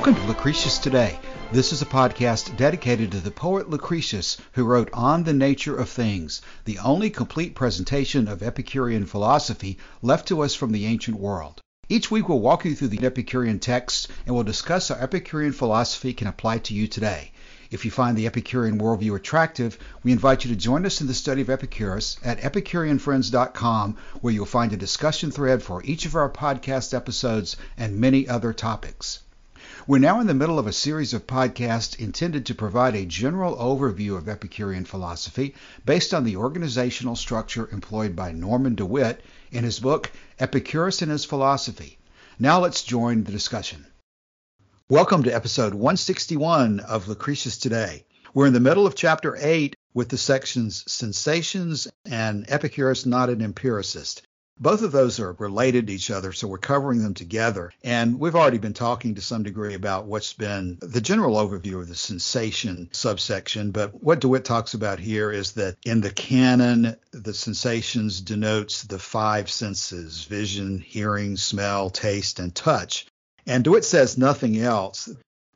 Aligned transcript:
Welcome 0.00 0.14
to 0.14 0.28
Lucretius 0.28 0.78
Today. 0.78 1.18
This 1.52 1.74
is 1.74 1.82
a 1.82 1.84
podcast 1.84 2.56
dedicated 2.56 3.12
to 3.12 3.20
the 3.20 3.30
poet 3.30 3.68
Lucretius, 3.68 4.38
who 4.52 4.64
wrote 4.64 4.88
On 4.94 5.24
the 5.24 5.34
Nature 5.34 5.76
of 5.76 5.90
Things, 5.90 6.40
the 6.64 6.78
only 6.78 7.10
complete 7.10 7.54
presentation 7.54 8.26
of 8.26 8.42
Epicurean 8.42 9.04
philosophy 9.04 9.76
left 10.00 10.26
to 10.28 10.40
us 10.40 10.54
from 10.54 10.72
the 10.72 10.86
ancient 10.86 11.18
world. 11.18 11.60
Each 11.90 12.10
week 12.10 12.30
we'll 12.30 12.40
walk 12.40 12.64
you 12.64 12.74
through 12.74 12.88
the 12.88 13.04
Epicurean 13.04 13.58
texts 13.58 14.08
and 14.24 14.34
we'll 14.34 14.42
discuss 14.42 14.88
how 14.88 14.94
Epicurean 14.94 15.52
philosophy 15.52 16.14
can 16.14 16.28
apply 16.28 16.56
to 16.60 16.72
you 16.72 16.88
today. 16.88 17.32
If 17.70 17.84
you 17.84 17.90
find 17.90 18.16
the 18.16 18.26
Epicurean 18.26 18.78
worldview 18.78 19.14
attractive, 19.14 19.76
we 20.02 20.12
invite 20.12 20.46
you 20.46 20.50
to 20.50 20.56
join 20.56 20.86
us 20.86 21.02
in 21.02 21.08
the 21.08 21.14
study 21.14 21.42
of 21.42 21.50
Epicurus 21.50 22.16
at 22.24 22.40
EpicureanFriends.com, 22.40 23.98
where 24.22 24.32
you'll 24.32 24.46
find 24.46 24.72
a 24.72 24.78
discussion 24.78 25.30
thread 25.30 25.62
for 25.62 25.84
each 25.84 26.06
of 26.06 26.14
our 26.14 26.30
podcast 26.30 26.94
episodes 26.94 27.58
and 27.76 27.98
many 27.98 28.26
other 28.26 28.54
topics. 28.54 29.18
We're 29.86 29.98
now 29.98 30.20
in 30.20 30.26
the 30.26 30.34
middle 30.34 30.58
of 30.58 30.66
a 30.66 30.74
series 30.74 31.14
of 31.14 31.26
podcasts 31.26 31.98
intended 31.98 32.44
to 32.46 32.54
provide 32.54 32.94
a 32.94 33.06
general 33.06 33.56
overview 33.56 34.14
of 34.18 34.28
Epicurean 34.28 34.84
philosophy 34.84 35.54
based 35.86 36.12
on 36.12 36.24
the 36.24 36.36
organizational 36.36 37.16
structure 37.16 37.66
employed 37.72 38.14
by 38.14 38.32
Norman 38.32 38.74
DeWitt 38.74 39.24
in 39.50 39.64
his 39.64 39.80
book 39.80 40.12
Epicurus 40.38 41.00
and 41.00 41.10
His 41.10 41.24
Philosophy. 41.24 41.98
Now 42.38 42.60
let's 42.60 42.82
join 42.82 43.24
the 43.24 43.32
discussion. 43.32 43.86
Welcome 44.90 45.22
to 45.22 45.34
episode 45.34 45.72
161 45.72 46.80
of 46.80 47.08
Lucretius 47.08 47.56
Today. 47.56 48.04
We're 48.34 48.48
in 48.48 48.52
the 48.52 48.60
middle 48.60 48.86
of 48.86 48.94
chapter 48.94 49.34
8 49.40 49.74
with 49.94 50.10
the 50.10 50.18
sections 50.18 50.84
Sensations 50.88 51.88
and 52.04 52.44
Epicurus 52.48 53.06
Not 53.06 53.30
an 53.30 53.40
Empiricist. 53.40 54.22
Both 54.60 54.82
of 54.82 54.92
those 54.92 55.18
are 55.18 55.32
related 55.32 55.86
to 55.86 55.94
each 55.94 56.10
other, 56.10 56.32
so 56.32 56.46
we're 56.46 56.58
covering 56.58 57.02
them 57.02 57.14
together. 57.14 57.72
And 57.82 58.20
we've 58.20 58.34
already 58.34 58.58
been 58.58 58.74
talking 58.74 59.14
to 59.14 59.22
some 59.22 59.42
degree 59.42 59.72
about 59.72 60.04
what's 60.04 60.34
been 60.34 60.76
the 60.80 61.00
general 61.00 61.36
overview 61.36 61.80
of 61.80 61.88
the 61.88 61.94
sensation 61.94 62.90
subsection. 62.92 63.70
But 63.70 64.02
what 64.02 64.20
DeWitt 64.20 64.44
talks 64.44 64.74
about 64.74 64.98
here 64.98 65.30
is 65.30 65.52
that 65.52 65.76
in 65.86 66.02
the 66.02 66.10
canon, 66.10 66.96
the 67.10 67.32
sensations 67.32 68.20
denotes 68.20 68.82
the 68.82 68.98
five 68.98 69.50
senses 69.50 70.24
vision, 70.24 70.78
hearing, 70.78 71.38
smell, 71.38 71.88
taste, 71.88 72.38
and 72.38 72.54
touch. 72.54 73.06
And 73.46 73.64
DeWitt 73.64 73.86
says 73.86 74.18
nothing 74.18 74.60
else 74.60 75.08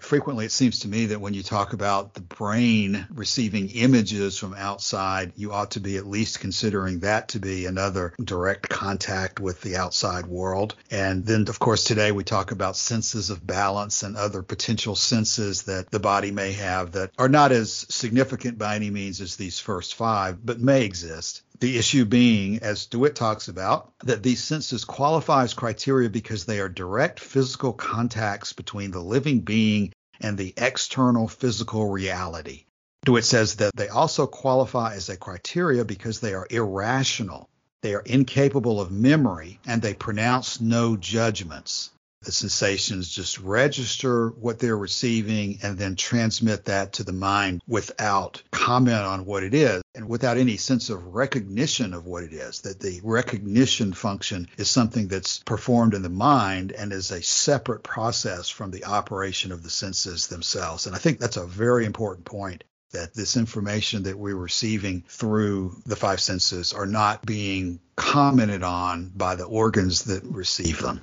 frequently 0.04 0.44
it 0.44 0.52
seems 0.52 0.80
to 0.80 0.88
me 0.88 1.06
that 1.06 1.20
when 1.20 1.34
you 1.34 1.42
talk 1.42 1.72
about 1.72 2.14
the 2.14 2.20
brain 2.20 3.06
receiving 3.10 3.70
images 3.70 4.38
from 4.38 4.54
outside, 4.54 5.32
you 5.36 5.52
ought 5.52 5.72
to 5.72 5.80
be 5.80 5.96
at 5.96 6.06
least 6.06 6.40
considering 6.40 7.00
that 7.00 7.28
to 7.28 7.38
be 7.38 7.66
another 7.66 8.12
direct 8.22 8.68
contact 8.68 9.40
with 9.40 9.60
the 9.62 9.76
outside 9.76 10.26
world. 10.26 10.74
And 10.90 11.24
then, 11.24 11.46
of 11.48 11.58
course, 11.58 11.84
today 11.84 12.12
we 12.12 12.24
talk 12.24 12.50
about 12.50 12.76
senses 12.76 13.30
of 13.30 13.46
balance 13.46 14.02
and 14.02 14.16
other 14.16 14.42
potential 14.42 14.96
senses 14.96 15.62
that 15.62 15.90
the 15.90 16.00
body 16.00 16.30
may 16.30 16.52
have 16.52 16.92
that 16.92 17.10
are 17.18 17.28
not 17.28 17.52
as 17.52 17.86
significant 17.88 18.58
by 18.58 18.76
any 18.76 18.90
means 18.90 19.20
as 19.20 19.36
these 19.36 19.58
first 19.58 19.94
five, 19.94 20.44
but 20.44 20.60
may 20.60 20.84
exist. 20.84 21.42
The 21.60 21.78
issue 21.78 22.04
being, 22.04 22.58
as 22.60 22.86
DeWitt 22.86 23.14
talks 23.14 23.48
about, 23.48 23.92
that 24.00 24.22
these 24.22 24.42
senses 24.42 24.84
qualify 24.84 25.44
as 25.44 25.54
criteria 25.54 26.10
because 26.10 26.44
they 26.44 26.58
are 26.60 26.68
direct 26.68 27.20
physical 27.20 27.72
contacts 27.72 28.52
between 28.52 28.90
the 28.90 29.00
living 29.00 29.40
being 29.40 29.92
and 30.20 30.36
the 30.36 30.52
external 30.56 31.28
physical 31.28 31.88
reality. 31.88 32.64
DeWitt 33.04 33.24
says 33.24 33.56
that 33.56 33.76
they 33.76 33.88
also 33.88 34.26
qualify 34.26 34.94
as 34.94 35.08
a 35.08 35.16
criteria 35.16 35.84
because 35.84 36.20
they 36.20 36.34
are 36.34 36.46
irrational, 36.50 37.48
they 37.82 37.94
are 37.94 38.00
incapable 38.00 38.80
of 38.80 38.90
memory, 38.90 39.60
and 39.66 39.80
they 39.80 39.94
pronounce 39.94 40.60
no 40.60 40.96
judgments 40.96 41.90
the 42.24 42.32
sensations 42.32 43.08
just 43.08 43.38
register 43.40 44.28
what 44.30 44.58
they're 44.58 44.76
receiving 44.76 45.58
and 45.62 45.78
then 45.78 45.96
transmit 45.96 46.64
that 46.66 46.94
to 46.94 47.04
the 47.04 47.12
mind 47.12 47.62
without 47.66 48.42
comment 48.50 49.04
on 49.04 49.24
what 49.24 49.42
it 49.42 49.54
is 49.54 49.82
and 49.94 50.08
without 50.08 50.36
any 50.36 50.56
sense 50.56 50.90
of 50.90 51.14
recognition 51.14 51.94
of 51.94 52.06
what 52.06 52.24
it 52.24 52.32
is. 52.32 52.62
That 52.62 52.80
the 52.80 53.00
recognition 53.02 53.92
function 53.92 54.48
is 54.56 54.70
something 54.70 55.08
that's 55.08 55.38
performed 55.40 55.94
in 55.94 56.02
the 56.02 56.08
mind 56.08 56.72
and 56.72 56.92
is 56.92 57.10
a 57.10 57.22
separate 57.22 57.82
process 57.82 58.48
from 58.48 58.70
the 58.70 58.84
operation 58.84 59.52
of 59.52 59.62
the 59.62 59.70
senses 59.70 60.26
themselves. 60.26 60.86
And 60.86 60.94
I 60.94 60.98
think 60.98 61.18
that's 61.18 61.36
a 61.36 61.46
very 61.46 61.84
important 61.84 62.24
point 62.24 62.64
that 62.94 63.12
this 63.12 63.36
information 63.36 64.04
that 64.04 64.18
we're 64.18 64.36
receiving 64.36 65.04
through 65.08 65.76
the 65.84 65.96
five 65.96 66.20
senses 66.20 66.72
are 66.72 66.86
not 66.86 67.26
being 67.26 67.80
commented 67.96 68.62
on 68.62 69.10
by 69.14 69.34
the 69.34 69.44
organs 69.44 70.04
that 70.04 70.22
receive 70.24 70.80
them. 70.80 71.02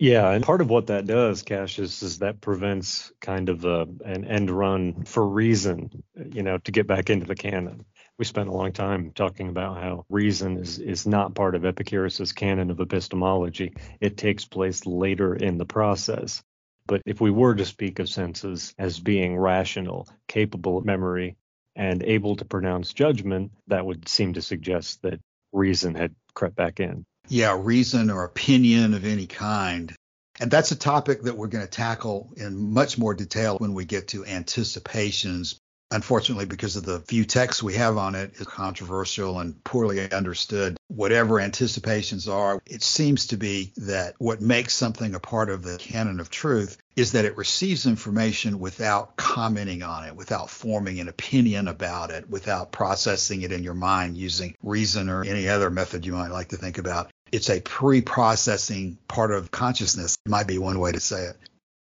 Yeah, 0.00 0.30
and 0.30 0.44
part 0.44 0.60
of 0.60 0.70
what 0.70 0.86
that 0.88 1.06
does, 1.06 1.42
Cassius, 1.42 2.04
is 2.04 2.20
that 2.20 2.40
prevents 2.40 3.10
kind 3.20 3.48
of 3.48 3.64
a, 3.64 3.88
an 4.04 4.24
end 4.24 4.48
run 4.48 5.04
for 5.04 5.26
reason, 5.26 6.04
you 6.14 6.44
know, 6.44 6.58
to 6.58 6.70
get 6.70 6.86
back 6.86 7.10
into 7.10 7.26
the 7.26 7.34
canon. 7.34 7.84
We 8.16 8.24
spent 8.24 8.48
a 8.48 8.52
long 8.52 8.72
time 8.72 9.10
talking 9.12 9.48
about 9.48 9.82
how 9.82 10.04
reason 10.08 10.58
is, 10.58 10.78
is 10.78 11.04
not 11.04 11.34
part 11.34 11.56
of 11.56 11.64
Epicurus's 11.64 12.32
canon 12.32 12.70
of 12.70 12.78
epistemology. 12.78 13.74
It 14.00 14.16
takes 14.16 14.44
place 14.44 14.86
later 14.86 15.34
in 15.34 15.58
the 15.58 15.66
process. 15.66 16.44
But 16.86 17.02
if 17.04 17.20
we 17.20 17.32
were 17.32 17.56
to 17.56 17.64
speak 17.64 17.98
of 17.98 18.08
senses 18.08 18.74
as 18.78 19.00
being 19.00 19.36
rational, 19.36 20.08
capable 20.28 20.78
of 20.78 20.84
memory, 20.84 21.36
and 21.74 22.04
able 22.04 22.36
to 22.36 22.44
pronounce 22.44 22.92
judgment, 22.92 23.50
that 23.66 23.84
would 23.84 24.08
seem 24.08 24.34
to 24.34 24.42
suggest 24.42 25.02
that 25.02 25.20
reason 25.52 25.96
had 25.96 26.14
crept 26.34 26.54
back 26.54 26.78
in 26.78 27.04
yeah, 27.28 27.56
reason 27.58 28.10
or 28.10 28.24
opinion 28.24 28.94
of 28.94 29.04
any 29.04 29.26
kind. 29.26 29.94
And 30.40 30.50
that's 30.50 30.70
a 30.70 30.76
topic 30.76 31.22
that 31.22 31.36
we're 31.36 31.48
going 31.48 31.64
to 31.64 31.70
tackle 31.70 32.32
in 32.36 32.72
much 32.72 32.96
more 32.96 33.14
detail 33.14 33.56
when 33.58 33.74
we 33.74 33.84
get 33.84 34.08
to 34.08 34.24
anticipations. 34.24 35.58
Unfortunately, 35.90 36.44
because 36.44 36.76
of 36.76 36.84
the 36.84 37.00
few 37.00 37.24
texts 37.24 37.62
we 37.62 37.74
have 37.74 37.96
on 37.96 38.14
it, 38.14 38.34
is 38.34 38.46
controversial 38.46 39.40
and 39.40 39.64
poorly 39.64 40.12
understood. 40.12 40.76
Whatever 40.88 41.40
anticipations 41.40 42.28
are, 42.28 42.60
it 42.66 42.82
seems 42.82 43.28
to 43.28 43.38
be 43.38 43.72
that 43.78 44.14
what 44.18 44.42
makes 44.42 44.74
something 44.74 45.14
a 45.14 45.20
part 45.20 45.48
of 45.48 45.62
the 45.62 45.78
canon 45.78 46.20
of 46.20 46.28
truth 46.28 46.76
is 46.94 47.12
that 47.12 47.24
it 47.24 47.38
receives 47.38 47.86
information 47.86 48.58
without 48.58 49.16
commenting 49.16 49.82
on 49.82 50.04
it, 50.04 50.14
without 50.14 50.50
forming 50.50 51.00
an 51.00 51.08
opinion 51.08 51.68
about 51.68 52.10
it, 52.10 52.28
without 52.28 52.70
processing 52.70 53.40
it 53.42 53.52
in 53.52 53.62
your 53.62 53.74
mind 53.74 54.18
using 54.18 54.54
reason 54.62 55.08
or 55.08 55.24
any 55.24 55.48
other 55.48 55.70
method 55.70 56.04
you 56.04 56.12
might 56.12 56.30
like 56.30 56.48
to 56.48 56.56
think 56.56 56.76
about 56.76 57.10
it's 57.32 57.50
a 57.50 57.60
pre-processing 57.60 58.98
part 59.08 59.30
of 59.30 59.50
consciousness 59.50 60.16
might 60.26 60.46
be 60.46 60.58
one 60.58 60.78
way 60.78 60.92
to 60.92 61.00
say 61.00 61.24
it 61.24 61.36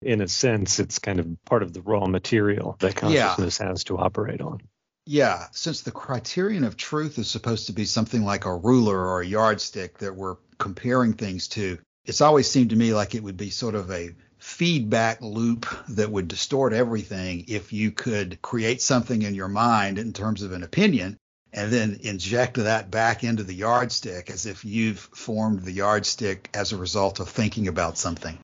in 0.01 0.21
a 0.21 0.27
sense 0.27 0.79
it's 0.79 0.99
kind 0.99 1.19
of 1.19 1.27
part 1.45 1.63
of 1.63 1.73
the 1.73 1.81
raw 1.81 2.05
material 2.05 2.75
that 2.79 2.95
consciousness 2.95 3.59
yeah. 3.59 3.67
has 3.67 3.83
to 3.83 3.97
operate 3.97 4.41
on 4.41 4.59
yeah 5.05 5.45
since 5.51 5.81
the 5.81 5.91
criterion 5.91 6.63
of 6.63 6.77
truth 6.77 7.17
is 7.19 7.29
supposed 7.29 7.67
to 7.67 7.73
be 7.73 7.85
something 7.85 8.23
like 8.23 8.45
a 8.45 8.55
ruler 8.55 8.97
or 8.97 9.21
a 9.21 9.25
yardstick 9.25 9.97
that 9.99 10.15
we're 10.15 10.37
comparing 10.57 11.13
things 11.13 11.47
to 11.47 11.77
it's 12.05 12.21
always 12.21 12.49
seemed 12.49 12.71
to 12.71 12.75
me 12.75 12.93
like 12.93 13.15
it 13.15 13.23
would 13.23 13.37
be 13.37 13.49
sort 13.49 13.75
of 13.75 13.91
a 13.91 14.09
feedback 14.39 15.21
loop 15.21 15.67
that 15.89 16.11
would 16.11 16.27
distort 16.27 16.73
everything 16.73 17.45
if 17.47 17.71
you 17.71 17.91
could 17.91 18.41
create 18.41 18.81
something 18.81 19.21
in 19.21 19.35
your 19.35 19.47
mind 19.47 19.99
in 19.99 20.13
terms 20.13 20.41
of 20.41 20.51
an 20.51 20.63
opinion 20.63 21.15
and 21.53 21.71
then 21.71 21.99
inject 22.01 22.55
that 22.55 22.89
back 22.89 23.23
into 23.23 23.43
the 23.43 23.53
yardstick 23.53 24.29
as 24.29 24.45
if 24.45 24.63
you've 24.63 24.99
formed 24.99 25.63
the 25.63 25.71
yardstick 25.71 26.49
as 26.53 26.71
a 26.71 26.77
result 26.77 27.19
of 27.19 27.29
thinking 27.29 27.67
about 27.67 27.97
something. 27.97 28.37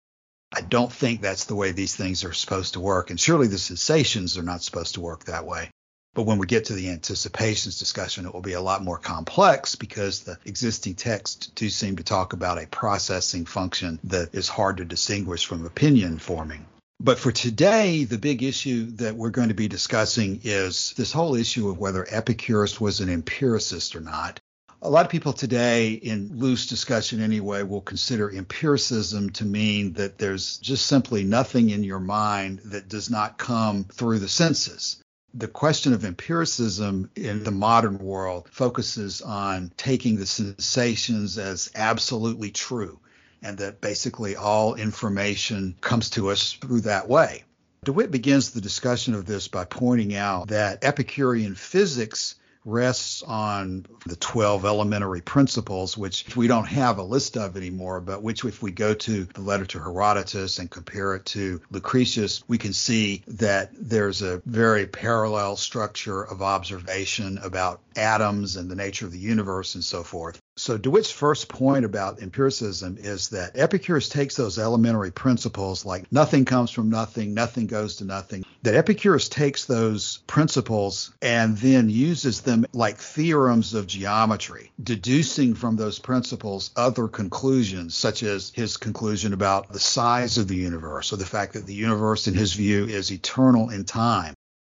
I 0.53 0.61
don't 0.61 0.91
think 0.91 1.21
that's 1.21 1.45
the 1.45 1.55
way 1.55 1.71
these 1.71 1.95
things 1.95 2.23
are 2.23 2.33
supposed 2.33 2.73
to 2.73 2.79
work. 2.79 3.09
And 3.09 3.19
surely 3.19 3.47
the 3.47 3.57
sensations 3.57 4.37
are 4.37 4.43
not 4.43 4.63
supposed 4.63 4.95
to 4.95 5.01
work 5.01 5.25
that 5.25 5.45
way. 5.45 5.69
But 6.13 6.23
when 6.23 6.39
we 6.39 6.47
get 6.47 6.65
to 6.65 6.73
the 6.73 6.89
anticipations 6.89 7.77
discussion, 7.77 8.25
it 8.25 8.33
will 8.33 8.41
be 8.41 8.53
a 8.53 8.61
lot 8.61 8.83
more 8.83 8.97
complex 8.97 9.75
because 9.75 10.21
the 10.21 10.39
existing 10.45 10.95
texts 10.95 11.47
do 11.53 11.69
seem 11.69 11.97
to 11.97 12.03
talk 12.03 12.33
about 12.33 12.61
a 12.61 12.65
processing 12.65 13.45
function 13.45 13.99
that 14.05 14.33
is 14.33 14.49
hard 14.49 14.77
to 14.77 14.85
distinguish 14.85 15.45
from 15.45 15.65
opinion 15.65 16.17
forming. 16.17 16.65
But 16.99 17.19
for 17.19 17.31
today, 17.31 18.05
the 18.05 18.17
big 18.17 18.41
issue 18.41 18.89
that 18.97 19.15
we're 19.15 19.29
going 19.29 19.49
to 19.49 19.53
be 19.53 19.67
discussing 19.67 20.41
is 20.43 20.93
this 20.97 21.11
whole 21.11 21.35
issue 21.35 21.69
of 21.69 21.77
whether 21.77 22.07
Epicurus 22.09 22.81
was 22.81 23.01
an 23.01 23.09
empiricist 23.09 23.95
or 23.95 24.01
not. 24.01 24.39
A 24.81 24.89
lot 24.89 25.05
of 25.05 25.11
people 25.11 25.33
today, 25.33 25.93
in 25.93 26.39
loose 26.39 26.65
discussion 26.65 27.21
anyway, 27.21 27.61
will 27.61 27.81
consider 27.81 28.31
empiricism 28.31 29.29
to 29.31 29.45
mean 29.45 29.93
that 29.93 30.17
there's 30.17 30.57
just 30.57 30.87
simply 30.87 31.23
nothing 31.23 31.69
in 31.69 31.83
your 31.83 31.99
mind 31.99 32.61
that 32.65 32.89
does 32.89 33.11
not 33.11 33.37
come 33.37 33.83
through 33.85 34.17
the 34.17 34.27
senses. 34.27 34.99
The 35.35 35.47
question 35.47 35.93
of 35.93 36.03
empiricism 36.03 37.11
in 37.15 37.43
the 37.43 37.51
modern 37.51 37.99
world 37.99 38.49
focuses 38.51 39.21
on 39.21 39.71
taking 39.77 40.15
the 40.15 40.25
sensations 40.25 41.37
as 41.37 41.69
absolutely 41.75 42.49
true 42.49 42.99
and 43.41 43.57
that 43.59 43.81
basically 43.81 44.35
all 44.35 44.75
information 44.75 45.75
comes 45.81 46.09
to 46.11 46.29
us 46.29 46.53
through 46.53 46.81
that 46.81 47.07
way. 47.07 47.43
DeWitt 47.85 48.11
begins 48.11 48.51
the 48.51 48.61
discussion 48.61 49.13
of 49.13 49.25
this 49.25 49.47
by 49.47 49.63
pointing 49.63 50.15
out 50.15 50.49
that 50.49 50.83
Epicurean 50.83 51.55
physics 51.55 52.35
rests 52.67 53.23
on 53.23 53.85
the 54.05 54.17
12 54.17 54.65
elementary 54.65 55.21
principles, 55.21 55.97
which 55.97 56.35
we 56.35 56.47
don't 56.47 56.67
have 56.67 56.97
a 56.97 57.03
list 57.03 57.37
of 57.37 57.55
anymore, 57.55 58.01
but 58.01 58.21
which, 58.21 58.43
if 58.43 58.61
we 58.61 58.71
go 58.71 58.93
to 58.93 59.23
the 59.23 59.41
letter 59.41 59.65
to 59.65 59.79
Herodotus 59.79 60.59
and 60.59 60.69
compare 60.69 61.15
it 61.15 61.25
to 61.27 61.61
Lucretius, 61.71 62.43
we 62.47 62.57
can 62.57 62.73
see 62.73 63.23
that 63.27 63.71
there's 63.73 64.21
a 64.21 64.41
very 64.45 64.85
parallel 64.85 65.55
structure 65.55 66.21
of 66.21 66.41
observation 66.41 67.39
about 67.41 67.79
atoms 67.95 68.57
and 68.57 68.69
the 68.69 68.75
nature 68.75 69.05
of 69.05 69.13
the 69.13 69.17
universe 69.17 69.75
and 69.75 69.83
so 69.83 70.03
forth. 70.03 70.41
So 70.59 70.75
DeWitt's 70.75 71.11
first 71.11 71.49
point 71.49 71.85
about 71.85 72.19
empiricism 72.19 72.97
is 72.99 73.29
that 73.29 73.51
Epicurus 73.55 74.09
takes 74.09 74.35
those 74.35 74.57
elementary 74.57 75.11
principles 75.11 75.85
like 75.85 76.11
nothing 76.11 76.45
comes 76.45 76.71
from 76.71 76.89
nothing, 76.89 77.35
nothing 77.35 77.67
goes 77.67 77.97
to 77.97 78.05
nothing, 78.05 78.43
that 78.63 78.73
Epicurus 78.73 79.29
takes 79.29 79.65
those 79.65 80.17
principles 80.25 81.13
and 81.21 81.55
then 81.57 81.91
uses 81.91 82.41
them 82.41 82.65
like 82.73 82.97
theorems 82.97 83.75
of 83.75 83.85
geometry, 83.85 84.71
deducing 84.83 85.53
from 85.53 85.75
those 85.75 85.99
principles 85.99 86.71
other 86.75 87.07
conclusions, 87.07 87.93
such 87.93 88.23
as 88.23 88.51
his 88.55 88.77
conclusion 88.77 89.33
about 89.33 89.71
the 89.71 89.79
size 89.79 90.39
of 90.39 90.47
the 90.47 90.55
universe 90.55 91.13
or 91.13 91.17
the 91.17 91.25
fact 91.25 91.53
that 91.53 91.67
the 91.67 91.75
universe, 91.75 92.27
in 92.27 92.33
his 92.33 92.53
view, 92.53 92.85
is 92.85 93.11
eternal 93.11 93.69
in 93.69 93.85
time. 93.85 94.33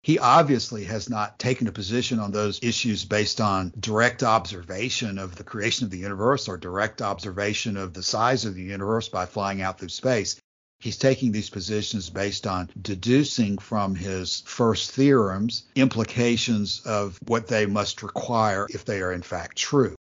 He 0.07 0.19
obviously 0.19 0.85
has 0.85 1.09
not 1.09 1.37
taken 1.37 1.67
a 1.67 1.73
position 1.73 2.17
on 2.19 2.31
those 2.31 2.59
issues 2.63 3.03
based 3.03 3.41
on 3.41 3.73
direct 3.77 4.23
observation 4.23 5.17
of 5.17 5.35
the 5.35 5.43
creation 5.43 5.83
of 5.83 5.91
the 5.91 5.97
universe 5.97 6.47
or 6.47 6.55
direct 6.55 7.01
observation 7.01 7.75
of 7.75 7.93
the 7.93 8.01
size 8.01 8.45
of 8.45 8.55
the 8.55 8.63
universe 8.63 9.09
by 9.09 9.25
flying 9.25 9.61
out 9.61 9.79
through 9.79 9.89
space. 9.89 10.37
He's 10.79 10.95
taking 10.95 11.33
these 11.33 11.49
positions 11.49 12.09
based 12.09 12.47
on 12.47 12.69
deducing 12.81 13.57
from 13.57 13.95
his 13.95 14.43
first 14.45 14.91
theorems 14.91 15.63
implications 15.75 16.83
of 16.85 17.19
what 17.27 17.47
they 17.47 17.65
must 17.65 18.01
require 18.01 18.65
if 18.69 18.85
they 18.85 19.01
are 19.01 19.11
in 19.11 19.23
fact 19.23 19.57
true. 19.57 19.93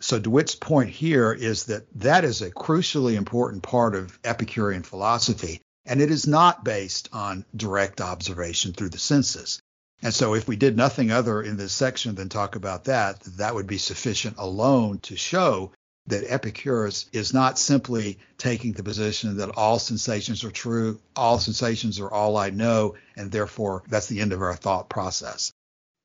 So 0.00 0.18
DeWitt's 0.18 0.56
point 0.56 0.90
here 0.90 1.32
is 1.32 1.66
that 1.66 1.86
that 2.00 2.24
is 2.24 2.42
a 2.42 2.50
crucially 2.50 3.14
important 3.14 3.62
part 3.62 3.94
of 3.94 4.18
Epicurean 4.24 4.82
philosophy 4.82 5.61
and 5.86 6.00
it 6.00 6.10
is 6.10 6.26
not 6.26 6.64
based 6.64 7.08
on 7.12 7.44
direct 7.54 8.00
observation 8.00 8.72
through 8.72 8.90
the 8.90 8.98
senses. 8.98 9.60
And 10.02 10.12
so 10.12 10.34
if 10.34 10.48
we 10.48 10.56
did 10.56 10.76
nothing 10.76 11.10
other 11.10 11.42
in 11.42 11.56
this 11.56 11.72
section 11.72 12.14
than 12.14 12.28
talk 12.28 12.56
about 12.56 12.84
that, 12.84 13.20
that 13.38 13.54
would 13.54 13.66
be 13.66 13.78
sufficient 13.78 14.36
alone 14.38 14.98
to 15.00 15.16
show 15.16 15.72
that 16.06 16.24
Epicurus 16.28 17.06
is 17.12 17.32
not 17.32 17.58
simply 17.58 18.18
taking 18.36 18.72
the 18.72 18.82
position 18.82 19.36
that 19.36 19.56
all 19.56 19.78
sensations 19.78 20.42
are 20.42 20.50
true, 20.50 21.00
all 21.14 21.38
sensations 21.38 22.00
are 22.00 22.10
all 22.10 22.36
I 22.36 22.50
know, 22.50 22.96
and 23.16 23.30
therefore 23.30 23.84
that's 23.88 24.08
the 24.08 24.20
end 24.20 24.32
of 24.32 24.42
our 24.42 24.56
thought 24.56 24.88
process. 24.88 25.52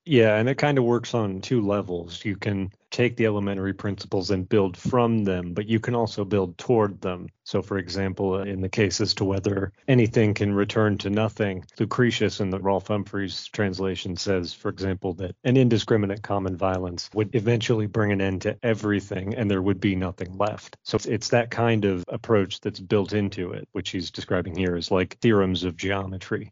Yeah, 0.06 0.36
and 0.38 0.48
it 0.48 0.60
kind 0.60 0.78
of 0.78 0.84
works 0.84 1.14
on 1.14 1.42
two 1.42 1.62
levels. 1.62 2.24
You 2.24 2.36
can 2.36 2.72
take 2.92 3.16
the 3.16 3.26
elementary 3.26 3.74
principles 3.74 4.32
and 4.32 4.48
build 4.48 4.78
from 4.78 5.24
them, 5.24 5.54
but 5.54 5.68
you 5.68 5.80
can 5.80 5.96
also 5.96 6.24
build 6.24 6.58
toward 6.58 7.02
them. 7.02 7.28
So, 7.44 7.62
for 7.62 7.78
example, 7.78 8.42
in 8.42 8.62
the 8.62 8.70
case 8.70 9.02
as 9.02 9.14
to 9.16 9.26
whether 9.26 9.72
anything 9.88 10.34
can 10.34 10.54
return 10.54 10.98
to 11.00 11.10
nothing, 11.10 11.66
Lucretius 11.80 12.40
in 12.40 12.50
the 12.50 12.60
Rolfe 12.60 12.88
Humphreys 12.88 13.48
translation 13.48 14.16
says, 14.16 14.54
for 14.54 14.70
example, 14.70 15.14
that 15.16 15.36
an 15.44 15.58
indiscriminate 15.58 16.22
common 16.22 16.58
violence 16.58 17.10
would 17.14 17.36
eventually 17.36 17.88
bring 17.88 18.12
an 18.12 18.22
end 18.22 18.42
to 18.44 18.58
everything 18.64 19.36
and 19.36 19.50
there 19.50 19.62
would 19.62 19.80
be 19.80 19.96
nothing 19.96 20.38
left. 20.38 20.78
So, 20.84 20.98
it's 21.08 21.30
that 21.30 21.52
kind 21.52 21.86
of 21.86 22.04
approach 22.08 22.62
that's 22.62 22.80
built 22.80 23.14
into 23.14 23.52
it, 23.52 23.68
which 23.72 23.90
he's 23.90 24.12
describing 24.12 24.56
here 24.56 24.76
as 24.76 24.92
like 24.92 25.18
theorems 25.20 25.64
of 25.64 25.78
geometry. 25.78 26.50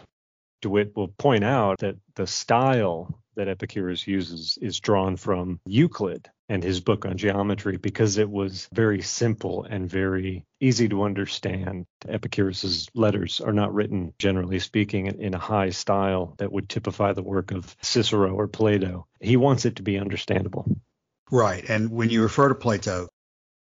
DeWitt 0.61 0.95
will 0.95 1.09
point 1.09 1.43
out 1.43 1.79
that 1.79 1.97
the 2.15 2.25
style 2.25 3.21
that 3.35 3.47
Epicurus 3.47 4.07
uses 4.07 4.57
is 4.61 4.79
drawn 4.79 5.15
from 5.15 5.59
Euclid 5.65 6.29
and 6.47 6.63
his 6.63 6.79
book 6.79 7.05
on 7.05 7.17
geometry 7.17 7.77
because 7.77 8.17
it 8.17 8.29
was 8.29 8.67
very 8.71 9.01
simple 9.01 9.63
and 9.63 9.89
very 9.89 10.45
easy 10.59 10.87
to 10.89 11.03
understand. 11.03 11.85
Epicurus's 12.07 12.87
letters 12.93 13.41
are 13.41 13.53
not 13.53 13.73
written, 13.73 14.13
generally 14.19 14.59
speaking, 14.59 15.07
in 15.07 15.33
a 15.33 15.39
high 15.39 15.71
style 15.71 16.35
that 16.37 16.51
would 16.51 16.69
typify 16.69 17.13
the 17.13 17.23
work 17.23 17.51
of 17.51 17.75
Cicero 17.81 18.33
or 18.33 18.47
Plato. 18.47 19.07
He 19.19 19.37
wants 19.37 19.65
it 19.65 19.77
to 19.77 19.83
be 19.83 19.97
understandable. 19.97 20.65
Right. 21.31 21.67
And 21.67 21.89
when 21.89 22.09
you 22.09 22.21
refer 22.21 22.49
to 22.49 22.55
Plato, 22.55 23.07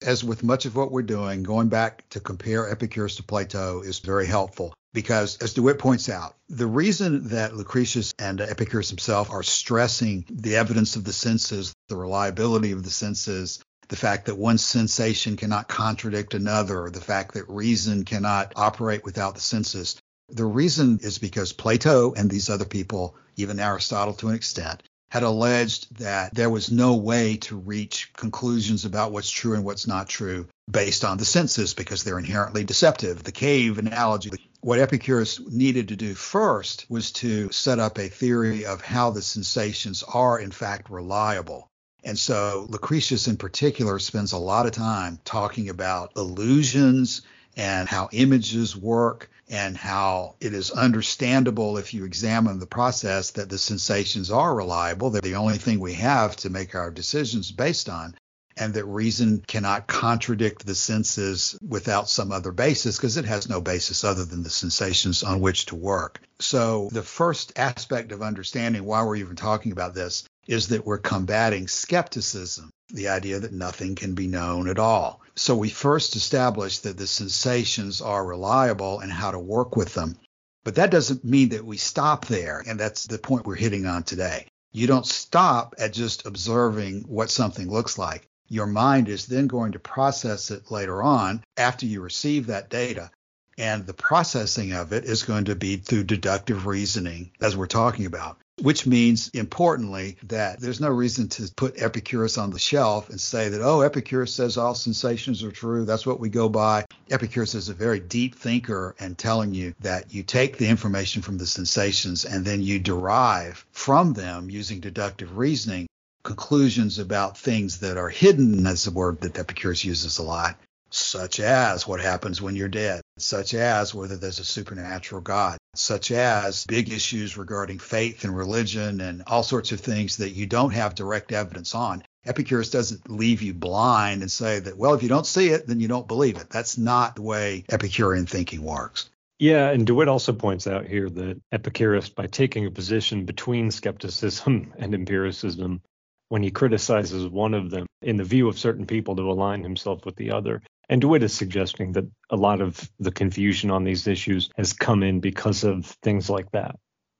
as 0.02 0.24
with 0.24 0.42
much 0.42 0.66
of 0.66 0.76
what 0.76 0.90
we're 0.90 1.02
doing, 1.02 1.42
going 1.42 1.68
back 1.68 2.08
to 2.10 2.20
compare 2.20 2.70
Epicurus 2.70 3.16
to 3.16 3.22
Plato 3.22 3.82
is 3.82 3.98
very 3.98 4.26
helpful 4.26 4.74
because, 4.92 5.36
as 5.38 5.54
DeWitt 5.54 5.78
points 5.78 6.08
out, 6.08 6.34
the 6.48 6.66
reason 6.66 7.28
that 7.28 7.54
Lucretius 7.54 8.12
and 8.18 8.40
Epicurus 8.40 8.88
himself 8.88 9.30
are 9.30 9.42
stressing 9.42 10.24
the 10.30 10.56
evidence 10.56 10.96
of 10.96 11.04
the 11.04 11.12
senses, 11.12 11.74
the 11.88 11.96
reliability 11.96 12.72
of 12.72 12.82
the 12.82 12.90
senses, 12.90 13.60
the 13.88 13.96
fact 13.96 14.26
that 14.26 14.36
one 14.36 14.58
sensation 14.58 15.36
cannot 15.36 15.68
contradict 15.68 16.34
another, 16.34 16.90
the 16.90 17.00
fact 17.00 17.34
that 17.34 17.48
reason 17.48 18.04
cannot 18.04 18.52
operate 18.56 19.04
without 19.04 19.34
the 19.34 19.40
senses, 19.40 20.00
the 20.28 20.44
reason 20.44 21.00
is 21.02 21.18
because 21.18 21.52
Plato 21.52 22.12
and 22.12 22.30
these 22.30 22.48
other 22.48 22.64
people, 22.64 23.16
even 23.36 23.58
Aristotle 23.58 24.14
to 24.14 24.28
an 24.28 24.34
extent, 24.34 24.82
had 25.10 25.22
alleged 25.24 25.98
that 25.98 26.32
there 26.34 26.48
was 26.48 26.70
no 26.70 26.94
way 26.94 27.36
to 27.36 27.56
reach 27.56 28.12
conclusions 28.16 28.84
about 28.84 29.10
what's 29.10 29.30
true 29.30 29.54
and 29.54 29.64
what's 29.64 29.86
not 29.86 30.08
true 30.08 30.46
based 30.70 31.04
on 31.04 31.18
the 31.18 31.24
senses 31.24 31.74
because 31.74 32.04
they're 32.04 32.18
inherently 32.18 32.62
deceptive. 32.62 33.24
The 33.24 33.32
cave 33.32 33.78
analogy, 33.78 34.30
what 34.60 34.78
Epicurus 34.78 35.40
needed 35.48 35.88
to 35.88 35.96
do 35.96 36.14
first 36.14 36.86
was 36.88 37.10
to 37.12 37.50
set 37.50 37.80
up 37.80 37.98
a 37.98 38.08
theory 38.08 38.66
of 38.66 38.80
how 38.80 39.10
the 39.10 39.22
sensations 39.22 40.04
are 40.04 40.38
in 40.38 40.52
fact 40.52 40.90
reliable. 40.90 41.66
And 42.04 42.18
so 42.18 42.66
Lucretius 42.68 43.26
in 43.26 43.36
particular 43.36 43.98
spends 43.98 44.32
a 44.32 44.38
lot 44.38 44.66
of 44.66 44.72
time 44.72 45.18
talking 45.24 45.68
about 45.68 46.12
illusions 46.16 47.22
and 47.56 47.88
how 47.88 48.08
images 48.12 48.76
work 48.76 49.28
and 49.50 49.76
how 49.76 50.36
it 50.40 50.54
is 50.54 50.70
understandable 50.70 51.76
if 51.76 51.92
you 51.92 52.04
examine 52.04 52.60
the 52.60 52.66
process 52.66 53.32
that 53.32 53.48
the 53.48 53.58
sensations 53.58 54.30
are 54.30 54.54
reliable. 54.54 55.10
They're 55.10 55.20
the 55.20 55.34
only 55.34 55.58
thing 55.58 55.80
we 55.80 55.94
have 55.94 56.36
to 56.36 56.50
make 56.50 56.76
our 56.76 56.90
decisions 56.90 57.50
based 57.50 57.88
on. 57.88 58.14
And 58.56 58.74
that 58.74 58.84
reason 58.84 59.42
cannot 59.46 59.86
contradict 59.86 60.66
the 60.66 60.74
senses 60.74 61.58
without 61.66 62.08
some 62.08 62.30
other 62.30 62.52
basis 62.52 62.96
because 62.96 63.16
it 63.16 63.24
has 63.24 63.48
no 63.48 63.60
basis 63.60 64.04
other 64.04 64.24
than 64.24 64.42
the 64.42 64.50
sensations 64.50 65.22
on 65.22 65.40
which 65.40 65.66
to 65.66 65.76
work. 65.76 66.20
So, 66.40 66.88
the 66.92 67.02
first 67.02 67.52
aspect 67.56 68.12
of 68.12 68.22
understanding 68.22 68.84
why 68.84 69.02
we're 69.02 69.16
even 69.16 69.36
talking 69.36 69.72
about 69.72 69.94
this 69.94 70.24
is 70.46 70.68
that 70.68 70.84
we're 70.84 70.98
combating 70.98 71.68
skepticism, 71.68 72.70
the 72.92 73.08
idea 73.08 73.40
that 73.40 73.52
nothing 73.52 73.94
can 73.94 74.14
be 74.14 74.26
known 74.26 74.68
at 74.68 74.78
all. 74.78 75.20
So 75.34 75.56
we 75.56 75.70
first 75.70 76.16
establish 76.16 76.78
that 76.80 76.96
the 76.96 77.06
sensations 77.06 78.00
are 78.00 78.24
reliable 78.24 79.00
and 79.00 79.10
how 79.10 79.30
to 79.30 79.38
work 79.38 79.76
with 79.76 79.94
them. 79.94 80.18
But 80.64 80.74
that 80.74 80.90
doesn't 80.90 81.24
mean 81.24 81.50
that 81.50 81.64
we 81.64 81.76
stop 81.78 82.26
there. 82.26 82.62
And 82.66 82.78
that's 82.78 83.06
the 83.06 83.18
point 83.18 83.46
we're 83.46 83.54
hitting 83.54 83.86
on 83.86 84.02
today. 84.02 84.46
You 84.72 84.86
don't 84.86 85.06
stop 85.06 85.74
at 85.78 85.92
just 85.92 86.26
observing 86.26 87.02
what 87.02 87.30
something 87.30 87.70
looks 87.70 87.98
like. 87.98 88.28
Your 88.48 88.66
mind 88.66 89.08
is 89.08 89.26
then 89.26 89.46
going 89.46 89.72
to 89.72 89.78
process 89.78 90.50
it 90.50 90.70
later 90.70 91.02
on 91.02 91.42
after 91.56 91.86
you 91.86 92.00
receive 92.00 92.46
that 92.46 92.68
data. 92.68 93.10
And 93.56 93.86
the 93.86 93.94
processing 93.94 94.72
of 94.72 94.92
it 94.92 95.04
is 95.04 95.22
going 95.22 95.46
to 95.46 95.54
be 95.54 95.76
through 95.76 96.04
deductive 96.04 96.66
reasoning, 96.66 97.30
as 97.40 97.56
we're 97.56 97.66
talking 97.66 98.06
about 98.06 98.38
which 98.62 98.86
means 98.86 99.28
importantly 99.30 100.16
that 100.24 100.60
there's 100.60 100.80
no 100.80 100.88
reason 100.88 101.28
to 101.28 101.50
put 101.56 101.80
Epicurus 101.80 102.38
on 102.38 102.50
the 102.50 102.58
shelf 102.58 103.10
and 103.10 103.20
say 103.20 103.48
that, 103.48 103.62
oh, 103.62 103.80
Epicurus 103.80 104.34
says 104.34 104.56
all 104.56 104.74
sensations 104.74 105.42
are 105.42 105.52
true. 105.52 105.84
That's 105.84 106.06
what 106.06 106.20
we 106.20 106.28
go 106.28 106.48
by. 106.48 106.84
Epicurus 107.10 107.54
is 107.54 107.68
a 107.68 107.74
very 107.74 108.00
deep 108.00 108.34
thinker 108.34 108.94
and 108.98 109.16
telling 109.16 109.54
you 109.54 109.74
that 109.80 110.12
you 110.12 110.22
take 110.22 110.58
the 110.58 110.68
information 110.68 111.22
from 111.22 111.38
the 111.38 111.46
sensations 111.46 112.24
and 112.24 112.44
then 112.44 112.62
you 112.62 112.78
derive 112.78 113.64
from 113.72 114.12
them 114.12 114.50
using 114.50 114.80
deductive 114.80 115.36
reasoning 115.36 115.86
conclusions 116.22 116.98
about 116.98 117.38
things 117.38 117.80
that 117.80 117.96
are 117.96 118.08
hidden, 118.08 118.62
that's 118.62 118.84
the 118.84 118.90
word 118.90 119.20
that 119.22 119.38
Epicurus 119.38 119.84
uses 119.84 120.18
a 120.18 120.22
lot, 120.22 120.58
such 120.90 121.40
as 121.40 121.86
what 121.86 122.00
happens 122.00 122.42
when 122.42 122.56
you're 122.56 122.68
dead, 122.68 122.99
such 123.18 123.54
as 123.54 123.94
whether 123.94 124.16
there's 124.16 124.38
a 124.38 124.44
supernatural 124.44 125.20
God, 125.20 125.58
such 125.74 126.10
as 126.10 126.64
big 126.66 126.90
issues 126.92 127.36
regarding 127.36 127.78
faith 127.78 128.24
and 128.24 128.36
religion 128.36 129.00
and 129.00 129.22
all 129.26 129.42
sorts 129.42 129.72
of 129.72 129.80
things 129.80 130.16
that 130.18 130.30
you 130.30 130.46
don't 130.46 130.72
have 130.72 130.94
direct 130.94 131.32
evidence 131.32 131.74
on. 131.74 132.02
Epicurus 132.24 132.70
doesn't 132.70 133.10
leave 133.10 133.42
you 133.42 133.54
blind 133.54 134.22
and 134.22 134.30
say 134.30 134.60
that, 134.60 134.76
well, 134.76 134.94
if 134.94 135.02
you 135.02 135.08
don't 135.08 135.26
see 135.26 135.48
it, 135.48 135.66
then 135.66 135.80
you 135.80 135.88
don't 135.88 136.08
believe 136.08 136.36
it. 136.36 136.50
That's 136.50 136.76
not 136.76 137.16
the 137.16 137.22
way 137.22 137.64
Epicurean 137.70 138.26
thinking 138.26 138.62
works. 138.62 139.08
Yeah, 139.38 139.70
and 139.70 139.86
DeWitt 139.86 140.08
also 140.08 140.34
points 140.34 140.66
out 140.66 140.86
here 140.86 141.08
that 141.08 141.40
Epicurus, 141.50 142.10
by 142.10 142.26
taking 142.26 142.66
a 142.66 142.70
position 142.70 143.24
between 143.24 143.70
skepticism 143.70 144.74
and 144.78 144.94
empiricism, 144.94 145.80
when 146.28 146.42
he 146.42 146.50
criticizes 146.50 147.26
one 147.26 147.54
of 147.54 147.70
them 147.70 147.86
in 148.02 148.18
the 148.18 148.24
view 148.24 148.48
of 148.48 148.58
certain 148.58 148.86
people 148.86 149.16
to 149.16 149.30
align 149.30 149.62
himself 149.62 150.04
with 150.04 150.16
the 150.16 150.30
other, 150.30 150.62
and 150.90 151.00
DeWitt 151.00 151.22
is 151.22 151.32
suggesting 151.32 151.92
that 151.92 152.04
a 152.30 152.36
lot 152.36 152.60
of 152.60 152.90
the 152.98 153.12
confusion 153.12 153.70
on 153.70 153.84
these 153.84 154.08
issues 154.08 154.50
has 154.56 154.72
come 154.72 155.04
in 155.04 155.20
because 155.20 155.62
of 155.62 155.86
things 156.02 156.28
like 156.28 156.50
that. 156.50 156.74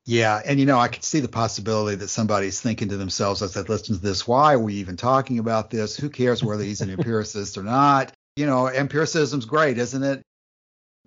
Yeah, 0.07 0.43
and 0.45 0.59
you 0.59 0.67
know, 0.67 0.79
I 0.79 0.89
could 0.89 1.05
see 1.05 1.21
the 1.21 1.29
possibility 1.29 1.97
that 1.97 2.09
somebody's 2.09 2.61
thinking 2.61 2.89
to 2.89 2.97
themselves, 2.97 3.43
I 3.43 3.47
said, 3.47 3.69
listen 3.69 3.95
to 3.95 4.03
this, 4.03 4.27
why 4.27 4.55
are 4.55 4.59
we 4.59 4.75
even 4.75 4.97
talking 4.97 5.39
about 5.39 5.71
this? 5.71 5.97
Who 5.97 6.11
cares 6.11 6.43
whether 6.43 6.65
he's 6.65 6.81
an 6.81 6.91
empiricist 6.91 7.57
or 7.57 7.63
not? 7.63 8.13
You 8.35 8.47
know, 8.47 8.67
empiricism's 8.67 9.45
great, 9.45 9.79
isn't 9.79 10.03
it? 10.03 10.23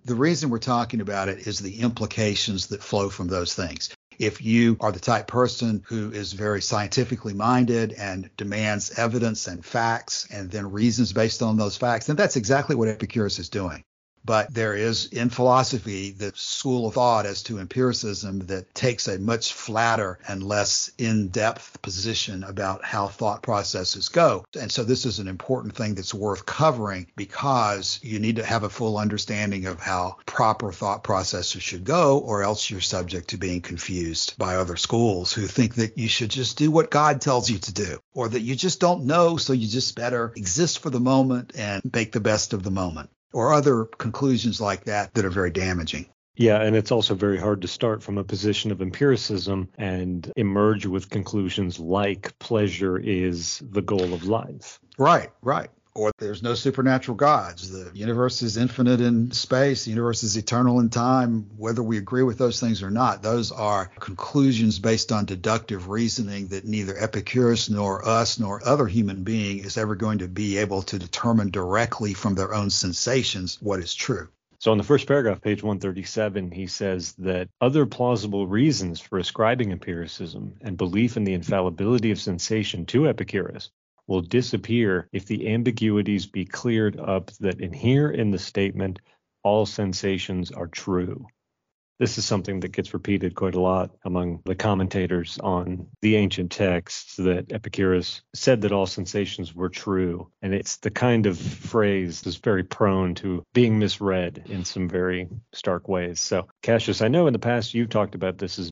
The 0.06 0.14
reason 0.14 0.48
we're 0.48 0.58
talking 0.58 1.02
about 1.02 1.28
it 1.28 1.46
is 1.46 1.58
the 1.58 1.80
implications 1.80 2.68
that 2.68 2.82
flow 2.82 3.10
from 3.10 3.28
those 3.28 3.54
things. 3.54 3.90
If 4.18 4.42
you 4.42 4.76
are 4.80 4.92
the 4.92 5.00
type 5.00 5.26
person 5.26 5.82
who 5.86 6.12
is 6.12 6.32
very 6.32 6.62
scientifically 6.62 7.34
minded 7.34 7.92
and 7.92 8.30
demands 8.36 8.98
evidence 8.98 9.46
and 9.46 9.64
facts 9.64 10.26
and 10.30 10.50
then 10.50 10.70
reasons 10.70 11.12
based 11.12 11.42
on 11.42 11.56
those 11.56 11.76
facts, 11.76 12.06
then 12.06 12.16
that's 12.16 12.36
exactly 12.36 12.76
what 12.76 12.88
Epicurus 12.88 13.38
is 13.38 13.48
doing. 13.48 13.84
But 14.26 14.54
there 14.54 14.74
is 14.74 15.06
in 15.06 15.28
philosophy 15.28 16.10
the 16.10 16.32
school 16.34 16.88
of 16.88 16.94
thought 16.94 17.26
as 17.26 17.42
to 17.44 17.58
empiricism 17.58 18.46
that 18.46 18.74
takes 18.74 19.06
a 19.06 19.18
much 19.18 19.52
flatter 19.52 20.18
and 20.26 20.42
less 20.42 20.90
in 20.96 21.28
depth 21.28 21.82
position 21.82 22.42
about 22.42 22.84
how 22.84 23.08
thought 23.08 23.42
processes 23.42 24.08
go. 24.08 24.46
And 24.58 24.72
so 24.72 24.82
this 24.82 25.04
is 25.04 25.18
an 25.18 25.28
important 25.28 25.76
thing 25.76 25.94
that's 25.94 26.14
worth 26.14 26.46
covering 26.46 27.06
because 27.16 28.00
you 28.02 28.18
need 28.18 28.36
to 28.36 28.44
have 28.44 28.62
a 28.62 28.70
full 28.70 28.96
understanding 28.96 29.66
of 29.66 29.80
how 29.80 30.16
proper 30.24 30.72
thought 30.72 31.04
processes 31.04 31.62
should 31.62 31.84
go, 31.84 32.18
or 32.18 32.42
else 32.42 32.70
you're 32.70 32.80
subject 32.80 33.28
to 33.28 33.36
being 33.36 33.60
confused 33.60 34.38
by 34.38 34.56
other 34.56 34.76
schools 34.76 35.32
who 35.32 35.46
think 35.46 35.74
that 35.74 35.98
you 35.98 36.08
should 36.08 36.30
just 36.30 36.56
do 36.56 36.70
what 36.70 36.90
God 36.90 37.20
tells 37.20 37.50
you 37.50 37.58
to 37.58 37.72
do, 37.74 37.98
or 38.14 38.28
that 38.28 38.40
you 38.40 38.56
just 38.56 38.80
don't 38.80 39.04
know, 39.04 39.36
so 39.36 39.52
you 39.52 39.68
just 39.68 39.96
better 39.96 40.32
exist 40.34 40.78
for 40.78 40.88
the 40.88 41.00
moment 41.00 41.52
and 41.56 41.82
make 41.92 42.12
the 42.12 42.20
best 42.20 42.54
of 42.54 42.62
the 42.62 42.70
moment 42.70 43.10
or 43.34 43.52
other 43.52 43.84
conclusions 43.84 44.60
like 44.60 44.84
that 44.84 45.12
that 45.14 45.24
are 45.24 45.30
very 45.30 45.50
damaging. 45.50 46.06
Yeah, 46.36 46.62
and 46.62 46.74
it's 46.74 46.90
also 46.90 47.14
very 47.14 47.38
hard 47.38 47.62
to 47.62 47.68
start 47.68 48.02
from 48.02 48.18
a 48.18 48.24
position 48.24 48.72
of 48.72 48.82
empiricism 48.82 49.68
and 49.78 50.32
emerge 50.36 50.86
with 50.86 51.10
conclusions 51.10 51.78
like 51.78 52.36
pleasure 52.38 52.98
is 52.98 53.62
the 53.70 53.82
goal 53.82 54.14
of 54.14 54.24
life. 54.24 54.80
Right, 54.98 55.30
right. 55.42 55.70
Or 55.96 56.10
there's 56.18 56.42
no 56.42 56.54
supernatural 56.54 57.16
gods. 57.16 57.70
The 57.70 57.88
universe 57.94 58.42
is 58.42 58.56
infinite 58.56 59.00
in 59.00 59.30
space. 59.30 59.84
The 59.84 59.90
universe 59.90 60.24
is 60.24 60.36
eternal 60.36 60.80
in 60.80 60.90
time. 60.90 61.50
Whether 61.56 61.84
we 61.84 61.98
agree 61.98 62.24
with 62.24 62.36
those 62.36 62.58
things 62.58 62.82
or 62.82 62.90
not, 62.90 63.22
those 63.22 63.52
are 63.52 63.92
conclusions 64.00 64.80
based 64.80 65.12
on 65.12 65.24
deductive 65.24 65.88
reasoning 65.88 66.48
that 66.48 66.64
neither 66.64 66.98
Epicurus 66.98 67.70
nor 67.70 68.04
us 68.08 68.40
nor 68.40 68.60
other 68.66 68.88
human 68.88 69.22
being 69.22 69.60
is 69.60 69.78
ever 69.78 69.94
going 69.94 70.18
to 70.18 70.26
be 70.26 70.56
able 70.58 70.82
to 70.82 70.98
determine 70.98 71.50
directly 71.50 72.12
from 72.12 72.34
their 72.34 72.54
own 72.54 72.70
sensations 72.70 73.58
what 73.62 73.78
is 73.78 73.94
true. 73.94 74.26
So, 74.58 74.72
in 74.72 74.78
the 74.78 74.84
first 74.84 75.06
paragraph, 75.06 75.42
page 75.42 75.62
137, 75.62 76.50
he 76.50 76.66
says 76.66 77.12
that 77.18 77.50
other 77.60 77.86
plausible 77.86 78.48
reasons 78.48 78.98
for 78.98 79.18
ascribing 79.18 79.70
empiricism 79.70 80.54
and 80.60 80.76
belief 80.76 81.16
in 81.16 81.22
the 81.22 81.34
infallibility 81.34 82.10
of 82.10 82.18
sensation 82.18 82.86
to 82.86 83.06
Epicurus 83.06 83.70
will 84.06 84.20
disappear 84.20 85.08
if 85.12 85.26
the 85.26 85.52
ambiguities 85.52 86.26
be 86.26 86.44
cleared 86.44 86.98
up 86.98 87.30
that 87.40 87.60
inhere 87.60 88.10
in 88.10 88.30
the 88.30 88.38
statement, 88.38 89.00
all 89.42 89.66
sensations 89.66 90.50
are 90.50 90.66
true. 90.66 91.26
This 92.00 92.18
is 92.18 92.24
something 92.24 92.58
that 92.60 92.72
gets 92.72 92.92
repeated 92.92 93.36
quite 93.36 93.54
a 93.54 93.60
lot 93.60 93.92
among 94.04 94.40
the 94.44 94.56
commentators 94.56 95.38
on 95.38 95.86
the 96.02 96.16
ancient 96.16 96.50
texts 96.50 97.14
that 97.16 97.52
Epicurus 97.52 98.22
said 98.34 98.62
that 98.62 98.72
all 98.72 98.86
sensations 98.86 99.54
were 99.54 99.68
true. 99.68 100.28
And 100.42 100.52
it's 100.52 100.78
the 100.78 100.90
kind 100.90 101.26
of 101.26 101.38
phrase 101.38 102.20
that's 102.20 102.36
very 102.36 102.64
prone 102.64 103.14
to 103.16 103.44
being 103.52 103.78
misread 103.78 104.42
in 104.46 104.64
some 104.64 104.88
very 104.88 105.28
stark 105.52 105.86
ways. 105.86 106.18
So, 106.18 106.48
Cassius, 106.62 107.00
I 107.00 107.08
know 107.08 107.28
in 107.28 107.32
the 107.32 107.38
past 107.38 107.74
you've 107.74 107.90
talked 107.90 108.16
about 108.16 108.38
this 108.38 108.58
as 108.58 108.70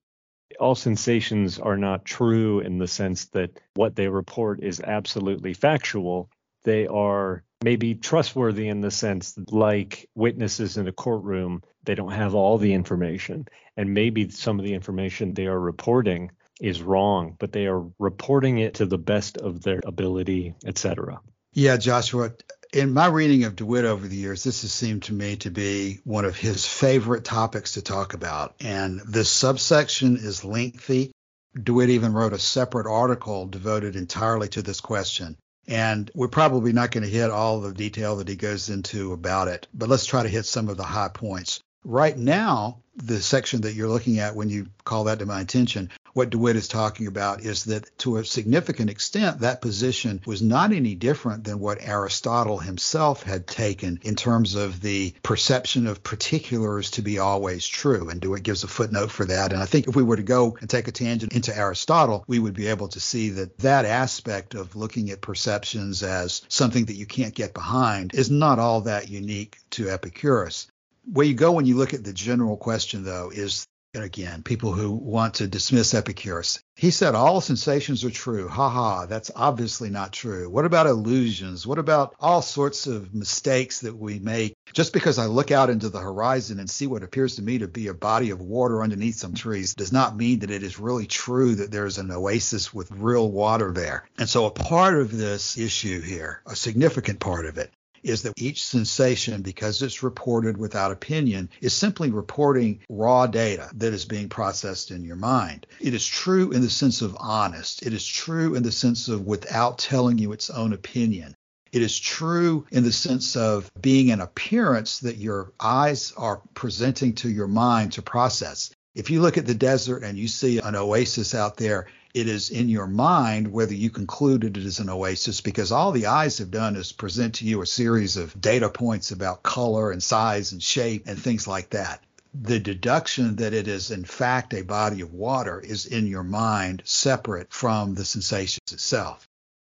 all 0.59 0.75
sensations 0.75 1.59
are 1.59 1.77
not 1.77 2.05
true 2.05 2.61
in 2.61 2.79
the 2.79 2.89
sense 2.89 3.27
that 3.27 3.59
what 3.75 3.97
they 3.97 4.09
report 4.09 4.63
is 4.63 4.81
absolutely 4.81 5.55
factual. 5.55 6.31
They 6.65 6.87
are 6.87 7.43
maybe 7.63 7.95
trustworthy 7.95 8.69
in 8.69 8.81
the 8.81 8.91
sense 8.91 9.39
like 9.51 10.09
witnesses 10.15 10.77
in 10.77 10.89
a 10.89 10.93
courtroom, 10.93 11.63
they 11.85 11.95
don't 11.95 12.13
have 12.13 12.35
all 12.35 12.59
the 12.59 12.73
information. 12.73 13.47
And 13.77 13.95
maybe 13.95 14.29
some 14.31 14.59
of 14.59 14.65
the 14.65 14.75
information 14.75 15.35
they 15.35 15.47
are 15.47 15.59
reporting 15.59 16.31
is 16.61 16.83
wrong, 16.83 17.37
but 17.39 17.53
they 17.53 17.67
are 17.67 17.85
reporting 17.99 18.59
it 18.59 18.75
to 18.75 18.87
the 18.87 18.99
best 18.99 19.39
of 19.39 19.63
their 19.63 19.81
ability, 19.85 20.55
etc. 20.65 21.21
Yeah, 21.55 21.77
Joshua, 21.77 22.33
in 22.73 22.93
my 22.93 23.07
reading 23.07 23.45
of 23.45 23.55
DeWitt 23.55 23.85
over 23.85 24.09
the 24.09 24.17
years, 24.17 24.43
this 24.43 24.63
has 24.63 24.73
seemed 24.73 25.05
to 25.05 25.13
me 25.13 25.37
to 25.37 25.51
be 25.51 26.01
one 26.05 26.25
of 26.25 26.37
his 26.37 26.67
favorite 26.67 27.25
topics 27.25 27.73
to 27.73 27.83
talk 27.83 28.15
about. 28.15 28.55
And 28.61 29.01
this 29.01 29.31
subsection 29.31 30.17
is 30.17 30.45
lengthy. 30.45 31.13
DeWitt 31.61 31.91
even 31.91 32.15
wrote 32.15 32.33
a 32.33 32.39
separate 32.39 32.87
article 32.87 33.47
devoted 33.47 33.95
entirely 33.95 34.49
to 34.49 34.63
this 34.63 34.81
question. 34.81 35.37
And 35.69 36.11
we're 36.15 36.29
probably 36.29 36.73
not 36.73 36.91
going 36.91 37.05
to 37.05 37.11
hit 37.11 37.31
all 37.31 37.61
the 37.61 37.75
detail 37.75 38.17
that 38.17 38.29
he 38.29 38.37
goes 38.37 38.71
into 38.71 39.13
about 39.13 39.49
it, 39.49 39.69
but 39.73 39.89
let's 39.89 40.07
try 40.07 40.23
to 40.23 40.29
hit 40.29 40.47
some 40.47 40.69
of 40.69 40.77
the 40.77 40.83
high 40.83 41.11
points. 41.13 41.61
Right 41.85 42.17
now, 42.17 42.79
the 42.97 43.21
section 43.21 43.63
that 43.63 43.75
you're 43.75 43.89
looking 43.89 44.19
at 44.19 44.35
when 44.35 44.49
you 44.49 44.69
call 44.85 45.05
that 45.05 45.19
to 45.19 45.27
my 45.27 45.41
attention, 45.41 45.91
what 46.15 46.31
DeWitt 46.31 46.57
is 46.57 46.69
talking 46.69 47.07
about 47.07 47.41
is 47.41 47.65
that 47.65 47.99
to 47.99 48.19
a 48.19 48.25
significant 48.25 48.91
extent, 48.91 49.41
that 49.41 49.63
position 49.63 50.21
was 50.27 50.43
not 50.43 50.73
any 50.73 50.95
different 50.95 51.45
than 51.45 51.59
what 51.59 51.79
Aristotle 51.81 52.59
himself 52.59 53.23
had 53.23 53.47
taken 53.47 54.01
in 54.03 54.15
terms 54.15 54.55
of 54.55 54.81
the 54.81 55.15
perception 55.23 55.87
of 55.87 56.03
particulars 56.03 56.91
to 56.93 57.03
be 57.03 57.19
always 57.19 57.67
true. 57.67 58.09
And 58.09 58.21
DeWitt 58.21 58.43
gives 58.43 58.65
a 58.65 58.69
footnote 58.69 59.11
for 59.11 59.25
that. 59.25 59.53
And 59.53 59.63
I 59.63 59.67
think 59.67 59.89
if 59.89 59.97
we 59.97 60.03
were 60.03 60.17
to 60.17 60.23
go 60.23 60.57
and 60.61 60.69
take 60.69 60.89
a 60.89 60.93
tangent 60.93 61.33
into 61.33 61.57
Aristotle, 61.57 62.25
we 62.27 62.39
would 62.39 62.55
be 62.55 62.69
able 62.69 62.89
to 62.89 63.01
see 63.01 63.31
that 63.31 63.59
that 63.59 63.85
aspect 63.85 64.55
of 64.55 64.77
looking 64.77 65.11
at 65.11 65.21
perceptions 65.21 66.03
as 66.03 66.43
something 66.49 66.87
that 66.87 66.97
you 66.97 67.07
can't 67.07 67.35
get 67.35 67.55
behind 67.55 68.15
is 68.15 68.31
not 68.31 68.59
all 68.59 68.83
that 68.83 69.09
unique 69.09 69.59
to 69.71 69.89
Epicurus. 69.89 70.67
Where 71.11 71.27
you 71.27 71.35
go 71.35 71.53
when 71.53 71.67
you 71.67 71.77
look 71.77 71.95
at 71.95 72.05
the 72.05 72.13
general 72.13 72.57
question, 72.57 73.03
though, 73.05 73.31
is 73.35 73.67
again, 74.01 74.43
people 74.43 74.73
who 74.73 74.91
want 74.91 75.35
to 75.35 75.47
dismiss 75.47 75.93
Epicurus. 75.93 76.61
He 76.75 76.91
said 76.91 77.15
all 77.15 77.43
sensations 77.43 78.05
are 78.05 78.11
true. 78.11 78.49
Ha 78.49 78.69
ha, 78.71 79.07
that's 79.07 79.31
obviously 79.37 79.91
not 79.91 80.13
true. 80.13 80.49
What 80.49 80.65
about 80.65 80.87
illusions? 80.87 81.67
What 81.67 81.79
about 81.79 82.15
all 82.19 82.41
sorts 82.41 82.87
of 82.87 83.15
mistakes 83.15 83.81
that 83.81 83.97
we 83.97 84.19
make? 84.19 84.55
Just 84.73 84.95
because 84.95 85.19
I 85.19 85.27
look 85.27 85.51
out 85.51 85.69
into 85.69 85.91
the 85.91 86.01
horizon 86.01 86.59
and 86.59 86.71
see 86.71 86.87
what 86.87 87.03
appears 87.03 87.37
to 87.37 87.43
me 87.43 87.59
to 87.59 87.69
be 87.69 87.89
a 87.89 87.95
body 87.95 88.31
of 88.31 88.41
water 88.41 88.83
underneath 88.83 89.17
some 89.17 89.35
trees 89.35 89.75
does 89.75 89.93
not 89.93 90.17
mean 90.17 90.39
that 90.39 90.51
it 90.51 90.63
is 90.63 90.81
really 90.81 91.07
true 91.07 91.57
that 91.57 91.71
there's 91.71 91.99
an 91.99 92.11
oasis 92.11 92.73
with 92.73 92.91
real 92.91 93.31
water 93.31 93.73
there. 93.73 94.09
And 94.17 94.29
so 94.29 94.47
a 94.47 94.51
part 94.51 94.95
of 94.95 95.15
this 95.15 95.59
issue 95.59 96.01
here, 96.01 96.41
a 96.47 96.57
significant 96.57 97.21
part 97.21 97.45
of 97.45 97.59
it, 97.59 97.71
is 98.03 98.23
that 98.23 98.35
each 98.37 98.65
sensation, 98.65 99.43
because 99.43 99.83
it's 99.83 100.03
reported 100.03 100.57
without 100.57 100.93
opinion, 100.93 101.49
is 101.61 101.73
simply 101.73 102.11
reporting 102.11 102.81
raw 102.89 103.27
data 103.27 103.71
that 103.75 103.93
is 103.93 104.05
being 104.05 104.29
processed 104.29 104.91
in 104.91 105.05
your 105.05 105.17
mind. 105.17 105.67
It 105.81 105.95
is 105.95 106.07
true 106.07 106.51
in 106.53 106.63
the 106.63 106.71
sense 106.71 107.03
of 107.03 107.17
honest. 107.19 107.85
It 107.85 107.93
is 107.93 108.07
true 108.07 108.55
in 108.55 108.63
the 108.63 108.73
sense 108.73 109.09
of 109.09 109.27
without 109.27 109.79
telling 109.79 110.19
you 110.19 110.33
its 110.33 110.51
own 110.51 110.73
opinion. 110.73 111.35
It 111.73 111.81
is 111.81 111.99
true 111.99 112.67
in 112.71 112.85
the 112.85 112.93
sense 112.93 113.35
of 113.35 113.71
being 113.81 114.11
an 114.11 114.21
appearance 114.21 115.01
that 115.01 115.17
your 115.17 115.53
eyes 115.59 116.13
are 116.19 116.43
presenting 116.53 117.15
to 117.17 117.31
your 117.31 117.49
mind 117.49 117.93
to 117.93 118.03
process. 118.03 118.71
If 118.95 119.09
you 119.09 119.23
look 119.23 119.39
at 119.39 119.47
the 119.47 119.55
desert 119.55 120.03
and 120.03 120.19
you 120.19 120.29
see 120.29 120.59
an 120.59 120.77
oasis 120.77 121.35
out 121.35 121.57
there, 121.57 121.87
it 122.13 122.29
is 122.29 122.51
in 122.51 122.69
your 122.69 122.87
mind 122.87 123.51
whether 123.51 123.73
you 123.73 123.89
concluded 123.89 124.59
it 124.59 124.67
is 124.67 124.81
an 124.81 124.91
oasis 124.91 125.41
because 125.41 125.73
all 125.73 125.93
the 125.93 126.05
eyes 126.05 126.37
have 126.37 126.51
done 126.51 126.77
is 126.77 126.93
present 126.93 127.37
to 127.37 127.47
you 127.47 127.63
a 127.63 127.67
series 127.67 128.19
of 128.19 128.39
data 128.39 128.69
points 128.69 129.11
about 129.11 129.43
color 129.43 129.91
and 129.91 130.03
size 130.03 130.53
and 130.53 130.63
shape 130.63 131.05
and 131.07 131.19
things 131.19 131.47
like 131.47 131.71
that. 131.71 132.05
The 132.35 132.59
deduction 132.59 133.37
that 133.37 133.55
it 133.55 133.67
is 133.67 133.91
in 133.91 134.05
fact 134.05 134.53
a 134.53 134.63
body 134.63 135.01
of 135.01 135.15
water 135.15 135.59
is 135.59 135.87
in 135.87 136.07
your 136.07 136.23
mind 136.23 136.83
separate 136.85 137.51
from 137.51 137.95
the 137.95 138.05
sensations 138.05 138.73
itself. 138.73 139.27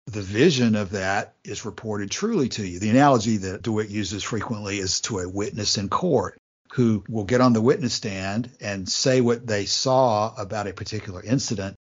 The 0.07 0.23
vision 0.23 0.77
of 0.77 0.91
that 0.91 1.35
is 1.43 1.65
reported 1.65 2.13
truly 2.13 2.49
to 2.51 2.65
you. 2.65 2.79
The 2.79 2.91
analogy 2.91 3.39
that 3.39 3.63
DeWitt 3.63 3.91
uses 3.91 4.23
frequently 4.23 4.79
is 4.79 5.01
to 5.03 5.19
a 5.19 5.29
witness 5.29 5.77
in 5.77 5.89
court 5.89 6.38
who 6.73 7.05
will 7.09 7.25
get 7.25 7.41
on 7.41 7.53
the 7.53 7.61
witness 7.61 7.95
stand 7.95 8.51
and 8.61 8.89
say 8.89 9.21
what 9.21 9.47
they 9.47 9.65
saw 9.65 10.35
about 10.37 10.67
a 10.67 10.73
particular 10.73 11.23
incident 11.23 11.77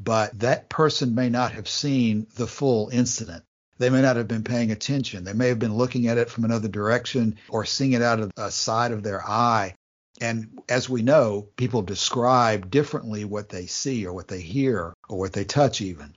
but 0.00 0.38
that 0.38 0.68
person 0.68 1.14
may 1.14 1.28
not 1.28 1.52
have 1.52 1.68
seen 1.68 2.26
the 2.36 2.46
full 2.46 2.88
incident. 2.90 3.42
They 3.78 3.90
may 3.90 4.02
not 4.02 4.16
have 4.16 4.28
been 4.28 4.44
paying 4.44 4.70
attention. 4.70 5.24
They 5.24 5.32
may 5.32 5.48
have 5.48 5.58
been 5.58 5.74
looking 5.74 6.06
at 6.08 6.18
it 6.18 6.30
from 6.30 6.44
another 6.44 6.68
direction 6.68 7.36
or 7.48 7.64
seeing 7.64 7.92
it 7.92 8.02
out 8.02 8.20
of 8.20 8.30
a 8.36 8.50
side 8.50 8.92
of 8.92 9.02
their 9.02 9.24
eye. 9.26 9.74
And 10.20 10.60
as 10.68 10.88
we 10.88 11.02
know, 11.02 11.48
people 11.56 11.82
describe 11.82 12.70
differently 12.70 13.24
what 13.24 13.48
they 13.48 13.66
see 13.66 14.06
or 14.06 14.12
what 14.12 14.28
they 14.28 14.40
hear 14.40 14.94
or 15.08 15.18
what 15.18 15.32
they 15.32 15.44
touch, 15.44 15.80
even. 15.80 16.14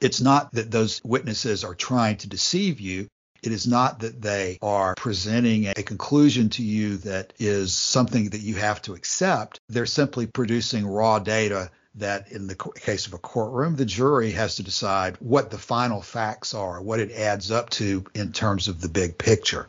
It's 0.00 0.20
not 0.20 0.52
that 0.52 0.70
those 0.70 1.02
witnesses 1.02 1.64
are 1.64 1.74
trying 1.74 2.18
to 2.18 2.28
deceive 2.28 2.80
you. 2.80 3.08
It 3.42 3.52
is 3.52 3.66
not 3.66 4.00
that 4.00 4.20
they 4.20 4.58
are 4.62 4.94
presenting 4.96 5.68
a 5.68 5.74
conclusion 5.74 6.48
to 6.50 6.62
you 6.62 6.96
that 6.98 7.32
is 7.38 7.72
something 7.72 8.30
that 8.30 8.40
you 8.40 8.56
have 8.56 8.82
to 8.82 8.94
accept. 8.94 9.60
They're 9.68 9.86
simply 9.86 10.26
producing 10.26 10.86
raw 10.86 11.18
data 11.18 11.70
that 11.94 12.30
in 12.30 12.46
the 12.46 12.54
case 12.54 13.06
of 13.06 13.14
a 13.14 13.18
courtroom, 13.18 13.76
the 13.76 13.84
jury 13.84 14.30
has 14.32 14.56
to 14.56 14.62
decide 14.62 15.16
what 15.20 15.50
the 15.50 15.58
final 15.58 16.00
facts 16.00 16.54
are, 16.54 16.80
what 16.80 17.00
it 17.00 17.12
adds 17.12 17.50
up 17.50 17.70
to 17.70 18.04
in 18.14 18.32
terms 18.32 18.68
of 18.68 18.80
the 18.80 18.88
big 18.88 19.18
picture. 19.18 19.68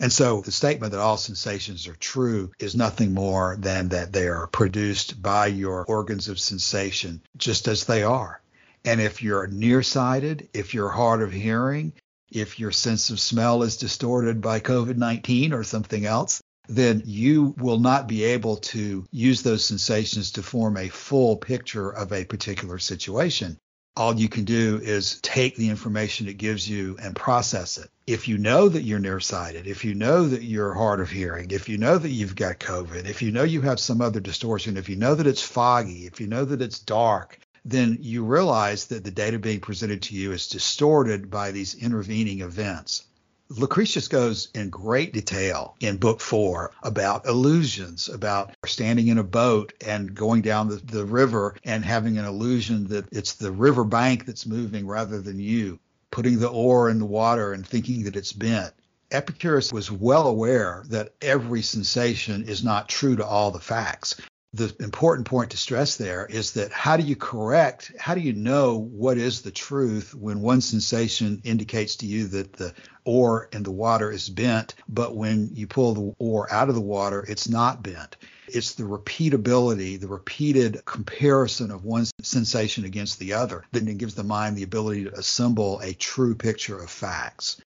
And 0.00 0.12
so 0.12 0.40
the 0.40 0.52
statement 0.52 0.92
that 0.92 1.00
all 1.00 1.16
sensations 1.16 1.86
are 1.86 1.94
true 1.94 2.50
is 2.58 2.74
nothing 2.74 3.14
more 3.14 3.56
than 3.58 3.90
that 3.90 4.12
they 4.12 4.26
are 4.26 4.48
produced 4.48 5.22
by 5.22 5.46
your 5.46 5.84
organs 5.84 6.28
of 6.28 6.40
sensation 6.40 7.22
just 7.36 7.68
as 7.68 7.84
they 7.84 8.02
are. 8.02 8.40
And 8.84 9.00
if 9.00 9.22
you're 9.22 9.46
nearsighted, 9.46 10.48
if 10.52 10.74
you're 10.74 10.90
hard 10.90 11.22
of 11.22 11.32
hearing, 11.32 11.92
if 12.34 12.58
your 12.58 12.72
sense 12.72 13.10
of 13.10 13.20
smell 13.20 13.62
is 13.62 13.76
distorted 13.76 14.40
by 14.40 14.60
COVID 14.60 14.96
19 14.96 15.52
or 15.52 15.62
something 15.62 16.04
else, 16.04 16.42
then 16.68 17.02
you 17.04 17.54
will 17.58 17.78
not 17.78 18.08
be 18.08 18.24
able 18.24 18.56
to 18.56 19.06
use 19.10 19.42
those 19.42 19.64
sensations 19.64 20.32
to 20.32 20.42
form 20.42 20.76
a 20.76 20.88
full 20.88 21.36
picture 21.36 21.90
of 21.90 22.12
a 22.12 22.24
particular 22.24 22.78
situation. 22.78 23.56
All 23.96 24.18
you 24.18 24.28
can 24.28 24.44
do 24.44 24.80
is 24.82 25.20
take 25.20 25.54
the 25.54 25.68
information 25.68 26.26
it 26.26 26.36
gives 26.36 26.68
you 26.68 26.96
and 27.00 27.14
process 27.14 27.78
it. 27.78 27.88
If 28.08 28.26
you 28.26 28.38
know 28.38 28.68
that 28.68 28.82
you're 28.82 28.98
nearsighted, 28.98 29.68
if 29.68 29.84
you 29.84 29.94
know 29.94 30.26
that 30.26 30.42
you're 30.42 30.74
hard 30.74 30.98
of 30.98 31.10
hearing, 31.10 31.52
if 31.52 31.68
you 31.68 31.78
know 31.78 31.96
that 31.96 32.10
you've 32.10 32.34
got 32.34 32.58
COVID, 32.58 33.04
if 33.08 33.22
you 33.22 33.30
know 33.30 33.44
you 33.44 33.60
have 33.60 33.78
some 33.78 34.00
other 34.00 34.18
distortion, 34.18 34.76
if 34.76 34.88
you 34.88 34.96
know 34.96 35.14
that 35.14 35.28
it's 35.28 35.42
foggy, 35.42 36.06
if 36.06 36.20
you 36.20 36.26
know 36.26 36.44
that 36.44 36.60
it's 36.60 36.80
dark, 36.80 37.38
then 37.64 37.96
you 38.00 38.24
realize 38.24 38.86
that 38.86 39.04
the 39.04 39.10
data 39.10 39.38
being 39.38 39.60
presented 39.60 40.02
to 40.02 40.14
you 40.14 40.32
is 40.32 40.48
distorted 40.48 41.30
by 41.30 41.50
these 41.50 41.74
intervening 41.74 42.40
events. 42.40 43.04
Lucretius 43.48 44.08
goes 44.08 44.48
in 44.54 44.68
great 44.68 45.12
detail 45.12 45.76
in 45.80 45.96
book 45.96 46.20
four 46.20 46.72
about 46.82 47.26
illusions, 47.26 48.08
about 48.08 48.54
standing 48.66 49.08
in 49.08 49.18
a 49.18 49.24
boat 49.24 49.72
and 49.86 50.14
going 50.14 50.42
down 50.42 50.68
the, 50.68 50.76
the, 50.76 51.04
river 51.04 51.56
and 51.64 51.84
having 51.84 52.18
an 52.18 52.24
illusion 52.24 52.86
that 52.88 53.06
it's 53.12 53.34
the 53.34 53.52
river 53.52 53.84
bank 53.84 54.26
that's 54.26 54.46
moving 54.46 54.86
rather 54.86 55.20
than 55.20 55.38
you, 55.38 55.78
putting 56.10 56.38
the 56.38 56.48
oar 56.48 56.88
in 56.88 56.98
the 56.98 57.04
water 57.04 57.52
and 57.52 57.66
thinking 57.66 58.04
that 58.04 58.16
it's 58.16 58.32
bent. 58.32 58.72
Epicurus 59.10 59.72
was 59.72 59.90
well 59.90 60.26
aware 60.26 60.82
that 60.88 61.14
every 61.20 61.62
sensation 61.62 62.42
is 62.44 62.64
not 62.64 62.88
true 62.88 63.14
to 63.14 63.24
all 63.24 63.50
the 63.50 63.60
facts 63.60 64.16
the 64.54 64.72
important 64.78 65.26
point 65.26 65.50
to 65.50 65.56
stress 65.56 65.96
there 65.96 66.26
is 66.26 66.52
that 66.52 66.70
how 66.70 66.96
do 66.96 67.02
you 67.02 67.16
correct, 67.16 67.90
how 67.98 68.14
do 68.14 68.20
you 68.20 68.32
know 68.32 68.78
what 68.78 69.18
is 69.18 69.42
the 69.42 69.50
truth 69.50 70.14
when 70.14 70.40
one 70.40 70.60
sensation 70.60 71.40
indicates 71.42 71.96
to 71.96 72.06
you 72.06 72.28
that 72.28 72.52
the 72.52 72.72
oar 73.04 73.48
in 73.52 73.64
the 73.64 73.72
water 73.72 74.12
is 74.12 74.28
bent, 74.28 74.76
but 74.88 75.16
when 75.16 75.50
you 75.52 75.66
pull 75.66 75.94
the 75.94 76.14
oar 76.20 76.46
out 76.52 76.68
of 76.68 76.76
the 76.76 76.80
water, 76.80 77.24
it's 77.28 77.48
not 77.48 77.82
bent? 77.82 78.16
It's 78.46 78.74
the 78.74 78.84
repeatability, 78.84 79.98
the 79.98 80.06
repeated 80.06 80.84
comparison 80.84 81.72
of 81.72 81.84
one 81.84 82.06
sensation 82.22 82.84
against 82.84 83.18
the 83.18 83.32
other 83.32 83.64
that 83.72 83.98
gives 83.98 84.14
the 84.14 84.22
mind 84.22 84.56
the 84.56 84.62
ability 84.62 85.04
to 85.04 85.14
assemble 85.14 85.80
a 85.80 85.94
true 85.94 86.36
picture 86.36 86.78
of 86.78 86.90
facts. 86.90 87.60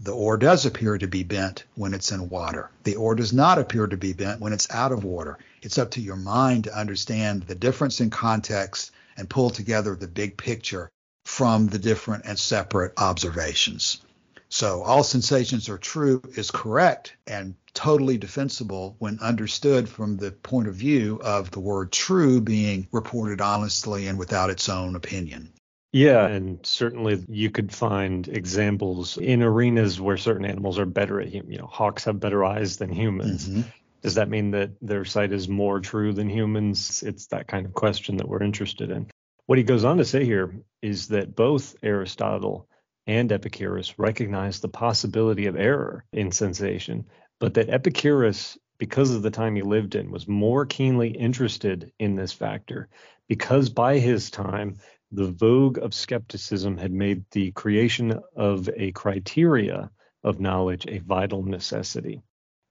The 0.00 0.14
oar 0.14 0.36
does 0.36 0.64
appear 0.64 0.96
to 0.96 1.08
be 1.08 1.24
bent 1.24 1.64
when 1.74 1.92
it's 1.92 2.12
in 2.12 2.28
water. 2.28 2.70
The 2.84 2.94
oar 2.94 3.16
does 3.16 3.32
not 3.32 3.58
appear 3.58 3.88
to 3.88 3.96
be 3.96 4.12
bent 4.12 4.40
when 4.40 4.52
it's 4.52 4.70
out 4.70 4.92
of 4.92 5.02
water. 5.02 5.38
It's 5.60 5.76
up 5.76 5.90
to 5.92 6.00
your 6.00 6.14
mind 6.14 6.64
to 6.64 6.78
understand 6.78 7.42
the 7.42 7.56
difference 7.56 8.00
in 8.00 8.08
context 8.08 8.92
and 9.16 9.28
pull 9.28 9.50
together 9.50 9.96
the 9.96 10.06
big 10.06 10.36
picture 10.36 10.88
from 11.24 11.66
the 11.66 11.80
different 11.80 12.26
and 12.26 12.38
separate 12.38 12.92
observations. 12.96 14.00
So, 14.48 14.82
all 14.82 15.02
sensations 15.02 15.68
are 15.68 15.78
true 15.78 16.22
is 16.36 16.52
correct 16.52 17.14
and 17.26 17.56
totally 17.74 18.18
defensible 18.18 18.94
when 19.00 19.18
understood 19.18 19.88
from 19.88 20.16
the 20.16 20.30
point 20.30 20.68
of 20.68 20.76
view 20.76 21.20
of 21.24 21.50
the 21.50 21.60
word 21.60 21.90
true 21.90 22.40
being 22.40 22.86
reported 22.92 23.40
honestly 23.40 24.06
and 24.06 24.16
without 24.16 24.48
its 24.48 24.68
own 24.68 24.94
opinion. 24.94 25.52
Yeah, 25.92 26.26
and 26.26 26.64
certainly 26.66 27.24
you 27.28 27.50
could 27.50 27.72
find 27.72 28.28
examples 28.28 29.16
in 29.16 29.42
arenas 29.42 30.00
where 30.00 30.18
certain 30.18 30.44
animals 30.44 30.78
are 30.78 30.86
better 30.86 31.20
at, 31.20 31.32
you 31.32 31.58
know, 31.58 31.66
hawks 31.66 32.04
have 32.04 32.20
better 32.20 32.44
eyes 32.44 32.76
than 32.76 32.92
humans. 32.92 33.48
Mm-hmm. 33.48 33.62
Does 34.02 34.14
that 34.16 34.28
mean 34.28 34.50
that 34.52 34.72
their 34.82 35.04
sight 35.04 35.32
is 35.32 35.48
more 35.48 35.80
true 35.80 36.12
than 36.12 36.28
humans? 36.28 37.02
It's 37.02 37.28
that 37.28 37.48
kind 37.48 37.66
of 37.66 37.72
question 37.72 38.18
that 38.18 38.28
we're 38.28 38.42
interested 38.42 38.90
in. 38.90 39.08
What 39.46 39.58
he 39.58 39.64
goes 39.64 39.84
on 39.84 39.96
to 39.96 40.04
say 40.04 40.24
here 40.24 40.54
is 40.82 41.08
that 41.08 41.34
both 41.34 41.74
Aristotle 41.82 42.68
and 43.06 43.32
Epicurus 43.32 43.98
recognize 43.98 44.60
the 44.60 44.68
possibility 44.68 45.46
of 45.46 45.56
error 45.56 46.04
in 46.12 46.30
sensation, 46.30 47.06
but 47.40 47.54
that 47.54 47.70
Epicurus, 47.70 48.58
because 48.76 49.14
of 49.14 49.22
the 49.22 49.30
time 49.30 49.56
he 49.56 49.62
lived 49.62 49.94
in, 49.94 50.10
was 50.10 50.28
more 50.28 50.66
keenly 50.66 51.08
interested 51.08 51.90
in 51.98 52.14
this 52.14 52.32
factor 52.32 52.88
because 53.26 53.70
by 53.70 53.98
his 53.98 54.30
time 54.30 54.76
the 55.10 55.30
vogue 55.32 55.78
of 55.78 55.94
skepticism 55.94 56.76
had 56.76 56.92
made 56.92 57.24
the 57.30 57.50
creation 57.52 58.20
of 58.36 58.68
a 58.76 58.92
criteria 58.92 59.90
of 60.22 60.40
knowledge 60.40 60.86
a 60.86 60.98
vital 60.98 61.42
necessity. 61.42 62.22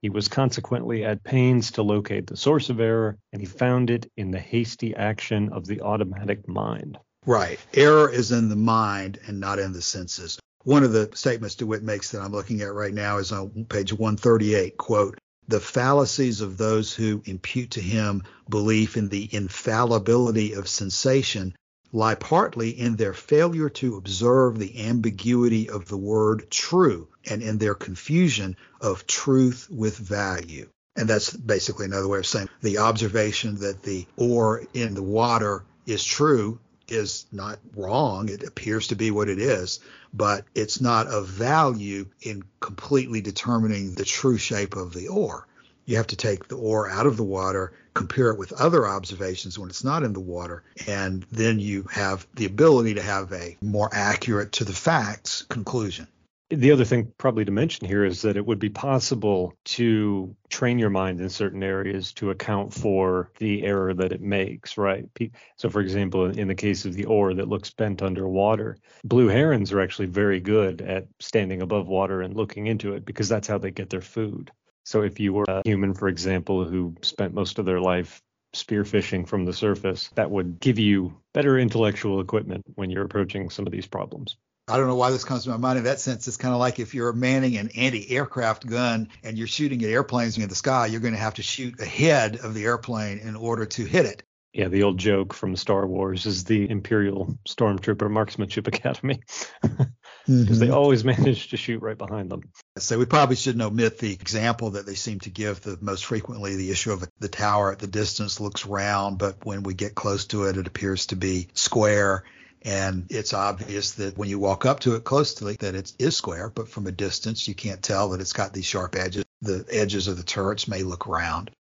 He 0.01 0.09
was 0.09 0.27
consequently 0.27 1.03
at 1.03 1.23
pains 1.23 1.71
to 1.71 1.81
locate 1.81 2.27
the 2.27 2.37
source 2.37 2.69
of 2.69 2.79
error, 2.79 3.17
and 3.33 3.41
he 3.41 3.47
found 3.47 3.89
it 3.89 4.11
in 4.15 4.29
the 4.29 4.39
hasty 4.39 4.95
action 4.95 5.49
of 5.51 5.65
the 5.65 5.81
automatic 5.81 6.47
mind. 6.47 6.99
Right. 7.25 7.59
Error 7.73 8.09
is 8.09 8.31
in 8.31 8.49
the 8.49 8.55
mind 8.55 9.19
and 9.25 9.39
not 9.39 9.57
in 9.57 9.73
the 9.73 9.81
senses. 9.81 10.39
One 10.63 10.83
of 10.83 10.91
the 10.91 11.09
statements 11.13 11.55
DeWitt 11.55 11.81
makes 11.81 12.11
that 12.11 12.21
I'm 12.21 12.31
looking 12.31 12.61
at 12.61 12.73
right 12.73 12.93
now 12.93 13.17
is 13.17 13.31
on 13.31 13.65
page 13.65 13.91
138, 13.91 14.77
quote, 14.77 15.17
the 15.47 15.59
fallacies 15.59 16.41
of 16.41 16.57
those 16.57 16.93
who 16.93 17.23
impute 17.25 17.71
to 17.71 17.81
him 17.81 18.21
belief 18.49 18.97
in 18.97 19.09
the 19.09 19.27
infallibility 19.33 20.53
of 20.53 20.67
sensation 20.67 21.55
lie 21.91 22.15
partly 22.15 22.69
in 22.69 22.95
their 22.95 23.13
failure 23.13 23.69
to 23.69 23.95
observe 23.95 24.59
the 24.59 24.87
ambiguity 24.87 25.69
of 25.69 25.87
the 25.87 25.97
word 25.97 26.49
true 26.49 27.07
and 27.29 27.41
in 27.41 27.57
their 27.57 27.75
confusion 27.75 28.55
of 28.81 29.07
truth 29.07 29.67
with 29.69 29.97
value. 29.97 30.67
And 30.95 31.07
that's 31.07 31.31
basically 31.31 31.85
another 31.85 32.07
way 32.07 32.19
of 32.19 32.25
saying 32.25 32.49
the 32.61 32.79
observation 32.79 33.55
that 33.59 33.83
the 33.83 34.05
oar 34.17 34.63
in 34.73 34.95
the 34.95 35.03
water 35.03 35.63
is 35.85 36.03
true 36.03 36.59
is 36.87 37.25
not 37.31 37.59
wrong. 37.75 38.29
It 38.29 38.43
appears 38.43 38.87
to 38.87 38.95
be 38.95 39.11
what 39.11 39.29
it 39.29 39.39
is, 39.39 39.79
but 40.13 40.45
it's 40.55 40.81
not 40.81 41.07
of 41.07 41.27
value 41.27 42.07
in 42.21 42.43
completely 42.59 43.21
determining 43.21 43.93
the 43.93 44.05
true 44.05 44.37
shape 44.37 44.75
of 44.75 44.93
the 44.93 45.09
oar. 45.09 45.45
You 45.87 45.97
have 45.97 46.07
to 46.07 46.15
take 46.15 46.47
the 46.47 46.57
oar 46.57 46.89
out 46.89 47.07
of 47.07 47.17
the 47.17 47.23
water 47.23 47.73
compare 47.97 48.29
it 48.29 48.37
with 48.37 48.53
other 48.53 48.85
observations 48.87 49.57
when 49.57 49.69
it's 49.69 49.83
not 49.83 50.03
in 50.03 50.13
the 50.13 50.19
water, 50.19 50.63
and 50.87 51.25
then 51.31 51.59
you 51.59 51.87
have 51.91 52.27
the 52.35 52.45
ability 52.45 52.93
to 52.93 53.01
have 53.01 53.33
a 53.33 53.57
more 53.59 53.89
accurate 53.91 54.51
to 54.51 54.63
the 54.63 54.73
facts 54.73 55.41
conclusion. 55.49 56.07
The 56.49 56.71
other 56.71 56.85
thing 56.85 57.11
probably 57.17 57.43
to 57.43 57.51
mention 57.51 57.87
here 57.87 58.05
is 58.05 58.21
that 58.21 58.37
it 58.37 58.45
would 58.45 58.59
be 58.59 58.69
possible 58.69 59.53
to 59.65 60.35
train 60.47 60.77
your 60.77 60.91
mind 60.91 61.19
in 61.19 61.29
certain 61.29 61.63
areas 61.63 62.13
to 62.13 62.29
account 62.29 62.73
for 62.73 63.31
the 63.39 63.63
error 63.63 63.93
that 63.95 64.11
it 64.11 64.21
makes, 64.21 64.77
right? 64.77 65.09
So, 65.57 65.69
for 65.69 65.81
example, 65.81 66.25
in 66.27 66.47
the 66.47 66.55
case 66.55 66.85
of 66.85 66.93
the 66.93 67.05
oar 67.05 67.33
that 67.33 67.49
looks 67.49 67.71
bent 67.71 68.01
underwater, 68.03 68.77
blue 69.03 69.27
herons 69.27 69.73
are 69.73 69.81
actually 69.81 70.07
very 70.07 70.39
good 70.39 70.81
at 70.81 71.07
standing 71.19 71.61
above 71.63 71.87
water 71.87 72.21
and 72.21 72.35
looking 72.35 72.67
into 72.67 72.93
it 72.93 73.05
because 73.05 73.27
that's 73.27 73.47
how 73.47 73.57
they 73.57 73.71
get 73.71 73.89
their 73.89 74.01
food. 74.01 74.51
So 74.87 75.01
if 75.01 75.19
you 75.19 75.33
were 75.33 75.43
a 75.49 75.61
human, 75.65 75.93
for 75.93 76.07
example, 76.07 76.63
who 76.63 76.95
spent 77.01 77.33
most 77.33 77.59
of 77.59 77.65
their 77.65 77.81
life 77.81 78.21
spearfishing 78.55 79.27
from 79.27 79.43
the 79.43 79.51
surface, 79.51 80.09
that 80.15 80.31
would 80.31 80.61
give 80.61 80.79
you 80.79 81.13
better 81.33 81.59
intellectual 81.59 82.21
equipment 82.21 82.63
when 82.75 82.89
you're 82.89 83.03
approaching 83.03 83.49
some 83.49 83.67
of 83.67 83.73
these 83.73 83.85
problems. 83.85 84.37
I 84.69 84.77
don't 84.77 84.87
know 84.87 84.95
why 84.95 85.11
this 85.11 85.25
comes 85.25 85.43
to 85.43 85.49
my 85.49 85.57
mind 85.57 85.77
in 85.77 85.83
that 85.83 85.99
sense. 85.99 86.25
It's 86.29 86.37
kind 86.37 86.53
of 86.53 86.61
like 86.61 86.79
if 86.79 86.93
you're 86.93 87.11
manning 87.11 87.57
an 87.57 87.69
anti-aircraft 87.75 88.65
gun 88.65 89.09
and 89.23 89.37
you're 89.37 89.45
shooting 89.45 89.83
at 89.83 89.89
airplanes 89.89 90.37
in 90.37 90.47
the 90.47 90.55
sky, 90.55 90.85
you're 90.85 91.01
going 91.01 91.13
to 91.13 91.19
have 91.19 91.33
to 91.33 91.43
shoot 91.43 91.81
ahead 91.81 92.37
of 92.37 92.53
the 92.53 92.63
airplane 92.63 93.19
in 93.19 93.35
order 93.35 93.65
to 93.65 93.83
hit 93.83 94.05
it. 94.05 94.23
Yeah, 94.53 94.69
the 94.69 94.83
old 94.83 94.99
joke 94.99 95.33
from 95.33 95.57
Star 95.57 95.85
Wars 95.85 96.25
is 96.25 96.45
the 96.45 96.69
Imperial 96.69 97.37
Stormtrooper 97.45 98.09
Marksmanship 98.09 98.67
Academy. 98.67 99.19
because 100.27 100.59
mm-hmm. 100.59 100.59
they 100.59 100.69
always 100.69 101.03
manage 101.05 101.49
to 101.49 101.57
shoot 101.57 101.81
right 101.81 101.97
behind 101.97 102.29
them. 102.29 102.43
So 102.77 102.99
we 102.99 103.05
probably 103.05 103.37
shouldn't 103.37 103.63
omit 103.63 103.97
the 103.97 104.11
example 104.11 104.71
that 104.71 104.85
they 104.85 104.95
seem 104.95 105.19
to 105.21 105.29
give 105.29 105.61
the 105.61 105.77
most 105.79 106.05
frequently 106.05 106.55
the 106.55 106.69
issue 106.69 106.91
of 106.91 107.07
the 107.19 107.29
tower 107.29 107.71
at 107.71 107.79
the 107.79 107.87
distance 107.87 108.39
looks 108.39 108.65
round, 108.65 109.17
but 109.17 109.45
when 109.45 109.63
we 109.63 109.73
get 109.73 109.95
close 109.95 110.25
to 110.27 110.43
it, 110.45 110.57
it 110.57 110.67
appears 110.67 111.07
to 111.07 111.15
be 111.15 111.47
square. 111.53 112.23
And 112.63 113.05
it's 113.09 113.33
obvious 113.33 113.93
that 113.93 114.17
when 114.17 114.27
you 114.27 114.39
walk 114.39 114.65
up 114.65 114.81
to 114.81 114.95
it 114.95 115.05
closely 115.05 115.55
that 115.61 115.75
it 115.75 115.93
is 115.97 116.17
square, 116.17 116.49
but 116.49 116.67
from 116.67 116.87
a 116.87 116.91
distance 116.91 117.47
you 117.47 117.55
can't 117.55 117.81
tell 117.81 118.09
that 118.09 118.21
it's 118.21 118.33
got 118.33 118.51
these 118.51 118.65
sharp 118.65 118.95
edges. 118.95 119.23
The 119.41 119.65
edges 119.71 120.07
of 120.07 120.17
the 120.17 120.23
turrets 120.23 120.67
may 120.67 120.83
look 120.83 121.07
round. 121.07 121.51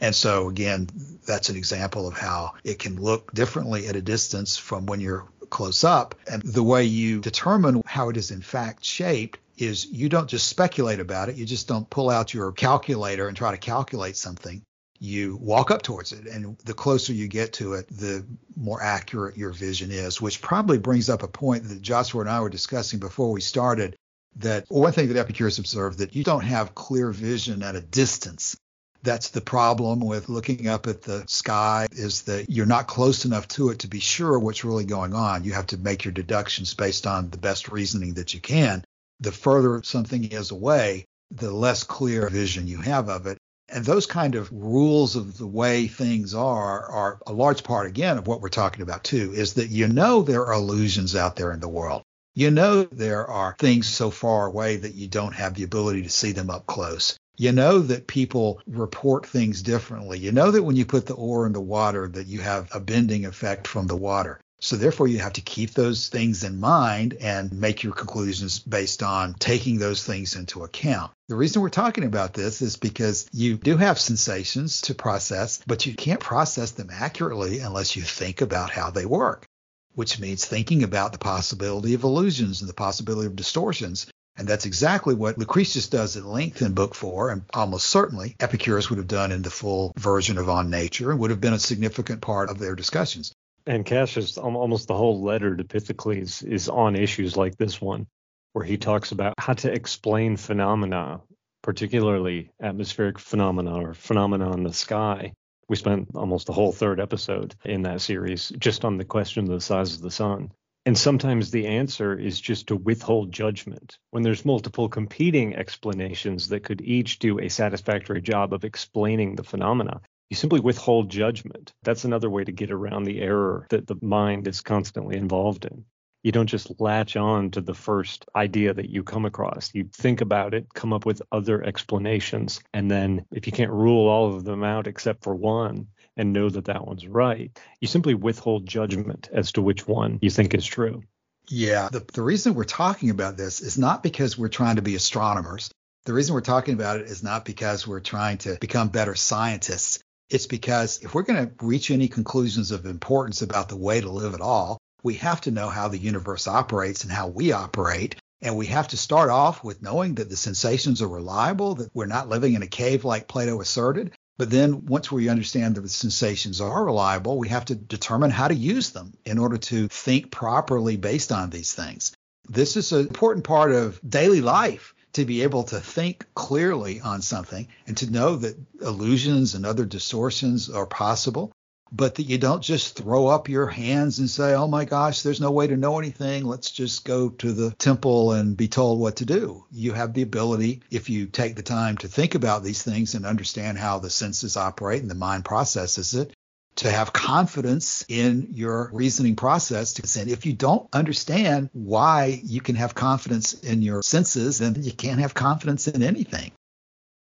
And 0.00 0.14
so 0.14 0.48
again, 0.48 0.88
that's 1.26 1.48
an 1.48 1.56
example 1.56 2.06
of 2.06 2.16
how 2.16 2.54
it 2.62 2.78
can 2.78 3.00
look 3.00 3.32
differently 3.32 3.86
at 3.86 3.96
a 3.96 4.02
distance 4.02 4.56
from 4.56 4.86
when 4.86 5.00
you're 5.00 5.26
close 5.52 5.84
up. 5.84 6.16
And 6.26 6.42
the 6.42 6.62
way 6.62 6.84
you 6.84 7.20
determine 7.20 7.82
how 7.86 8.08
it 8.08 8.16
is 8.16 8.32
in 8.32 8.40
fact 8.40 8.84
shaped 8.84 9.38
is 9.58 9.86
you 9.86 10.08
don't 10.08 10.28
just 10.28 10.48
speculate 10.48 10.98
about 10.98 11.28
it. 11.28 11.36
You 11.36 11.44
just 11.44 11.68
don't 11.68 11.88
pull 11.88 12.10
out 12.10 12.34
your 12.34 12.50
calculator 12.50 13.28
and 13.28 13.36
try 13.36 13.52
to 13.52 13.58
calculate 13.58 14.16
something. 14.16 14.62
You 14.98 15.36
walk 15.36 15.70
up 15.70 15.82
towards 15.82 16.12
it, 16.12 16.26
and 16.26 16.56
the 16.58 16.74
closer 16.74 17.12
you 17.12 17.28
get 17.28 17.54
to 17.54 17.74
it, 17.74 17.88
the 17.88 18.24
more 18.56 18.80
accurate 18.82 19.36
your 19.36 19.50
vision 19.50 19.90
is, 19.90 20.20
which 20.20 20.40
probably 20.40 20.78
brings 20.78 21.10
up 21.10 21.22
a 21.22 21.28
point 21.28 21.68
that 21.68 21.82
Joshua 21.82 22.22
and 22.22 22.30
I 22.30 22.40
were 22.40 22.48
discussing 22.48 23.00
before 23.00 23.30
we 23.30 23.40
started. 23.40 23.96
That 24.36 24.64
one 24.68 24.92
thing 24.92 25.08
that 25.08 25.18
Epicurus 25.18 25.58
observed 25.58 25.98
that 25.98 26.16
you 26.16 26.24
don't 26.24 26.44
have 26.44 26.74
clear 26.74 27.10
vision 27.10 27.62
at 27.62 27.76
a 27.76 27.80
distance. 27.82 28.56
That's 29.04 29.30
the 29.30 29.40
problem 29.40 29.98
with 29.98 30.28
looking 30.28 30.68
up 30.68 30.86
at 30.86 31.02
the 31.02 31.24
sky 31.26 31.88
is 31.90 32.22
that 32.22 32.48
you're 32.48 32.66
not 32.66 32.86
close 32.86 33.24
enough 33.24 33.48
to 33.48 33.70
it 33.70 33.80
to 33.80 33.88
be 33.88 33.98
sure 33.98 34.38
what's 34.38 34.64
really 34.64 34.84
going 34.84 35.12
on. 35.12 35.42
You 35.42 35.54
have 35.54 35.66
to 35.68 35.76
make 35.76 36.04
your 36.04 36.12
deductions 36.12 36.74
based 36.74 37.04
on 37.06 37.30
the 37.30 37.38
best 37.38 37.68
reasoning 37.68 38.14
that 38.14 38.32
you 38.32 38.40
can. 38.40 38.84
The 39.18 39.32
further 39.32 39.82
something 39.82 40.24
is 40.30 40.52
away, 40.52 41.06
the 41.32 41.50
less 41.50 41.82
clear 41.82 42.28
vision 42.28 42.68
you 42.68 42.78
have 42.78 43.08
of 43.08 43.26
it. 43.26 43.38
And 43.68 43.84
those 43.84 44.06
kind 44.06 44.36
of 44.36 44.52
rules 44.52 45.16
of 45.16 45.36
the 45.36 45.46
way 45.46 45.88
things 45.88 46.34
are 46.34 46.86
are 46.86 47.18
a 47.26 47.32
large 47.32 47.64
part 47.64 47.86
again 47.88 48.18
of 48.18 48.26
what 48.26 48.40
we're 48.40 48.50
talking 48.50 48.82
about 48.82 49.02
too, 49.02 49.32
is 49.34 49.54
that 49.54 49.70
you 49.70 49.88
know 49.88 50.22
there 50.22 50.46
are 50.46 50.52
illusions 50.52 51.16
out 51.16 51.36
there 51.36 51.52
in 51.52 51.60
the 51.60 51.68
world. 51.68 52.02
You 52.34 52.50
know 52.50 52.84
there 52.84 53.26
are 53.26 53.56
things 53.58 53.88
so 53.88 54.10
far 54.10 54.46
away 54.46 54.76
that 54.76 54.94
you 54.94 55.08
don't 55.08 55.34
have 55.34 55.54
the 55.54 55.64
ability 55.64 56.02
to 56.02 56.10
see 56.10 56.32
them 56.32 56.50
up 56.50 56.66
close. 56.66 57.16
You 57.36 57.52
know 57.52 57.78
that 57.78 58.06
people 58.06 58.60
report 58.66 59.26
things 59.26 59.62
differently. 59.62 60.18
You 60.18 60.32
know 60.32 60.50
that 60.50 60.62
when 60.62 60.76
you 60.76 60.84
put 60.84 61.06
the 61.06 61.14
oar 61.14 61.46
in 61.46 61.52
the 61.52 61.60
water 61.60 62.06
that 62.08 62.26
you 62.26 62.40
have 62.40 62.68
a 62.74 62.80
bending 62.80 63.24
effect 63.24 63.66
from 63.66 63.86
the 63.86 63.96
water. 63.96 64.38
So 64.60 64.76
therefore 64.76 65.08
you 65.08 65.18
have 65.18 65.32
to 65.32 65.40
keep 65.40 65.72
those 65.72 66.08
things 66.08 66.44
in 66.44 66.60
mind 66.60 67.14
and 67.14 67.52
make 67.52 67.82
your 67.82 67.94
conclusions 67.94 68.60
based 68.60 69.02
on 69.02 69.34
taking 69.34 69.78
those 69.78 70.04
things 70.04 70.36
into 70.36 70.62
account. 70.62 71.10
The 71.28 71.34
reason 71.34 71.62
we're 71.62 71.70
talking 71.70 72.04
about 72.04 72.32
this 72.32 72.62
is 72.62 72.76
because 72.76 73.26
you 73.32 73.56
do 73.56 73.76
have 73.76 73.98
sensations 73.98 74.82
to 74.82 74.94
process, 74.94 75.60
but 75.66 75.84
you 75.84 75.94
can't 75.94 76.20
process 76.20 76.70
them 76.70 76.90
accurately 76.92 77.58
unless 77.58 77.96
you 77.96 78.02
think 78.02 78.40
about 78.40 78.70
how 78.70 78.90
they 78.90 79.04
work, 79.04 79.46
which 79.94 80.20
means 80.20 80.44
thinking 80.44 80.84
about 80.84 81.12
the 81.12 81.18
possibility 81.18 81.94
of 81.94 82.04
illusions 82.04 82.60
and 82.60 82.68
the 82.68 82.74
possibility 82.74 83.26
of 83.26 83.34
distortions 83.34 84.06
and 84.36 84.48
that's 84.48 84.66
exactly 84.66 85.14
what 85.14 85.38
Lucretius 85.38 85.88
does 85.88 86.16
at 86.16 86.24
length 86.24 86.62
in 86.62 86.72
Book 86.72 86.94
Four, 86.94 87.30
and 87.30 87.42
almost 87.52 87.86
certainly 87.86 88.34
Epicurus 88.40 88.88
would 88.88 88.98
have 88.98 89.08
done 89.08 89.32
in 89.32 89.42
the 89.42 89.50
full 89.50 89.92
version 89.98 90.38
of 90.38 90.48
On 90.48 90.70
Nature, 90.70 91.10
and 91.10 91.20
would 91.20 91.30
have 91.30 91.40
been 91.40 91.52
a 91.52 91.58
significant 91.58 92.20
part 92.22 92.48
of 92.50 92.58
their 92.58 92.74
discussions. 92.74 93.32
And 93.66 93.86
Cassius, 93.86 94.38
almost 94.38 94.88
the 94.88 94.96
whole 94.96 95.22
letter 95.22 95.54
to 95.54 95.64
Pythocles 95.64 96.42
is 96.42 96.68
on 96.68 96.96
issues 96.96 97.36
like 97.36 97.56
this 97.56 97.80
one, 97.80 98.06
where 98.54 98.64
he 98.64 98.76
talks 98.76 99.12
about 99.12 99.34
how 99.38 99.52
to 99.52 99.72
explain 99.72 100.36
phenomena, 100.36 101.20
particularly 101.62 102.50
atmospheric 102.60 103.18
phenomena 103.18 103.80
or 103.80 103.94
phenomena 103.94 104.52
in 104.52 104.64
the 104.64 104.72
sky. 104.72 105.32
We 105.68 105.76
spent 105.76 106.08
almost 106.14 106.46
the 106.46 106.52
whole 106.52 106.72
third 106.72 107.00
episode 107.00 107.54
in 107.64 107.82
that 107.82 108.00
series 108.00 108.48
just 108.58 108.84
on 108.84 108.96
the 108.96 109.04
question 109.04 109.44
of 109.44 109.50
the 109.50 109.60
size 109.60 109.94
of 109.94 110.02
the 110.02 110.10
sun. 110.10 110.50
And 110.84 110.98
sometimes 110.98 111.50
the 111.50 111.68
answer 111.68 112.18
is 112.18 112.40
just 112.40 112.66
to 112.66 112.76
withhold 112.76 113.30
judgment. 113.30 113.98
When 114.10 114.24
there's 114.24 114.44
multiple 114.44 114.88
competing 114.88 115.54
explanations 115.54 116.48
that 116.48 116.64
could 116.64 116.80
each 116.80 117.20
do 117.20 117.38
a 117.38 117.48
satisfactory 117.48 118.20
job 118.20 118.52
of 118.52 118.64
explaining 118.64 119.36
the 119.36 119.44
phenomena, 119.44 120.00
you 120.28 120.36
simply 120.36 120.58
withhold 120.58 121.08
judgment. 121.08 121.72
That's 121.84 122.04
another 122.04 122.28
way 122.28 122.42
to 122.42 122.50
get 122.50 122.72
around 122.72 123.04
the 123.04 123.20
error 123.20 123.66
that 123.70 123.86
the 123.86 123.96
mind 124.02 124.48
is 124.48 124.60
constantly 124.60 125.16
involved 125.16 125.66
in. 125.66 125.84
You 126.24 126.32
don't 126.32 126.46
just 126.46 126.80
latch 126.80 127.16
on 127.16 127.50
to 127.52 127.60
the 127.60 127.74
first 127.74 128.24
idea 128.34 128.74
that 128.74 128.88
you 128.88 129.04
come 129.04 129.24
across. 129.24 129.74
You 129.74 129.88
think 129.92 130.20
about 130.20 130.54
it, 130.54 130.72
come 130.72 130.92
up 130.92 131.04
with 131.04 131.22
other 131.30 131.62
explanations, 131.62 132.60
and 132.72 132.90
then 132.90 133.24
if 133.30 133.46
you 133.46 133.52
can't 133.52 133.72
rule 133.72 134.08
all 134.08 134.34
of 134.34 134.44
them 134.44 134.64
out 134.64 134.86
except 134.86 135.22
for 135.22 135.34
one, 135.34 135.88
and 136.16 136.32
know 136.32 136.48
that 136.48 136.66
that 136.66 136.86
one's 136.86 137.06
right. 137.06 137.58
You 137.80 137.88
simply 137.88 138.14
withhold 138.14 138.66
judgment 138.66 139.28
as 139.32 139.52
to 139.52 139.62
which 139.62 139.86
one 139.86 140.18
you 140.22 140.30
think 140.30 140.54
is 140.54 140.66
true. 140.66 141.02
Yeah. 141.48 141.88
The, 141.90 142.04
the 142.12 142.22
reason 142.22 142.54
we're 142.54 142.64
talking 142.64 143.10
about 143.10 143.36
this 143.36 143.60
is 143.60 143.78
not 143.78 144.02
because 144.02 144.38
we're 144.38 144.48
trying 144.48 144.76
to 144.76 144.82
be 144.82 144.94
astronomers. 144.94 145.70
The 146.04 146.12
reason 146.12 146.34
we're 146.34 146.40
talking 146.40 146.74
about 146.74 147.00
it 147.00 147.06
is 147.06 147.22
not 147.22 147.44
because 147.44 147.86
we're 147.86 148.00
trying 148.00 148.38
to 148.38 148.56
become 148.60 148.88
better 148.88 149.14
scientists. 149.14 150.00
It's 150.30 150.46
because 150.46 151.00
if 151.02 151.14
we're 151.14 151.22
going 151.22 151.46
to 151.46 151.64
reach 151.64 151.90
any 151.90 152.08
conclusions 152.08 152.70
of 152.70 152.86
importance 152.86 153.42
about 153.42 153.68
the 153.68 153.76
way 153.76 154.00
to 154.00 154.10
live 154.10 154.34
at 154.34 154.40
all, 154.40 154.78
we 155.02 155.14
have 155.14 155.40
to 155.42 155.50
know 155.50 155.68
how 155.68 155.88
the 155.88 155.98
universe 155.98 156.48
operates 156.48 157.04
and 157.04 157.12
how 157.12 157.28
we 157.28 157.52
operate. 157.52 158.16
And 158.40 158.56
we 158.56 158.66
have 158.66 158.88
to 158.88 158.96
start 158.96 159.30
off 159.30 159.62
with 159.62 159.82
knowing 159.82 160.16
that 160.16 160.28
the 160.28 160.36
sensations 160.36 161.02
are 161.02 161.08
reliable, 161.08 161.76
that 161.76 161.94
we're 161.94 162.06
not 162.06 162.28
living 162.28 162.54
in 162.54 162.62
a 162.62 162.66
cave 162.66 163.04
like 163.04 163.28
Plato 163.28 163.60
asserted, 163.60 164.12
but 164.38 164.50
then 164.50 164.86
once 164.86 165.12
we 165.12 165.28
understand 165.28 165.74
that 165.74 165.82
the 165.82 165.88
sensations 165.88 166.60
are 166.60 166.84
reliable, 166.84 167.38
we 167.38 167.48
have 167.48 167.64
to 167.66 167.74
determine 167.74 168.30
how 168.30 168.48
to 168.48 168.54
use 168.54 168.90
them 168.90 169.12
in 169.24 169.38
order 169.38 169.58
to 169.58 169.88
think 169.88 170.30
properly 170.30 170.96
based 170.96 171.32
on 171.32 171.50
these 171.50 171.74
things. 171.74 172.12
This 172.48 172.76
is 172.76 172.92
an 172.92 173.06
important 173.06 173.44
part 173.44 173.72
of 173.72 174.00
daily 174.08 174.40
life 174.40 174.94
to 175.12 175.24
be 175.24 175.42
able 175.42 175.64
to 175.64 175.80
think 175.80 176.26
clearly 176.34 177.00
on 177.00 177.22
something 177.22 177.68
and 177.86 177.96
to 177.98 178.10
know 178.10 178.36
that 178.36 178.56
illusions 178.80 179.54
and 179.54 179.66
other 179.66 179.84
distortions 179.84 180.70
are 180.70 180.86
possible 180.86 181.52
but 181.92 182.14
that 182.14 182.24
you 182.24 182.38
don't 182.38 182.62
just 182.62 182.96
throw 182.96 183.26
up 183.26 183.48
your 183.48 183.66
hands 183.66 184.18
and 184.18 184.28
say, 184.28 184.54
oh 184.54 184.66
my 184.66 184.84
gosh, 184.86 185.22
there's 185.22 185.40
no 185.40 185.50
way 185.50 185.66
to 185.66 185.76
know 185.76 185.98
anything. 185.98 186.44
Let's 186.44 186.70
just 186.70 187.04
go 187.04 187.28
to 187.28 187.52
the 187.52 187.70
temple 187.72 188.32
and 188.32 188.56
be 188.56 188.68
told 188.68 188.98
what 188.98 189.16
to 189.16 189.26
do. 189.26 189.66
You 189.70 189.92
have 189.92 190.14
the 190.14 190.22
ability, 190.22 190.82
if 190.90 191.10
you 191.10 191.26
take 191.26 191.54
the 191.54 191.62
time 191.62 191.98
to 191.98 192.08
think 192.08 192.34
about 192.34 192.64
these 192.64 192.82
things 192.82 193.14
and 193.14 193.26
understand 193.26 193.78
how 193.78 193.98
the 193.98 194.10
senses 194.10 194.56
operate 194.56 195.02
and 195.02 195.10
the 195.10 195.14
mind 195.14 195.44
processes 195.44 196.14
it, 196.14 196.32
to 196.76 196.90
have 196.90 197.12
confidence 197.12 198.02
in 198.08 198.48
your 198.52 198.88
reasoning 198.94 199.36
process. 199.36 200.16
And 200.16 200.30
if 200.30 200.46
you 200.46 200.54
don't 200.54 200.88
understand 200.94 201.68
why 201.74 202.40
you 202.42 202.62
can 202.62 202.76
have 202.76 202.94
confidence 202.94 203.52
in 203.52 203.82
your 203.82 204.02
senses, 204.02 204.58
then 204.58 204.82
you 204.82 204.92
can't 204.92 205.20
have 205.20 205.34
confidence 205.34 205.86
in 205.86 206.02
anything. 206.02 206.52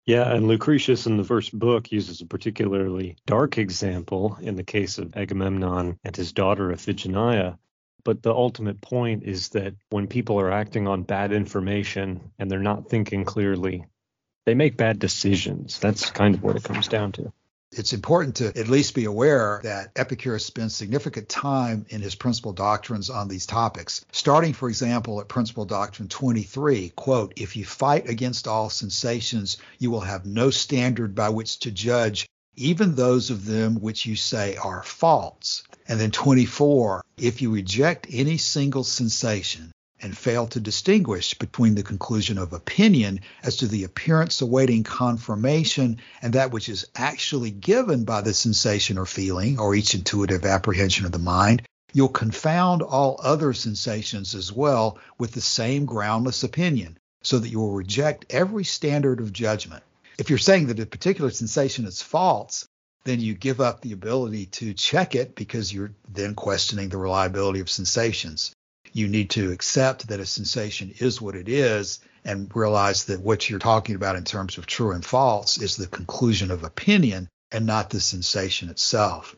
Yeah, 0.05 0.31
and 0.31 0.47
Lucretius 0.47 1.07
in 1.07 1.17
the 1.17 1.23
first 1.23 1.57
book 1.57 1.91
uses 1.91 2.21
a 2.21 2.27
particularly 2.27 3.17
dark 3.25 3.57
example 3.57 4.37
in 4.39 4.55
the 4.55 4.63
case 4.63 4.99
of 4.99 5.15
Agamemnon 5.15 5.97
and 6.03 6.15
his 6.15 6.31
daughter 6.31 6.69
Iphigenia. 6.69 7.57
But 8.03 8.21
the 8.21 8.33
ultimate 8.33 8.81
point 8.81 9.23
is 9.23 9.49
that 9.49 9.73
when 9.89 10.05
people 10.05 10.39
are 10.39 10.51
acting 10.51 10.87
on 10.87 11.01
bad 11.01 11.31
information 11.31 12.31
and 12.37 12.51
they're 12.51 12.59
not 12.59 12.87
thinking 12.87 13.25
clearly, 13.25 13.85
they 14.45 14.53
make 14.53 14.77
bad 14.77 14.99
decisions. 14.99 15.79
That's 15.79 16.11
kind 16.11 16.35
of 16.35 16.43
what 16.43 16.55
it 16.55 16.63
comes 16.63 16.87
down 16.87 17.13
to 17.13 17.33
it's 17.71 17.93
important 17.93 18.35
to 18.37 18.47
at 18.57 18.67
least 18.67 18.95
be 18.95 19.05
aware 19.05 19.59
that 19.63 19.91
Epicurus 19.95 20.45
spends 20.45 20.75
significant 20.75 21.27
time 21.27 21.85
in 21.89 22.01
his 22.01 22.15
principal 22.15 22.53
doctrines 22.53 23.09
on 23.09 23.27
these 23.27 23.45
topics. 23.45 24.05
Starting, 24.11 24.53
for 24.53 24.69
example, 24.69 25.19
at 25.19 25.27
principal 25.27 25.65
doctrine 25.65 26.07
23, 26.07 26.89
quote, 26.95 27.33
if 27.35 27.55
you 27.55 27.65
fight 27.65 28.07
against 28.07 28.47
all 28.47 28.69
sensations, 28.69 29.57
you 29.77 29.91
will 29.91 30.01
have 30.01 30.25
no 30.25 30.49
standard 30.49 31.15
by 31.15 31.29
which 31.29 31.59
to 31.59 31.71
judge 31.71 32.25
even 32.57 32.95
those 32.95 33.29
of 33.29 33.45
them 33.45 33.75
which 33.75 34.05
you 34.05 34.15
say 34.15 34.55
are 34.55 34.83
false. 34.83 35.63
And 35.87 35.99
then 35.99 36.11
24, 36.11 37.03
if 37.17 37.41
you 37.41 37.51
reject 37.51 38.07
any 38.09 38.37
single 38.37 38.83
sensation, 38.83 39.71
and 40.01 40.17
fail 40.17 40.45
to 40.47 40.59
distinguish 40.59 41.33
between 41.35 41.75
the 41.75 41.83
conclusion 41.83 42.37
of 42.37 42.53
opinion 42.53 43.19
as 43.43 43.57
to 43.57 43.67
the 43.67 43.83
appearance 43.83 44.41
awaiting 44.41 44.83
confirmation 44.83 45.97
and 46.21 46.33
that 46.33 46.51
which 46.51 46.69
is 46.69 46.85
actually 46.95 47.51
given 47.51 48.03
by 48.03 48.21
the 48.21 48.33
sensation 48.33 48.97
or 48.97 49.05
feeling 49.05 49.57
or 49.59 49.73
each 49.73 49.95
intuitive 49.95 50.45
apprehension 50.45 51.05
of 51.05 51.11
the 51.11 51.19
mind, 51.19 51.61
you'll 51.93 52.09
confound 52.09 52.81
all 52.81 53.19
other 53.23 53.53
sensations 53.53 54.35
as 54.35 54.51
well 54.51 54.99
with 55.17 55.31
the 55.31 55.41
same 55.41 55.85
groundless 55.85 56.43
opinion, 56.43 56.97
so 57.23 57.39
that 57.39 57.49
you 57.49 57.59
will 57.59 57.71
reject 57.71 58.25
every 58.29 58.65
standard 58.65 59.21
of 59.21 59.31
judgment. 59.31 59.83
If 60.17 60.29
you're 60.29 60.39
saying 60.39 60.67
that 60.67 60.79
a 60.79 60.85
particular 60.85 61.31
sensation 61.31 61.85
is 61.85 62.01
false, 62.01 62.67
then 63.05 63.21
you 63.21 63.33
give 63.33 63.61
up 63.61 63.81
the 63.81 63.93
ability 63.93 64.47
to 64.47 64.73
check 64.73 65.15
it 65.15 65.35
because 65.35 65.73
you're 65.73 65.93
then 66.09 66.35
questioning 66.35 66.89
the 66.89 66.97
reliability 66.97 67.61
of 67.61 67.69
sensations 67.69 68.53
you 68.95 69.09
need 69.09 69.29
to 69.29 69.51
accept 69.51 70.07
that 70.07 70.21
a 70.21 70.25
sensation 70.25 70.89
is 70.99 71.21
what 71.21 71.35
it 71.35 71.49
is 71.49 71.99
and 72.23 72.49
realize 72.55 73.03
that 73.03 73.19
what 73.19 73.49
you're 73.49 73.59
talking 73.59 73.93
about 73.93 74.15
in 74.15 74.23
terms 74.23 74.57
of 74.57 74.65
true 74.65 74.91
and 74.91 75.03
false 75.03 75.57
is 75.61 75.75
the 75.75 75.85
conclusion 75.85 76.49
of 76.49 76.63
opinion 76.63 77.27
and 77.51 77.65
not 77.65 77.89
the 77.89 77.99
sensation 77.99 78.69
itself. 78.69 79.35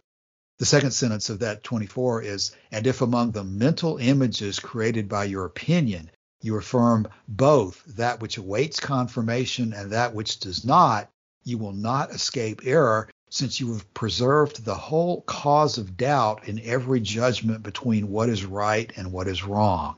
The 0.60 0.66
second 0.68 0.92
sentence 0.92 1.32
of 1.32 1.40
that 1.40 1.64
24 1.64 2.22
is, 2.22 2.52
and 2.72 2.86
if 2.86 3.02
among 3.02 3.32
the 3.32 3.44
mental 3.44 3.98
images 3.98 4.60
created 4.60 5.10
by 5.10 5.24
your 5.24 5.46
opinion, 5.46 6.12
you 6.40 6.56
affirm 6.56 7.08
both 7.28 7.84
that 7.96 8.22
which 8.22 8.38
awaits 8.38 8.80
confirmation 8.80 9.74
and 9.74 9.92
that 9.92 10.14
which 10.14 10.40
does 10.40 10.66
not, 10.66 11.10
you 11.44 11.58
will 11.58 11.74
not 11.74 12.12
escape 12.12 12.62
error 12.64 13.10
since 13.30 13.60
you 13.60 13.74
have 13.74 13.94
preserved 13.94 14.64
the 14.64 14.76
whole 14.76 15.22
cause 15.22 15.78
of 15.78 15.98
doubt 15.98 16.48
in 16.48 16.62
every 16.64 17.00
judgment 17.00 17.64
between 17.64 18.10
what 18.10 18.30
is 18.30 18.46
right 18.46 18.92
and 18.96 19.12
what 19.12 19.28
is 19.28 19.44
wrong. 19.44 19.96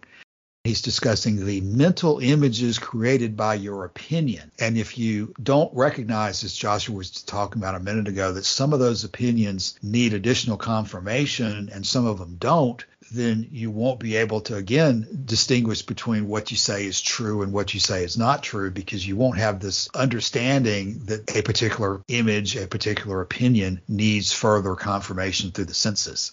He's 0.65 0.81
discussing 0.81 1.45
the 1.45 1.61
mental 1.61 2.19
images 2.19 2.77
created 2.77 3.37
by 3.37 3.55
your 3.55 3.85
opinion. 3.85 4.51
And 4.59 4.77
if 4.77 4.97
you 4.97 5.33
don't 5.41 5.73
recognize, 5.73 6.43
as 6.43 6.53
Joshua 6.53 6.95
was 6.95 7.09
talking 7.23 7.61
about 7.61 7.75
a 7.75 7.79
minute 7.79 8.09
ago, 8.09 8.33
that 8.33 8.45
some 8.45 8.73
of 8.73 8.79
those 8.79 9.03
opinions 9.03 9.79
need 9.81 10.13
additional 10.13 10.57
confirmation 10.57 11.69
and 11.73 11.87
some 11.87 12.05
of 12.05 12.19
them 12.19 12.35
don't, 12.37 12.83
then 13.11 13.47
you 13.51 13.71
won't 13.71 13.99
be 13.99 14.15
able 14.17 14.41
to 14.41 14.55
again 14.55 15.07
distinguish 15.25 15.81
between 15.81 16.27
what 16.27 16.51
you 16.51 16.57
say 16.57 16.85
is 16.85 17.01
true 17.01 17.41
and 17.41 17.51
what 17.51 17.73
you 17.73 17.79
say 17.79 18.03
is 18.03 18.17
not 18.17 18.43
true 18.43 18.71
because 18.71 19.07
you 19.07 19.15
won't 19.15 19.37
have 19.37 19.59
this 19.59 19.89
understanding 19.95 20.99
that 21.05 21.35
a 21.35 21.41
particular 21.41 22.01
image, 22.07 22.55
a 22.55 22.67
particular 22.67 23.21
opinion 23.21 23.81
needs 23.87 24.31
further 24.31 24.75
confirmation 24.75 25.51
through 25.51 25.65
the 25.65 25.73
senses. 25.73 26.31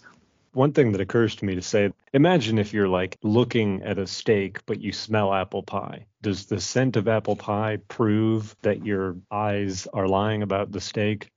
One 0.52 0.72
thing 0.72 0.92
that 0.92 1.02
occurs 1.02 1.36
to 1.36 1.44
me 1.44 1.54
to 1.54 1.62
say 1.62 1.92
imagine 2.14 2.58
if 2.58 2.72
you're 2.72 2.88
like 2.88 3.18
looking 3.22 3.82
at 3.82 3.98
a 3.98 4.06
steak, 4.06 4.64
but 4.64 4.80
you 4.80 4.90
smell 4.92 5.34
apple 5.34 5.62
pie. 5.62 6.06
Does 6.22 6.46
the 6.46 6.60
scent 6.60 6.96
of 6.96 7.08
apple 7.08 7.36
pie 7.36 7.78
prove 7.88 8.56
that 8.62 8.84
your 8.84 9.16
eyes 9.30 9.86
are 9.92 10.08
lying 10.08 10.42
about 10.42 10.72
the 10.72 10.80
steak? 10.80 11.30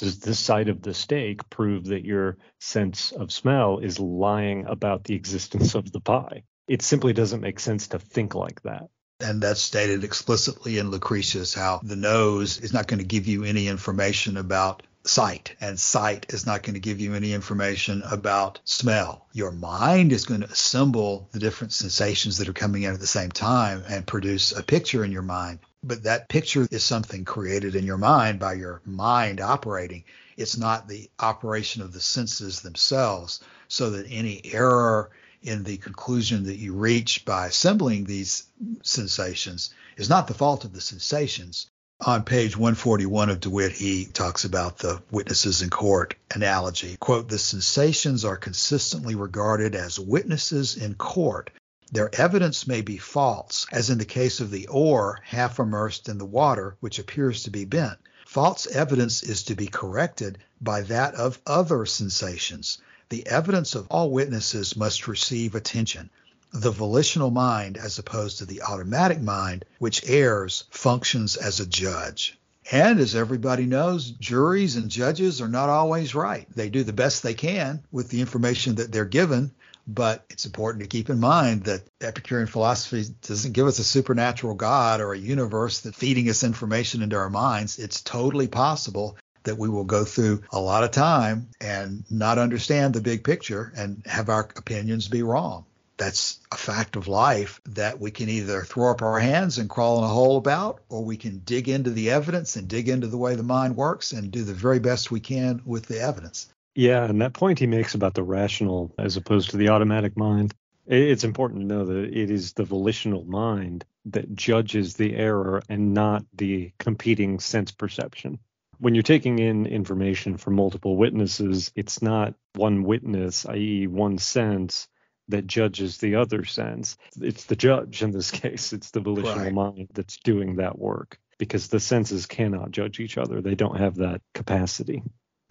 Does 0.00 0.18
the 0.18 0.34
sight 0.34 0.70
of 0.70 0.80
the 0.80 0.94
steak 0.94 1.50
prove 1.50 1.84
that 1.88 2.06
your 2.06 2.38
sense 2.58 3.12
of 3.12 3.30
smell 3.30 3.80
is 3.80 4.00
lying 4.00 4.64
about 4.64 5.04
the 5.04 5.14
existence 5.14 5.74
of 5.74 5.92
the 5.92 6.00
pie? 6.00 6.44
It 6.66 6.80
simply 6.80 7.12
doesn't 7.12 7.42
make 7.42 7.60
sense 7.60 7.88
to 7.88 7.98
think 7.98 8.34
like 8.34 8.62
that. 8.62 8.88
And 9.20 9.42
that's 9.42 9.60
stated 9.60 10.02
explicitly 10.02 10.78
in 10.78 10.90
Lucretius 10.90 11.52
how 11.52 11.80
the 11.82 11.96
nose 11.96 12.56
is 12.60 12.72
not 12.72 12.86
going 12.86 13.00
to 13.00 13.04
give 13.04 13.26
you 13.26 13.44
any 13.44 13.68
information 13.68 14.38
about 14.38 14.82
sight, 15.04 15.54
and 15.60 15.78
sight 15.78 16.32
is 16.32 16.46
not 16.46 16.62
going 16.62 16.74
to 16.74 16.80
give 16.80 17.00
you 17.00 17.14
any 17.14 17.34
information 17.34 18.02
about 18.10 18.60
smell. 18.64 19.26
Your 19.34 19.50
mind 19.50 20.12
is 20.12 20.24
going 20.24 20.40
to 20.40 20.50
assemble 20.50 21.28
the 21.32 21.40
different 21.40 21.74
sensations 21.74 22.38
that 22.38 22.48
are 22.48 22.54
coming 22.54 22.84
in 22.84 22.94
at 22.94 23.00
the 23.00 23.06
same 23.06 23.30
time 23.30 23.84
and 23.86 24.06
produce 24.06 24.52
a 24.52 24.62
picture 24.62 25.04
in 25.04 25.12
your 25.12 25.20
mind. 25.20 25.58
But 25.82 26.02
that 26.02 26.28
picture 26.28 26.68
is 26.70 26.84
something 26.84 27.24
created 27.24 27.74
in 27.74 27.84
your 27.84 27.98
mind 27.98 28.38
by 28.38 28.54
your 28.54 28.82
mind 28.84 29.40
operating. 29.40 30.04
It's 30.36 30.56
not 30.56 30.88
the 30.88 31.10
operation 31.18 31.82
of 31.82 31.92
the 31.92 32.00
senses 32.00 32.60
themselves, 32.60 33.40
so 33.68 33.90
that 33.90 34.06
any 34.08 34.40
error 34.52 35.10
in 35.42 35.64
the 35.64 35.78
conclusion 35.78 36.44
that 36.44 36.58
you 36.58 36.74
reach 36.74 37.24
by 37.24 37.46
assembling 37.46 38.04
these 38.04 38.44
sensations 38.82 39.70
is 39.96 40.10
not 40.10 40.26
the 40.26 40.34
fault 40.34 40.64
of 40.64 40.72
the 40.72 40.80
sensations, 40.80 41.66
on 42.06 42.24
page 42.24 42.56
141 42.56 43.28
of 43.28 43.40
DeWitt, 43.40 43.72
he 43.72 44.06
talks 44.06 44.46
about 44.46 44.78
the 44.78 45.02
witnesses 45.10 45.60
in 45.60 45.68
court 45.68 46.14
analogy. 46.34 46.96
Quote, 46.98 47.28
the 47.28 47.38
sensations 47.38 48.24
are 48.24 48.38
consistently 48.38 49.14
regarded 49.14 49.74
as 49.74 50.00
witnesses 50.00 50.78
in 50.78 50.94
court. 50.94 51.50
Their 51.92 52.14
evidence 52.14 52.66
may 52.66 52.82
be 52.82 52.98
false, 52.98 53.66
as 53.72 53.90
in 53.90 53.98
the 53.98 54.04
case 54.04 54.38
of 54.38 54.50
the 54.50 54.68
oar 54.68 55.18
half 55.24 55.58
immersed 55.58 56.08
in 56.08 56.18
the 56.18 56.24
water, 56.24 56.76
which 56.80 56.98
appears 56.98 57.42
to 57.42 57.50
be 57.50 57.64
bent. 57.64 57.98
False 58.26 58.68
evidence 58.68 59.24
is 59.24 59.42
to 59.42 59.56
be 59.56 59.66
corrected 59.66 60.38
by 60.60 60.82
that 60.82 61.16
of 61.16 61.40
other 61.46 61.84
sensations. 61.84 62.78
The 63.08 63.26
evidence 63.26 63.74
of 63.74 63.88
all 63.90 64.12
witnesses 64.12 64.76
must 64.76 65.08
receive 65.08 65.56
attention 65.56 66.10
the 66.52 66.70
volitional 66.70 67.30
mind 67.30 67.76
as 67.76 67.98
opposed 67.98 68.38
to 68.38 68.46
the 68.46 68.62
automatic 68.62 69.20
mind, 69.20 69.64
which 69.78 70.08
errs, 70.08 70.64
functions 70.70 71.36
as 71.36 71.60
a 71.60 71.66
judge. 71.66 72.38
And 72.70 73.00
as 73.00 73.14
everybody 73.16 73.66
knows, 73.66 74.10
juries 74.12 74.76
and 74.76 74.90
judges 74.90 75.40
are 75.40 75.48
not 75.48 75.68
always 75.68 76.14
right. 76.14 76.46
They 76.54 76.68
do 76.68 76.84
the 76.84 76.92
best 76.92 77.22
they 77.22 77.34
can 77.34 77.82
with 77.90 78.10
the 78.10 78.20
information 78.20 78.76
that 78.76 78.92
they're 78.92 79.04
given, 79.04 79.52
but 79.94 80.24
it's 80.30 80.46
important 80.46 80.82
to 80.82 80.88
keep 80.88 81.10
in 81.10 81.20
mind 81.20 81.64
that 81.64 81.82
Epicurean 82.00 82.46
philosophy 82.46 83.04
doesn't 83.22 83.52
give 83.52 83.66
us 83.66 83.78
a 83.78 83.84
supernatural 83.84 84.54
God 84.54 85.00
or 85.00 85.12
a 85.12 85.18
universe 85.18 85.80
that's 85.80 85.96
feeding 85.96 86.28
us 86.28 86.44
information 86.44 87.02
into 87.02 87.16
our 87.16 87.30
minds. 87.30 87.78
It's 87.78 88.00
totally 88.00 88.48
possible 88.48 89.16
that 89.42 89.58
we 89.58 89.68
will 89.68 89.84
go 89.84 90.04
through 90.04 90.42
a 90.52 90.60
lot 90.60 90.84
of 90.84 90.90
time 90.90 91.48
and 91.60 92.04
not 92.10 92.38
understand 92.38 92.94
the 92.94 93.00
big 93.00 93.24
picture 93.24 93.72
and 93.76 94.02
have 94.06 94.28
our 94.28 94.48
opinions 94.56 95.08
be 95.08 95.22
wrong 95.22 95.64
that's 96.00 96.40
a 96.50 96.56
fact 96.56 96.96
of 96.96 97.08
life 97.08 97.60
that 97.66 98.00
we 98.00 98.10
can 98.10 98.30
either 98.30 98.62
throw 98.62 98.90
up 98.90 99.02
our 99.02 99.20
hands 99.20 99.58
and 99.58 99.68
crawl 99.68 99.98
in 99.98 100.04
a 100.04 100.08
hole 100.08 100.38
about, 100.38 100.80
or 100.88 101.04
we 101.04 101.18
can 101.18 101.42
dig 101.44 101.68
into 101.68 101.90
the 101.90 102.10
evidence 102.10 102.56
and 102.56 102.68
dig 102.68 102.88
into 102.88 103.06
the 103.06 103.18
way 103.18 103.34
the 103.34 103.42
mind 103.42 103.76
works 103.76 104.12
and 104.12 104.30
do 104.30 104.42
the 104.42 104.54
very 104.54 104.78
best 104.78 105.10
we 105.10 105.20
can 105.20 105.60
with 105.66 105.84
the 105.84 106.00
evidence. 106.00 106.48
Yeah, 106.74 107.04
and 107.04 107.20
that 107.20 107.34
point 107.34 107.58
he 107.58 107.66
makes 107.66 107.94
about 107.94 108.14
the 108.14 108.22
rational 108.22 108.94
as 108.98 109.16
opposed 109.16 109.50
to 109.50 109.56
the 109.56 109.70
automatic 109.70 110.16
mind, 110.16 110.54
it's 110.86 111.24
important 111.24 111.60
to 111.60 111.66
know 111.66 111.84
that 111.84 112.16
it 112.16 112.30
is 112.30 112.52
the 112.52 112.64
volitional 112.64 113.24
mind 113.24 113.84
that 114.06 114.34
judges 114.34 114.94
the 114.94 115.14
error 115.14 115.62
and 115.68 115.94
not 115.94 116.24
the 116.34 116.72
competing 116.78 117.38
sense 117.38 117.70
perception. 117.70 118.38
When 118.78 118.94
you're 118.94 119.02
taking 119.02 119.38
in 119.38 119.66
information 119.66 120.38
from 120.38 120.54
multiple 120.54 120.96
witnesses, 120.96 121.70
it's 121.76 122.00
not 122.00 122.34
one 122.54 122.82
witness, 122.82 123.44
i.e., 123.46 123.86
one 123.86 124.18
sense, 124.18 124.88
that 125.28 125.46
judges 125.46 125.98
the 125.98 126.16
other 126.16 126.44
sense. 126.44 126.96
It's 127.20 127.44
the 127.44 127.56
judge 127.56 128.02
in 128.02 128.10
this 128.10 128.30
case. 128.42 128.72
It's 128.72 128.90
the 128.90 129.00
volitional 129.00 129.44
right. 129.44 129.52
mind 129.52 129.88
that's 129.92 130.16
doing 130.18 130.56
that 130.56 130.78
work 130.78 131.18
because 131.38 131.68
the 131.68 131.80
senses 131.80 132.26
cannot 132.26 132.70
judge 132.70 133.00
each 133.00 133.16
other. 133.16 133.40
They 133.40 133.54
don't 133.54 133.78
have 133.78 133.96
that 133.96 134.22
capacity. 134.34 135.02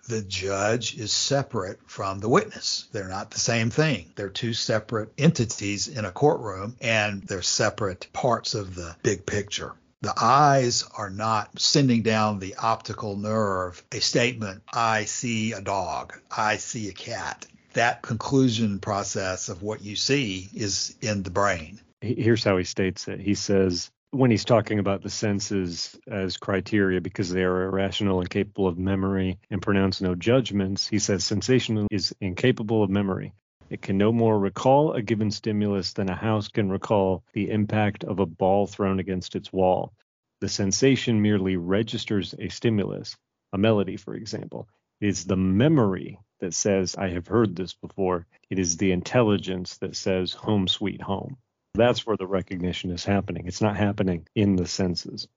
The 0.10 0.24
judge 0.24 0.98
is 0.98 1.12
separate 1.12 1.80
from 1.86 2.17
the 2.17 2.30
witness. 2.30 2.88
They're 2.91 3.08
not 3.08 3.30
the 3.30 3.39
same 3.39 3.69
thing. 3.69 4.12
They're 4.15 4.30
two 4.30 4.56
separate 4.56 5.13
entities 5.19 5.88
in 5.88 6.04
a 6.04 6.12
courtroom 6.12 6.76
and 6.82 7.22
they're 7.22 7.43
separate 7.43 8.08
parts 8.12 8.56
of 8.56 8.74
the 8.74 8.95
big 9.04 9.28
picture. 9.28 9.74
The 10.02 10.15
eyes 10.19 10.84
are 10.98 11.12
not 11.12 11.60
sending 11.60 12.02
down 12.02 12.39
the 12.39 12.56
optical 12.56 13.17
nerve 13.17 13.84
a 13.91 14.00
statement, 14.00 14.63
I 14.74 15.06
see 15.06 15.52
a 15.52 15.62
dog, 15.62 16.19
I 16.36 16.58
see 16.58 16.89
a 16.89 16.93
cat 16.93 17.45
that 17.74 18.02
conclusion 18.02 18.80
process 18.80 19.48
of 19.48 19.62
what 19.62 19.84
you 19.84 19.95
see 19.95 20.50
is 20.56 20.95
in 21.02 21.22
the 21.22 21.30
brain. 21.30 21.80
Here's 22.02 22.43
how 22.43 22.58
he 22.58 22.63
states 22.63 23.08
it. 23.08 23.19
He 23.19 23.36
says, 23.36 23.91
when 24.12 24.32
he's 24.32 24.45
talking 24.45 24.80
about 24.80 25.04
the 25.04 25.10
senses 25.10 25.98
as 26.08 26.38
criteria 26.38 27.00
because 27.00 27.30
they 27.30 27.43
are 27.43 27.63
irrational 27.63 28.19
and 28.19 28.30
capable 28.30 28.67
of 28.67 28.78
memory 28.78 29.38
and 29.52 29.62
pronounce 29.62 30.02
no 30.02 30.15
judgments, 30.15 30.88
he 30.88 31.00
says 31.00 31.24
sensation 31.24 31.88
is 31.91 32.13
incapable 32.19 32.84
of 32.84 32.89
memory. 32.89 33.34
It 33.69 33.84
can 33.84 34.00
no 34.00 34.12
more 34.12 34.38
recall 34.39 34.93
a 34.93 35.02
given 35.02 35.30
stimulus 35.30 35.93
than 35.93 36.10
a 36.10 36.15
house 36.15 36.48
can 36.48 36.69
recall 36.69 37.24
the 37.34 37.52
impact 37.52 38.04
of 38.04 38.19
a 38.19 38.26
ball 38.26 38.65
thrown 38.65 39.00
against 39.00 39.36
its 39.36 39.54
wall. 39.54 39.93
The 40.41 40.50
sensation 40.50 41.22
merely 41.22 41.56
registers 41.58 42.34
a 42.39 42.50
stimulus, 42.50 43.15
a 43.54 43.60
melody, 43.60 43.95
for 43.95 44.15
example. 44.15 44.67
It 45.02 45.10
is 45.10 45.26
the 45.26 45.38
memory 45.38 46.17
that 46.39 46.56
says, 46.56 46.95
I 46.98 47.10
have 47.10 47.28
heard 47.28 47.56
this 47.56 47.74
before. 47.76 48.26
It 48.50 48.58
is 48.58 48.78
the 48.78 48.91
intelligence 48.91 49.78
that 49.78 49.95
says, 49.95 50.34
home 50.34 50.67
sweet 50.67 51.02
home. 51.02 51.38
That's 51.80 52.06
where 52.06 52.18
the 52.18 52.28
recognition 52.28 52.92
is 52.92 53.06
happening. 53.06 53.48
It's 53.48 53.62
not 53.62 53.78
happening 53.78 54.28
in 54.36 54.58
the 54.58 54.68
senses. 54.68 55.28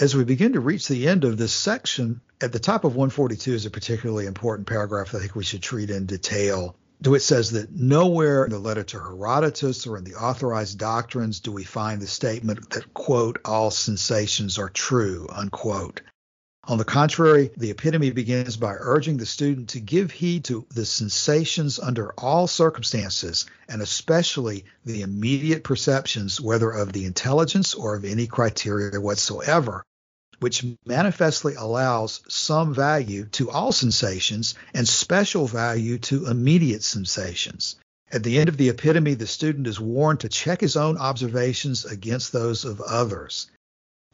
As 0.00 0.14
we 0.14 0.24
begin 0.24 0.52
to 0.54 0.60
reach 0.60 0.88
the 0.88 1.08
end 1.08 1.24
of 1.24 1.36
this 1.36 1.52
section, 1.52 2.20
at 2.40 2.52
the 2.52 2.58
top 2.58 2.84
of 2.84 2.94
142 2.94 3.52
is 3.52 3.66
a 3.66 3.70
particularly 3.70 4.26
important 4.26 4.68
paragraph 4.68 5.10
that 5.10 5.18
I 5.18 5.20
think 5.20 5.34
we 5.34 5.44
should 5.44 5.62
treat 5.62 5.90
in 5.90 6.06
detail. 6.06 6.76
DeWitt 7.02 7.22
says 7.22 7.50
that 7.50 7.72
nowhere 7.72 8.44
in 8.44 8.50
the 8.50 8.60
letter 8.60 8.84
to 8.84 8.98
Herodotus 8.98 9.86
or 9.88 9.98
in 9.98 10.04
the 10.04 10.14
authorized 10.14 10.78
doctrines 10.78 11.40
do 11.40 11.50
we 11.50 11.64
find 11.64 12.00
the 12.00 12.06
statement 12.06 12.70
that, 12.70 12.94
quote, 12.94 13.40
all 13.44 13.72
sensations 13.72 14.58
are 14.58 14.70
true, 14.70 15.26
unquote. 15.30 16.00
On 16.64 16.78
the 16.78 16.84
contrary, 16.84 17.50
the 17.56 17.70
epitome 17.70 18.12
begins 18.12 18.56
by 18.56 18.76
urging 18.78 19.16
the 19.16 19.26
student 19.26 19.70
to 19.70 19.80
give 19.80 20.12
heed 20.12 20.44
to 20.44 20.64
the 20.72 20.86
sensations 20.86 21.80
under 21.80 22.12
all 22.12 22.46
circumstances, 22.46 23.46
and 23.68 23.82
especially 23.82 24.64
the 24.84 25.02
immediate 25.02 25.64
perceptions, 25.64 26.40
whether 26.40 26.70
of 26.70 26.92
the 26.92 27.04
intelligence 27.04 27.74
or 27.74 27.96
of 27.96 28.04
any 28.04 28.28
criteria 28.28 29.00
whatsoever, 29.00 29.84
which 30.38 30.64
manifestly 30.86 31.56
allows 31.56 32.20
some 32.28 32.72
value 32.72 33.24
to 33.32 33.50
all 33.50 33.72
sensations 33.72 34.54
and 34.72 34.88
special 34.88 35.48
value 35.48 35.98
to 35.98 36.26
immediate 36.26 36.84
sensations. 36.84 37.74
At 38.12 38.22
the 38.22 38.38
end 38.38 38.48
of 38.48 38.56
the 38.56 38.68
epitome, 38.68 39.14
the 39.14 39.26
student 39.26 39.66
is 39.66 39.80
warned 39.80 40.20
to 40.20 40.28
check 40.28 40.60
his 40.60 40.76
own 40.76 40.96
observations 40.96 41.84
against 41.84 42.30
those 42.30 42.64
of 42.64 42.80
others. 42.80 43.48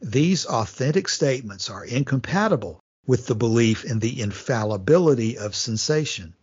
These 0.01 0.45
authentic 0.45 1.09
statements 1.09 1.69
are 1.69 1.83
incompatible 1.83 2.79
with 3.05 3.27
the 3.27 3.35
belief 3.35 3.83
in 3.83 3.99
the 3.99 4.21
infallibility 4.21 5.37
of 5.37 5.55
sensation. 5.55 6.35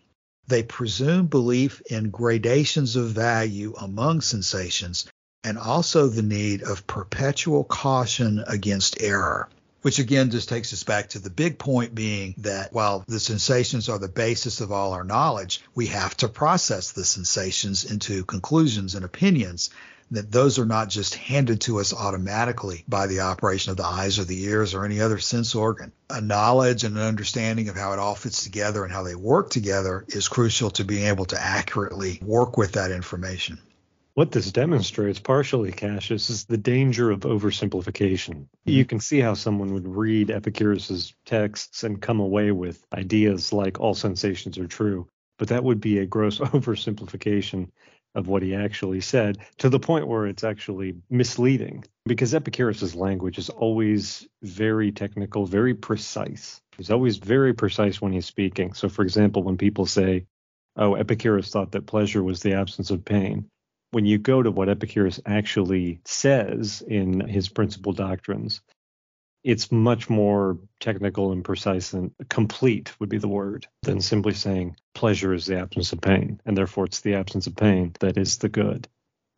They 0.46 0.62
presume 0.62 1.28
belief 1.28 1.80
in 1.90 2.10
gradations 2.10 2.96
of 2.96 3.12
value 3.12 3.74
among 3.78 4.20
sensations 4.20 5.06
and 5.42 5.56
also 5.56 6.08
the 6.08 6.22
need 6.22 6.62
of 6.62 6.86
perpetual 6.86 7.64
caution 7.64 8.44
against 8.46 9.00
error. 9.00 9.48
Which 9.82 10.00
again 10.00 10.30
just 10.30 10.48
takes 10.48 10.72
us 10.72 10.82
back 10.82 11.10
to 11.10 11.18
the 11.18 11.30
big 11.30 11.58
point 11.58 11.94
being 11.94 12.34
that 12.38 12.72
while 12.72 13.04
the 13.06 13.20
sensations 13.20 13.88
are 13.88 13.98
the 13.98 14.08
basis 14.08 14.60
of 14.60 14.70
all 14.70 14.92
our 14.92 15.04
knowledge, 15.04 15.62
we 15.74 15.86
have 15.86 16.16
to 16.18 16.28
process 16.28 16.92
the 16.92 17.04
sensations 17.04 17.84
into 17.84 18.24
conclusions 18.24 18.94
and 18.96 19.04
opinions 19.04 19.70
that 20.10 20.30
those 20.30 20.58
are 20.58 20.66
not 20.66 20.88
just 20.88 21.14
handed 21.14 21.60
to 21.62 21.80
us 21.80 21.92
automatically 21.92 22.84
by 22.88 23.06
the 23.06 23.20
operation 23.20 23.70
of 23.70 23.76
the 23.76 23.84
eyes 23.84 24.18
or 24.18 24.24
the 24.24 24.44
ears 24.44 24.74
or 24.74 24.84
any 24.84 25.00
other 25.00 25.18
sense 25.18 25.54
organ. 25.54 25.92
A 26.10 26.20
knowledge 26.20 26.84
and 26.84 26.96
an 26.96 27.02
understanding 27.02 27.68
of 27.68 27.76
how 27.76 27.92
it 27.92 27.98
all 27.98 28.14
fits 28.14 28.44
together 28.44 28.84
and 28.84 28.92
how 28.92 29.02
they 29.02 29.14
work 29.14 29.50
together 29.50 30.04
is 30.08 30.28
crucial 30.28 30.70
to 30.70 30.84
being 30.84 31.06
able 31.06 31.24
to 31.26 31.42
accurately 31.42 32.20
work 32.22 32.56
with 32.56 32.72
that 32.72 32.92
information. 32.92 33.58
What 34.14 34.32
this 34.32 34.50
demonstrates 34.50 35.18
partially, 35.18 35.72
Cassius, 35.72 36.30
is 36.30 36.44
the 36.46 36.56
danger 36.56 37.10
of 37.10 37.20
oversimplification. 37.20 38.46
You 38.64 38.86
can 38.86 38.98
see 38.98 39.20
how 39.20 39.34
someone 39.34 39.74
would 39.74 39.86
read 39.86 40.30
Epicurus's 40.30 41.12
texts 41.26 41.84
and 41.84 42.00
come 42.00 42.20
away 42.20 42.50
with 42.50 42.82
ideas 42.94 43.52
like 43.52 43.78
all 43.78 43.92
sensations 43.92 44.56
are 44.56 44.66
true, 44.66 45.06
but 45.36 45.48
that 45.48 45.64
would 45.64 45.82
be 45.82 45.98
a 45.98 46.06
gross 46.06 46.38
oversimplification 46.40 47.68
of 48.16 48.28
what 48.28 48.42
he 48.42 48.54
actually 48.54 49.00
said 49.00 49.38
to 49.58 49.68
the 49.68 49.78
point 49.78 50.08
where 50.08 50.26
it's 50.26 50.42
actually 50.42 50.96
misleading 51.10 51.84
because 52.06 52.34
Epicurus's 52.34 52.94
language 52.94 53.36
is 53.38 53.50
always 53.50 54.26
very 54.42 54.90
technical, 54.90 55.44
very 55.44 55.74
precise. 55.74 56.60
He's 56.76 56.90
always 56.90 57.18
very 57.18 57.52
precise 57.52 58.00
when 58.00 58.12
he's 58.12 58.26
speaking. 58.26 58.72
So, 58.72 58.88
for 58.88 59.02
example, 59.02 59.42
when 59.42 59.58
people 59.58 59.86
say, 59.86 60.26
oh, 60.76 60.94
Epicurus 60.94 61.50
thought 61.50 61.72
that 61.72 61.86
pleasure 61.86 62.22
was 62.22 62.40
the 62.40 62.54
absence 62.54 62.90
of 62.90 63.04
pain, 63.04 63.48
when 63.90 64.06
you 64.06 64.18
go 64.18 64.42
to 64.42 64.50
what 64.50 64.68
Epicurus 64.68 65.20
actually 65.26 66.00
says 66.04 66.82
in 66.86 67.20
his 67.20 67.48
principal 67.48 67.92
doctrines, 67.92 68.62
it's 69.46 69.70
much 69.70 70.10
more 70.10 70.58
technical 70.80 71.30
and 71.30 71.44
precise 71.44 71.92
and 71.92 72.10
complete 72.28 72.92
would 72.98 73.08
be 73.08 73.18
the 73.18 73.28
word 73.28 73.68
than 73.82 74.00
simply 74.00 74.34
saying 74.34 74.76
pleasure 74.92 75.32
is 75.32 75.46
the 75.46 75.56
absence 75.56 75.92
of 75.92 76.00
pain 76.00 76.40
and 76.44 76.56
therefore 76.56 76.84
it's 76.84 77.00
the 77.02 77.14
absence 77.14 77.46
of 77.46 77.54
pain 77.54 77.94
that 78.00 78.18
is 78.18 78.38
the 78.38 78.48
good. 78.48 78.88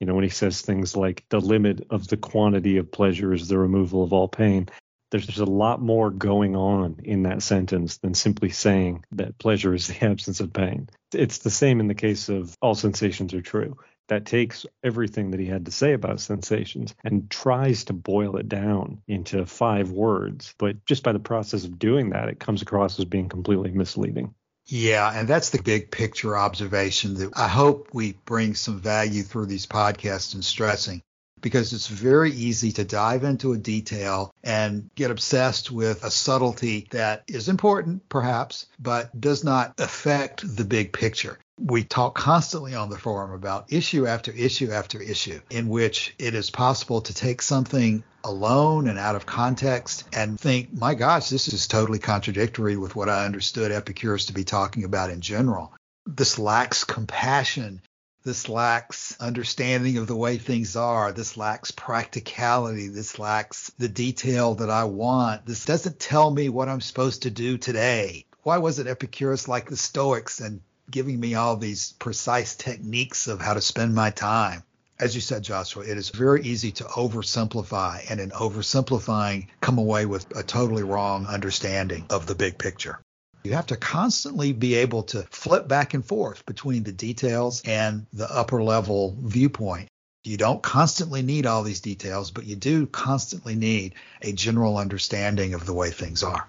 You 0.01 0.07
know 0.07 0.15
when 0.15 0.25
he 0.25 0.31
says 0.31 0.63
things 0.63 0.97
like 0.97 1.27
the 1.29 1.41
limit 1.41 1.87
of 1.91 2.09
the 2.09 2.17
quantity 2.17 2.79
of 2.79 2.91
pleasure 2.91 3.35
is 3.35 3.49
the 3.49 3.59
removal 3.59 4.03
of 4.03 4.15
all 4.15 4.29
pain 4.29 4.71
there's, 5.11 5.27
there's 5.27 5.39
a 5.41 5.45
lot 5.45 5.81
more 5.81 6.11
going 6.11 6.57
on 6.57 7.01
in 7.05 7.25
that 7.25 7.43
sentence 7.43 7.99
than 7.99 8.15
simply 8.15 8.51
saying 8.51 9.05
that 9.13 9.39
pleasure 9.39 9.75
is 9.75 9.89
the 9.89 10.05
absence 10.07 10.41
of 10.41 10.53
pain. 10.53 10.89
It's 11.13 11.39
the 11.39 11.51
same 11.51 11.81
in 11.81 11.89
the 11.89 11.95
case 11.95 12.29
of 12.29 12.57
all 12.63 12.75
sensations 12.75 13.35
are 13.35 13.43
true 13.43 13.77
that 14.09 14.27
takes 14.27 14.67
everything 14.83 15.31
that 15.31 15.41
he 15.41 15.47
had 15.47 15.67
to 15.67 15.71
say 15.71 15.93
about 15.93 16.21
sensations 16.21 16.95
and 17.05 17.31
tries 17.31 17.85
to 17.85 17.93
boil 17.93 18.37
it 18.37 18.49
down 18.49 19.01
into 19.07 19.47
five 19.47 19.91
words. 19.91 20.55
But 20.59 20.85
just 20.85 21.03
by 21.03 21.13
the 21.13 21.19
process 21.19 21.65
of 21.65 21.79
doing 21.79 22.11
that, 22.11 22.29
it 22.29 22.41
comes 22.41 22.63
across 22.63 22.99
as 22.99 23.05
being 23.05 23.29
completely 23.29 23.71
misleading. 23.71 24.35
Yeah, 24.67 25.11
and 25.15 25.27
that's 25.27 25.51
the 25.51 25.63
big 25.63 25.91
picture 25.91 26.37
observation 26.37 27.15
that 27.15 27.33
I 27.35 27.49
hope 27.49 27.89
we 27.95 28.13
bring 28.27 28.55
some 28.55 28.81
value 28.81 29.23
through 29.23 29.47
these 29.47 29.67
podcasts 29.67 30.35
and 30.35 30.45
stressing 30.45 31.03
because 31.41 31.73
it's 31.73 31.87
very 31.87 32.33
easy 32.33 32.73
to 32.73 32.85
dive 32.85 33.25
into 33.25 33.53
a 33.53 33.59
detail 33.59 34.35
and 34.43 34.91
get 34.95 35.11
obsessed 35.11 35.71
with 35.71 36.05
a 36.05 36.11
subtlety 36.11 36.89
that 36.91 37.25
is 37.29 37.49
important, 37.49 38.09
perhaps, 38.09 38.67
but 38.79 39.19
does 39.19 39.45
not 39.45 39.75
affect 39.79 40.57
the 40.57 40.65
big 40.65 40.93
picture. 40.93 41.39
We 41.59 41.85
talk 41.85 42.15
constantly 42.15 42.75
on 42.75 42.89
the 42.89 42.99
forum 42.99 43.33
about 43.33 43.73
issue 43.73 44.07
after 44.07 44.31
issue 44.31 44.71
after 44.71 45.03
issue, 45.03 45.41
in 45.51 45.69
which 45.69 46.15
it 46.19 46.35
is 46.35 46.51
possible 46.51 47.01
to 47.03 47.15
take 47.15 47.43
something 47.43 48.05
alone 48.23 48.89
and 48.89 48.99
out 48.99 49.17
of 49.17 49.27
context 49.27 50.05
and 50.13 50.39
think, 50.39 50.73
my 50.73 50.95
gosh, 50.95 51.29
this 51.29 51.49
is 51.49 51.67
totally 51.67 51.99
contradictory 51.99 52.77
with 52.77 52.95
what 52.95 53.09
I 53.09 53.25
understood 53.25 53.73
Epicurus 53.73 54.27
to 54.27 54.33
be 54.33 54.45
talking 54.45 54.85
about 54.85 55.11
in 55.11 55.21
general. 55.21 55.73
This 56.07 56.39
lacks 56.39 56.85
compassion. 56.85 57.83
This 58.25 58.49
lacks 58.49 59.17
understanding 59.21 59.99
of 59.99 60.07
the 60.07 60.17
way 60.17 60.39
things 60.39 60.77
are. 60.77 61.13
This 61.13 61.37
lacks 61.37 61.71
practicality. 61.71 62.89
This 62.89 63.19
lacks 63.19 63.73
the 63.79 63.89
detail 63.89 64.55
that 64.57 64.71
I 64.71 64.85
want. 64.85 65.47
This 65.47 65.65
doesn't 65.65 65.99
tell 65.99 66.31
me 66.31 66.49
what 66.49 66.69
I'm 66.69 66.81
supposed 66.81 67.23
to 67.23 67.31
do 67.31 67.59
today. 67.59 68.27
Why 68.43 68.59
wasn't 68.59 68.89
Epicurus 68.89 69.49
like 69.49 69.69
the 69.69 69.77
Stoics 69.77 70.41
and 70.41 70.61
giving 70.91 71.19
me 71.19 71.35
all 71.35 71.57
these 71.57 71.93
precise 71.93 72.55
techniques 72.55 73.27
of 73.27 73.41
how 73.41 73.55
to 73.55 73.61
spend 73.61 73.95
my 73.95 74.11
time. 74.11 74.63
As 75.01 75.15
you 75.15 75.21
said, 75.21 75.45
Joshua, 75.45 75.85
it 75.85 75.97
is 75.97 76.09
very 76.09 76.43
easy 76.43 76.73
to 76.73 76.85
oversimplify, 76.85 78.11
and 78.11 78.19
in 78.19 78.31
oversimplifying, 78.31 79.47
come 79.61 79.79
away 79.79 80.07
with 80.07 80.37
a 80.37 80.43
totally 80.43 80.83
wrong 80.83 81.27
understanding 81.27 82.05
of 82.11 82.27
the 82.27 82.35
big 82.35 82.59
picture. 82.59 82.99
You 83.45 83.53
have 83.53 83.67
to 83.67 83.77
constantly 83.77 84.53
be 84.53 84.75
able 84.75 85.05
to 85.05 85.23
flip 85.31 85.69
back 85.69 85.95
and 85.95 86.05
forth 86.05 86.45
between 86.47 86.83
the 86.83 86.93
details 86.93 87.63
and 87.65 88.07
the 88.13 88.29
upper 88.29 88.63
level 88.63 89.17
viewpoint. 89.21 89.89
You 90.25 90.37
don't 90.37 90.63
constantly 90.63 91.23
need 91.23 91.47
all 91.47 91.63
these 91.63 91.81
details, 91.81 92.33
but 92.33 92.45
you 92.45 92.57
do 92.57 92.87
constantly 92.87 93.55
need 93.55 93.95
a 94.21 94.33
general 94.33 94.77
understanding 94.77 95.55
of 95.55 95.65
the 95.65 95.73
way 95.73 95.91
things 95.91 96.25
are. 96.25 96.49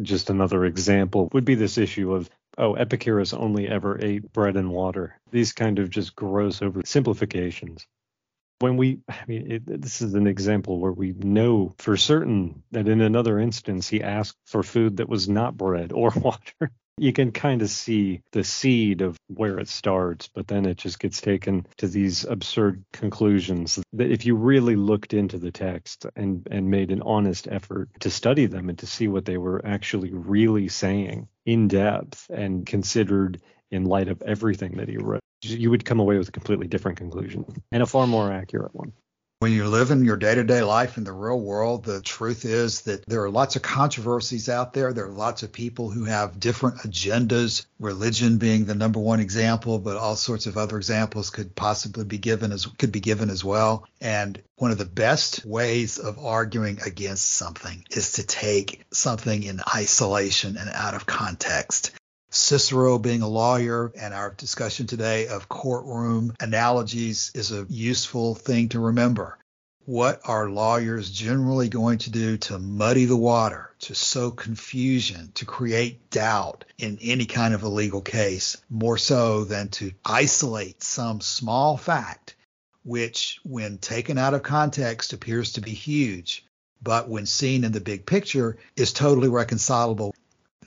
Just 0.00 0.30
another 0.30 0.64
example 0.64 1.28
would 1.34 1.44
be 1.44 1.54
this 1.54 1.76
issue 1.76 2.14
of 2.14 2.30
oh, 2.58 2.74
Epicurus 2.74 3.32
only 3.32 3.68
ever 3.68 3.98
ate 4.02 4.32
bread 4.32 4.56
and 4.56 4.70
water. 4.70 5.18
These 5.30 5.52
kind 5.52 5.78
of 5.78 5.90
just 5.90 6.16
gross 6.16 6.60
oversimplifications. 6.60 7.86
When 8.60 8.76
we, 8.76 9.00
I 9.08 9.24
mean, 9.26 9.50
it, 9.52 9.82
this 9.82 10.02
is 10.02 10.14
an 10.14 10.26
example 10.26 10.80
where 10.80 10.92
we 10.92 11.12
know 11.12 11.74
for 11.78 11.96
certain 11.96 12.62
that 12.72 12.88
in 12.88 13.00
another 13.00 13.38
instance 13.38 13.88
he 13.88 14.02
asked 14.02 14.38
for 14.46 14.62
food 14.62 14.98
that 14.98 15.08
was 15.08 15.28
not 15.28 15.56
bread 15.56 15.92
or 15.92 16.10
water 16.16 16.70
you 16.98 17.12
can 17.12 17.32
kind 17.32 17.62
of 17.62 17.70
see 17.70 18.22
the 18.32 18.44
seed 18.44 19.00
of 19.00 19.16
where 19.28 19.58
it 19.58 19.68
starts, 19.68 20.28
but 20.34 20.46
then 20.46 20.66
it 20.66 20.76
just 20.76 20.98
gets 20.98 21.20
taken 21.20 21.66
to 21.78 21.88
these 21.88 22.24
absurd 22.24 22.84
conclusions 22.92 23.78
that 23.92 24.10
if 24.10 24.26
you 24.26 24.36
really 24.36 24.76
looked 24.76 25.14
into 25.14 25.38
the 25.38 25.50
text 25.50 26.06
and, 26.16 26.46
and 26.50 26.70
made 26.70 26.90
an 26.90 27.02
honest 27.02 27.48
effort 27.50 27.88
to 28.00 28.10
study 28.10 28.46
them 28.46 28.68
and 28.68 28.78
to 28.78 28.86
see 28.86 29.08
what 29.08 29.24
they 29.24 29.38
were 29.38 29.64
actually 29.64 30.12
really 30.12 30.68
saying 30.68 31.28
in 31.46 31.68
depth 31.68 32.28
and 32.30 32.66
considered 32.66 33.40
in 33.70 33.84
light 33.84 34.08
of 34.08 34.22
everything 34.22 34.76
that 34.76 34.88
he 34.88 34.98
wrote, 34.98 35.22
you 35.40 35.70
would 35.70 35.84
come 35.84 35.98
away 35.98 36.18
with 36.18 36.28
a 36.28 36.32
completely 36.32 36.68
different 36.68 36.98
conclusion 36.98 37.44
and 37.72 37.82
a 37.82 37.86
far 37.86 38.06
more 38.06 38.30
accurate 38.30 38.74
one. 38.74 38.92
When 39.42 39.52
you're 39.52 39.66
living 39.66 40.04
your 40.04 40.16
day 40.16 40.36
to 40.36 40.44
day 40.44 40.62
life 40.62 40.98
in 40.98 41.02
the 41.02 41.10
real 41.10 41.40
world, 41.40 41.82
the 41.82 42.00
truth 42.00 42.44
is 42.44 42.82
that 42.82 43.04
there 43.06 43.24
are 43.24 43.28
lots 43.28 43.56
of 43.56 43.62
controversies 43.62 44.48
out 44.48 44.72
there. 44.72 44.92
There 44.92 45.06
are 45.06 45.10
lots 45.10 45.42
of 45.42 45.50
people 45.50 45.90
who 45.90 46.04
have 46.04 46.38
different 46.38 46.76
agendas, 46.82 47.66
religion 47.80 48.38
being 48.38 48.66
the 48.66 48.76
number 48.76 49.00
one 49.00 49.18
example, 49.18 49.80
but 49.80 49.96
all 49.96 50.14
sorts 50.14 50.46
of 50.46 50.56
other 50.56 50.76
examples 50.76 51.30
could 51.30 51.56
possibly 51.56 52.04
be 52.04 52.18
given 52.18 52.52
as 52.52 52.66
could 52.66 52.92
be 52.92 53.00
given 53.00 53.30
as 53.30 53.42
well. 53.42 53.84
And 54.00 54.40
one 54.58 54.70
of 54.70 54.78
the 54.78 54.84
best 54.84 55.44
ways 55.44 55.98
of 55.98 56.24
arguing 56.24 56.78
against 56.86 57.28
something 57.28 57.84
is 57.90 58.12
to 58.12 58.22
take 58.22 58.84
something 58.92 59.42
in 59.42 59.60
isolation 59.74 60.56
and 60.56 60.70
out 60.72 60.94
of 60.94 61.04
context. 61.04 61.90
Cicero 62.34 62.98
being 62.98 63.20
a 63.20 63.28
lawyer 63.28 63.92
and 63.94 64.14
our 64.14 64.30
discussion 64.30 64.86
today 64.86 65.26
of 65.28 65.50
courtroom 65.50 66.34
analogies 66.40 67.30
is 67.34 67.52
a 67.52 67.66
useful 67.68 68.34
thing 68.34 68.70
to 68.70 68.80
remember. 68.80 69.38
What 69.84 70.22
are 70.24 70.48
lawyers 70.48 71.10
generally 71.10 71.68
going 71.68 71.98
to 71.98 72.10
do 72.10 72.38
to 72.38 72.58
muddy 72.58 73.04
the 73.04 73.18
water, 73.18 73.74
to 73.80 73.94
sow 73.94 74.30
confusion, 74.30 75.32
to 75.34 75.44
create 75.44 76.08
doubt 76.08 76.64
in 76.78 76.98
any 77.02 77.26
kind 77.26 77.52
of 77.52 77.64
a 77.64 77.68
legal 77.68 78.00
case, 78.00 78.56
more 78.70 78.96
so 78.96 79.44
than 79.44 79.68
to 79.68 79.92
isolate 80.02 80.82
some 80.82 81.20
small 81.20 81.76
fact, 81.76 82.34
which, 82.82 83.40
when 83.42 83.76
taken 83.76 84.16
out 84.16 84.32
of 84.32 84.42
context, 84.42 85.12
appears 85.12 85.52
to 85.52 85.60
be 85.60 85.72
huge, 85.72 86.46
but 86.82 87.10
when 87.10 87.26
seen 87.26 87.62
in 87.62 87.72
the 87.72 87.80
big 87.80 88.06
picture, 88.06 88.56
is 88.74 88.94
totally 88.94 89.28
reconcilable 89.28 90.14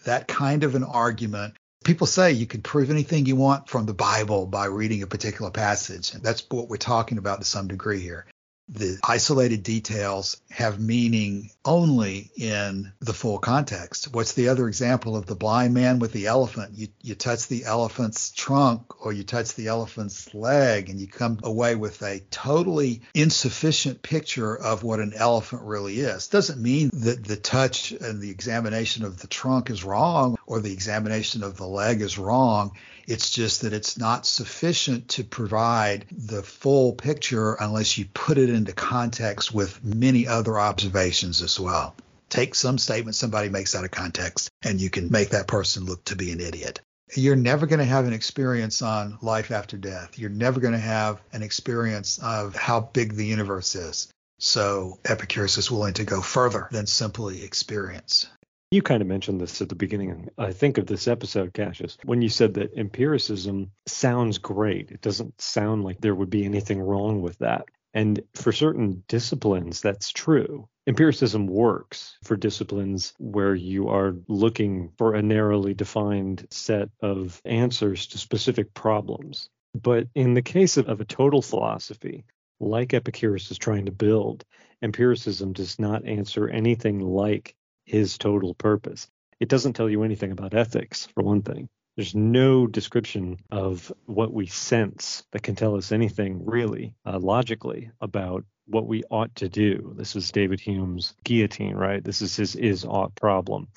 that 0.05 0.27
kind 0.27 0.63
of 0.63 0.75
an 0.75 0.83
argument. 0.83 1.55
People 1.83 2.07
say 2.07 2.31
you 2.31 2.47
can 2.47 2.61
prove 2.61 2.89
anything 2.89 3.25
you 3.25 3.35
want 3.35 3.69
from 3.69 3.85
the 3.85 3.93
Bible 3.93 4.47
by 4.47 4.65
reading 4.65 5.03
a 5.03 5.07
particular 5.07 5.51
passage. 5.51 6.13
And 6.13 6.23
that's 6.23 6.43
what 6.49 6.67
we're 6.67 6.77
talking 6.77 7.19
about 7.19 7.39
to 7.39 7.45
some 7.45 7.67
degree 7.67 7.99
here 7.99 8.25
the 8.67 8.97
isolated 9.03 9.63
details 9.63 10.41
have 10.49 10.79
meaning 10.79 11.51
only 11.63 12.31
in 12.35 12.91
the 12.99 13.13
full 13.13 13.37
context. 13.37 14.13
What's 14.13 14.33
the 14.33 14.49
other 14.49 14.67
example 14.67 15.15
of 15.15 15.25
the 15.25 15.35
blind 15.35 15.73
man 15.73 15.99
with 15.99 16.11
the 16.13 16.27
elephant? 16.27 16.71
You, 16.75 16.87
you 17.01 17.15
touch 17.15 17.47
the 17.47 17.65
elephant's 17.65 18.31
trunk 18.31 19.05
or 19.05 19.13
you 19.13 19.23
touch 19.23 19.53
the 19.53 19.67
elephant's 19.67 20.33
leg 20.33 20.89
and 20.89 20.99
you 20.99 21.07
come 21.07 21.39
away 21.43 21.75
with 21.75 22.01
a 22.01 22.21
totally 22.31 23.01
insufficient 23.13 24.01
picture 24.01 24.55
of 24.55 24.83
what 24.83 24.99
an 24.99 25.13
elephant 25.15 25.61
really 25.63 25.99
is. 25.99 26.27
Doesn't 26.27 26.61
mean 26.61 26.89
that 26.93 27.23
the 27.23 27.37
touch 27.37 27.91
and 27.91 28.21
the 28.21 28.31
examination 28.31 29.05
of 29.05 29.19
the 29.19 29.27
trunk 29.27 29.69
is 29.69 29.83
wrong 29.83 30.37
or 30.47 30.59
the 30.59 30.73
examination 30.73 31.43
of 31.43 31.57
the 31.57 31.67
leg 31.67 32.01
is 32.01 32.17
wrong. 32.17 32.71
It's 33.07 33.29
just 33.29 33.61
that 33.61 33.73
it's 33.73 33.97
not 33.97 34.25
sufficient 34.25 35.09
to 35.09 35.23
provide 35.23 36.07
the 36.11 36.41
full 36.41 36.93
picture 36.93 37.53
unless 37.53 37.97
you 37.97 38.05
put 38.05 38.37
it 38.39 38.49
into 38.55 38.73
context 38.73 39.53
with 39.53 39.83
many 39.83 40.27
other 40.27 40.59
observations 40.59 41.41
as 41.41 41.59
well. 41.59 41.95
Take 42.29 42.55
some 42.55 42.77
statement 42.77 43.15
somebody 43.15 43.49
makes 43.49 43.75
out 43.75 43.83
of 43.83 43.91
context, 43.91 44.49
and 44.63 44.81
you 44.81 44.89
can 44.89 45.11
make 45.11 45.29
that 45.29 45.47
person 45.47 45.85
look 45.85 46.03
to 46.05 46.15
be 46.15 46.31
an 46.31 46.41
idiot. 46.41 46.81
You're 47.15 47.35
never 47.35 47.67
going 47.67 47.79
to 47.79 47.85
have 47.85 48.05
an 48.05 48.13
experience 48.13 48.81
on 48.81 49.19
life 49.21 49.51
after 49.51 49.77
death. 49.77 50.17
You're 50.17 50.31
never 50.31 50.59
going 50.59 50.73
to 50.73 50.79
have 50.79 51.21
an 51.33 51.43
experience 51.43 52.17
of 52.17 52.55
how 52.55 52.81
big 52.81 53.13
the 53.13 53.25
universe 53.25 53.75
is. 53.75 54.07
So 54.39 54.99
Epicurus 55.05 55.57
is 55.57 55.69
willing 55.69 55.93
to 55.93 56.03
go 56.03 56.21
further 56.21 56.67
than 56.71 56.87
simply 56.87 57.43
experience. 57.43 58.27
You 58.71 58.81
kind 58.81 59.01
of 59.01 59.07
mentioned 59.07 59.39
this 59.39 59.61
at 59.61 59.69
the 59.69 59.75
beginning, 59.75 60.29
I 60.37 60.51
think, 60.51 60.77
of 60.77 60.87
this 60.87 61.07
episode, 61.07 61.53
Cassius, 61.53 61.97
when 62.03 62.21
you 62.21 62.29
said 62.29 62.55
that 62.55 62.75
empiricism 62.75 63.71
sounds 63.85 64.39
great. 64.39 64.91
It 64.91 65.01
doesn't 65.01 65.39
sound 65.39 65.83
like 65.83 66.01
there 66.01 66.15
would 66.15 66.31
be 66.31 66.43
anything 66.43 66.81
wrong 66.81 67.21
with 67.21 67.37
that. 67.37 67.65
And 67.95 68.19
for 68.35 68.51
certain 68.51 69.03
disciplines, 69.07 69.81
that's 69.81 70.11
true. 70.11 70.67
Empiricism 70.85 71.47
works 71.47 72.17
for 72.25 72.35
disciplines 72.35 73.13
where 73.19 73.55
you 73.55 73.87
are 73.87 74.15
looking 74.27 74.91
for 74.97 75.15
a 75.15 75.21
narrowly 75.21 75.73
defined 75.73 76.45
set 76.51 76.89
of 77.01 77.41
answers 77.45 78.07
to 78.07 78.17
specific 78.17 78.73
problems. 78.73 79.49
But 79.73 80.09
in 80.13 80.33
the 80.33 80.41
case 80.41 80.75
of, 80.75 80.89
of 80.89 80.99
a 80.99 81.05
total 81.05 81.41
philosophy, 81.41 82.25
like 82.59 82.93
Epicurus 82.93 83.49
is 83.49 83.57
trying 83.57 83.85
to 83.85 83.93
build, 83.93 84.43
empiricism 84.81 85.53
does 85.53 85.79
not 85.79 86.05
answer 86.05 86.49
anything 86.49 86.99
like 86.99 87.55
his 87.85 88.17
total 88.17 88.53
purpose. 88.55 89.09
It 89.39 89.47
doesn't 89.47 89.73
tell 89.73 89.89
you 89.89 90.03
anything 90.03 90.31
about 90.31 90.53
ethics, 90.53 91.05
for 91.05 91.23
one 91.23 91.43
thing. 91.43 91.69
There's 91.95 92.15
no 92.15 92.67
description 92.67 93.39
of 93.51 93.91
what 94.05 94.33
we 94.33 94.47
sense 94.47 95.23
that 95.31 95.43
can 95.43 95.55
tell 95.55 95.75
us 95.75 95.91
anything 95.91 96.45
really 96.45 96.93
uh, 97.05 97.19
logically 97.19 97.91
about 98.01 98.43
what 98.65 98.87
we 98.87 99.03
ought 99.09 99.33
to 99.35 99.47
do. 99.47 99.93
This 99.97 100.15
is 100.15 100.31
David 100.31 100.59
Hume's 100.59 101.13
guillotine, 101.23 101.75
right? 101.75 102.03
This 102.03 102.21
is 102.21 102.35
his 102.35 102.55
is 102.55 102.83
ought 102.83 103.15
problem. 103.15 103.69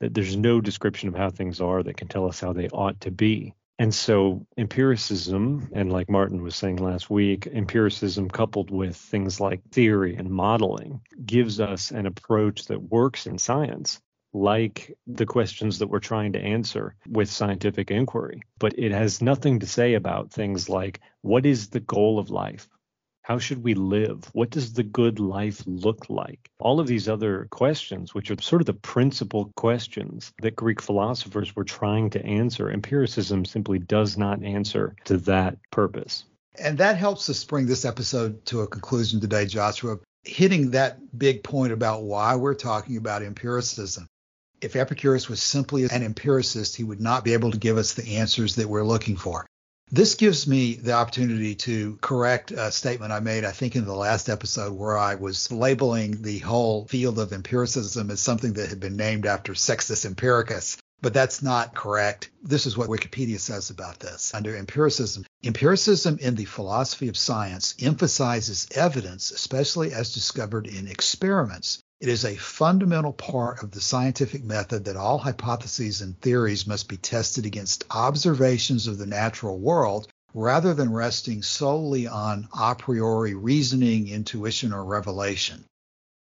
That 0.00 0.14
there's 0.14 0.36
no 0.36 0.60
description 0.60 1.08
of 1.08 1.14
how 1.14 1.30
things 1.30 1.60
are 1.60 1.82
that 1.82 1.96
can 1.96 2.08
tell 2.08 2.26
us 2.26 2.40
how 2.40 2.52
they 2.52 2.68
ought 2.68 3.00
to 3.02 3.10
be. 3.10 3.54
And 3.78 3.94
so 3.94 4.46
empiricism, 4.58 5.70
and 5.72 5.92
like 5.92 6.10
Martin 6.10 6.42
was 6.42 6.56
saying 6.56 6.76
last 6.76 7.08
week, 7.08 7.46
empiricism 7.46 8.28
coupled 8.28 8.70
with 8.70 8.96
things 8.96 9.40
like 9.40 9.62
theory 9.70 10.16
and 10.16 10.28
modeling 10.28 11.00
gives 11.24 11.60
us 11.60 11.90
an 11.90 12.06
approach 12.06 12.66
that 12.66 12.82
works 12.82 13.26
in 13.26 13.38
science, 13.38 14.00
like 14.32 14.96
the 15.06 15.26
questions 15.26 15.78
that 15.78 15.88
we're 15.88 15.98
trying 15.98 16.32
to 16.32 16.40
answer 16.40 16.94
with 17.08 17.30
scientific 17.30 17.90
inquiry. 17.90 18.42
But 18.58 18.78
it 18.78 18.92
has 18.92 19.22
nothing 19.22 19.60
to 19.60 19.66
say 19.66 19.94
about 19.94 20.30
things 20.30 20.68
like 20.68 21.00
what 21.22 21.46
is 21.46 21.68
the 21.68 21.80
goal 21.80 22.18
of 22.18 22.30
life? 22.30 22.68
How 23.22 23.38
should 23.38 23.62
we 23.62 23.74
live? 23.74 24.24
What 24.32 24.50
does 24.50 24.72
the 24.72 24.82
good 24.82 25.20
life 25.20 25.62
look 25.66 26.08
like? 26.08 26.50
All 26.58 26.80
of 26.80 26.86
these 26.86 27.08
other 27.08 27.46
questions, 27.50 28.14
which 28.14 28.30
are 28.30 28.40
sort 28.40 28.62
of 28.62 28.66
the 28.66 28.74
principal 28.74 29.52
questions 29.56 30.32
that 30.42 30.56
Greek 30.56 30.80
philosophers 30.80 31.54
were 31.54 31.64
trying 31.64 32.10
to 32.10 32.24
answer, 32.24 32.70
empiricism 32.70 33.44
simply 33.44 33.78
does 33.78 34.16
not 34.16 34.42
answer 34.42 34.96
to 35.04 35.18
that 35.18 35.58
purpose. 35.70 36.24
And 36.58 36.78
that 36.78 36.96
helps 36.96 37.28
us 37.30 37.44
bring 37.44 37.66
this 37.66 37.84
episode 37.84 38.44
to 38.46 38.62
a 38.62 38.66
conclusion 38.66 39.20
today, 39.20 39.46
Joshua, 39.46 39.98
hitting 40.24 40.72
that 40.72 41.16
big 41.16 41.44
point 41.44 41.72
about 41.72 42.02
why 42.02 42.34
we're 42.36 42.54
talking 42.54 42.96
about 42.96 43.22
empiricism. 43.22 44.06
If 44.60 44.76
Epicurus 44.76 45.28
was 45.28 45.42
simply 45.42 45.84
an 45.84 46.02
empiricist, 46.02 46.76
he 46.76 46.84
would 46.84 47.00
not 47.00 47.24
be 47.24 47.32
able 47.32 47.50
to 47.50 47.58
give 47.58 47.78
us 47.78 47.94
the 47.94 48.16
answers 48.16 48.56
that 48.56 48.68
we're 48.68 48.84
looking 48.84 49.16
for. 49.16 49.46
This 49.92 50.14
gives 50.14 50.46
me 50.46 50.74
the 50.74 50.92
opportunity 50.92 51.56
to 51.56 51.98
correct 52.00 52.52
a 52.52 52.70
statement 52.70 53.10
I 53.10 53.18
made, 53.18 53.44
I 53.44 53.50
think, 53.50 53.74
in 53.74 53.84
the 53.84 53.94
last 53.94 54.28
episode 54.28 54.72
where 54.72 54.96
I 54.96 55.16
was 55.16 55.50
labeling 55.50 56.22
the 56.22 56.38
whole 56.38 56.86
field 56.86 57.18
of 57.18 57.32
empiricism 57.32 58.10
as 58.10 58.20
something 58.20 58.52
that 58.52 58.68
had 58.68 58.78
been 58.78 58.96
named 58.96 59.26
after 59.26 59.54
Sextus 59.54 60.04
Empiricus. 60.04 60.76
But 61.02 61.14
that's 61.14 61.42
not 61.42 61.74
correct. 61.74 62.30
This 62.42 62.66
is 62.66 62.76
what 62.76 62.90
Wikipedia 62.90 63.40
says 63.40 63.70
about 63.70 63.98
this. 63.98 64.32
Under 64.34 64.54
empiricism, 64.54 65.24
empiricism 65.42 66.18
in 66.20 66.34
the 66.34 66.44
philosophy 66.44 67.08
of 67.08 67.16
science 67.16 67.74
emphasizes 67.80 68.68
evidence, 68.72 69.30
especially 69.30 69.92
as 69.92 70.14
discovered 70.14 70.66
in 70.66 70.86
experiments, 70.86 71.80
it 72.00 72.08
is 72.08 72.24
a 72.24 72.34
fundamental 72.36 73.12
part 73.12 73.62
of 73.62 73.72
the 73.72 73.80
scientific 73.80 74.42
method 74.42 74.86
that 74.86 74.96
all 74.96 75.18
hypotheses 75.18 76.00
and 76.00 76.18
theories 76.20 76.66
must 76.66 76.88
be 76.88 76.96
tested 76.96 77.44
against 77.44 77.84
observations 77.90 78.86
of 78.86 78.96
the 78.96 79.06
natural 79.06 79.58
world 79.58 80.08
rather 80.32 80.72
than 80.72 80.92
resting 80.92 81.42
solely 81.42 82.06
on 82.06 82.48
a 82.58 82.74
priori 82.74 83.34
reasoning, 83.34 84.08
intuition, 84.08 84.72
or 84.72 84.82
revelation. 84.82 85.62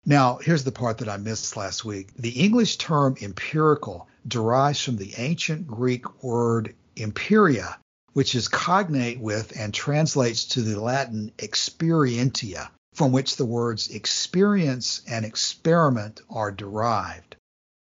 Now, 0.05 0.39
here's 0.43 0.65
the 0.65 0.73
part 0.73 0.99
that 0.99 1.09
I 1.09 1.17
missed 1.17 1.57
last 1.57 1.85
week. 1.85 2.09
The 2.17 2.31
English 2.31 2.79
term 2.79 3.17
empirical 3.21 4.09
derives 4.27 4.83
from 4.83 4.97
the 4.97 5.15
ancient 5.17 5.69
Greek 5.69 6.25
word 6.25 6.75
empiria, 6.97 7.79
which 8.15 8.35
is 8.35 8.49
cognate 8.49 9.21
with 9.21 9.53
and 9.57 9.73
translates 9.73 10.45
to 10.47 10.63
the 10.63 10.81
Latin 10.81 11.31
experientia, 11.39 12.69
from 12.99 13.13
which 13.13 13.37
the 13.37 13.47
words 13.47 13.89
experience 13.91 15.03
and 15.09 15.25
experiment 15.25 16.21
are 16.29 16.51
derived. 16.51 17.37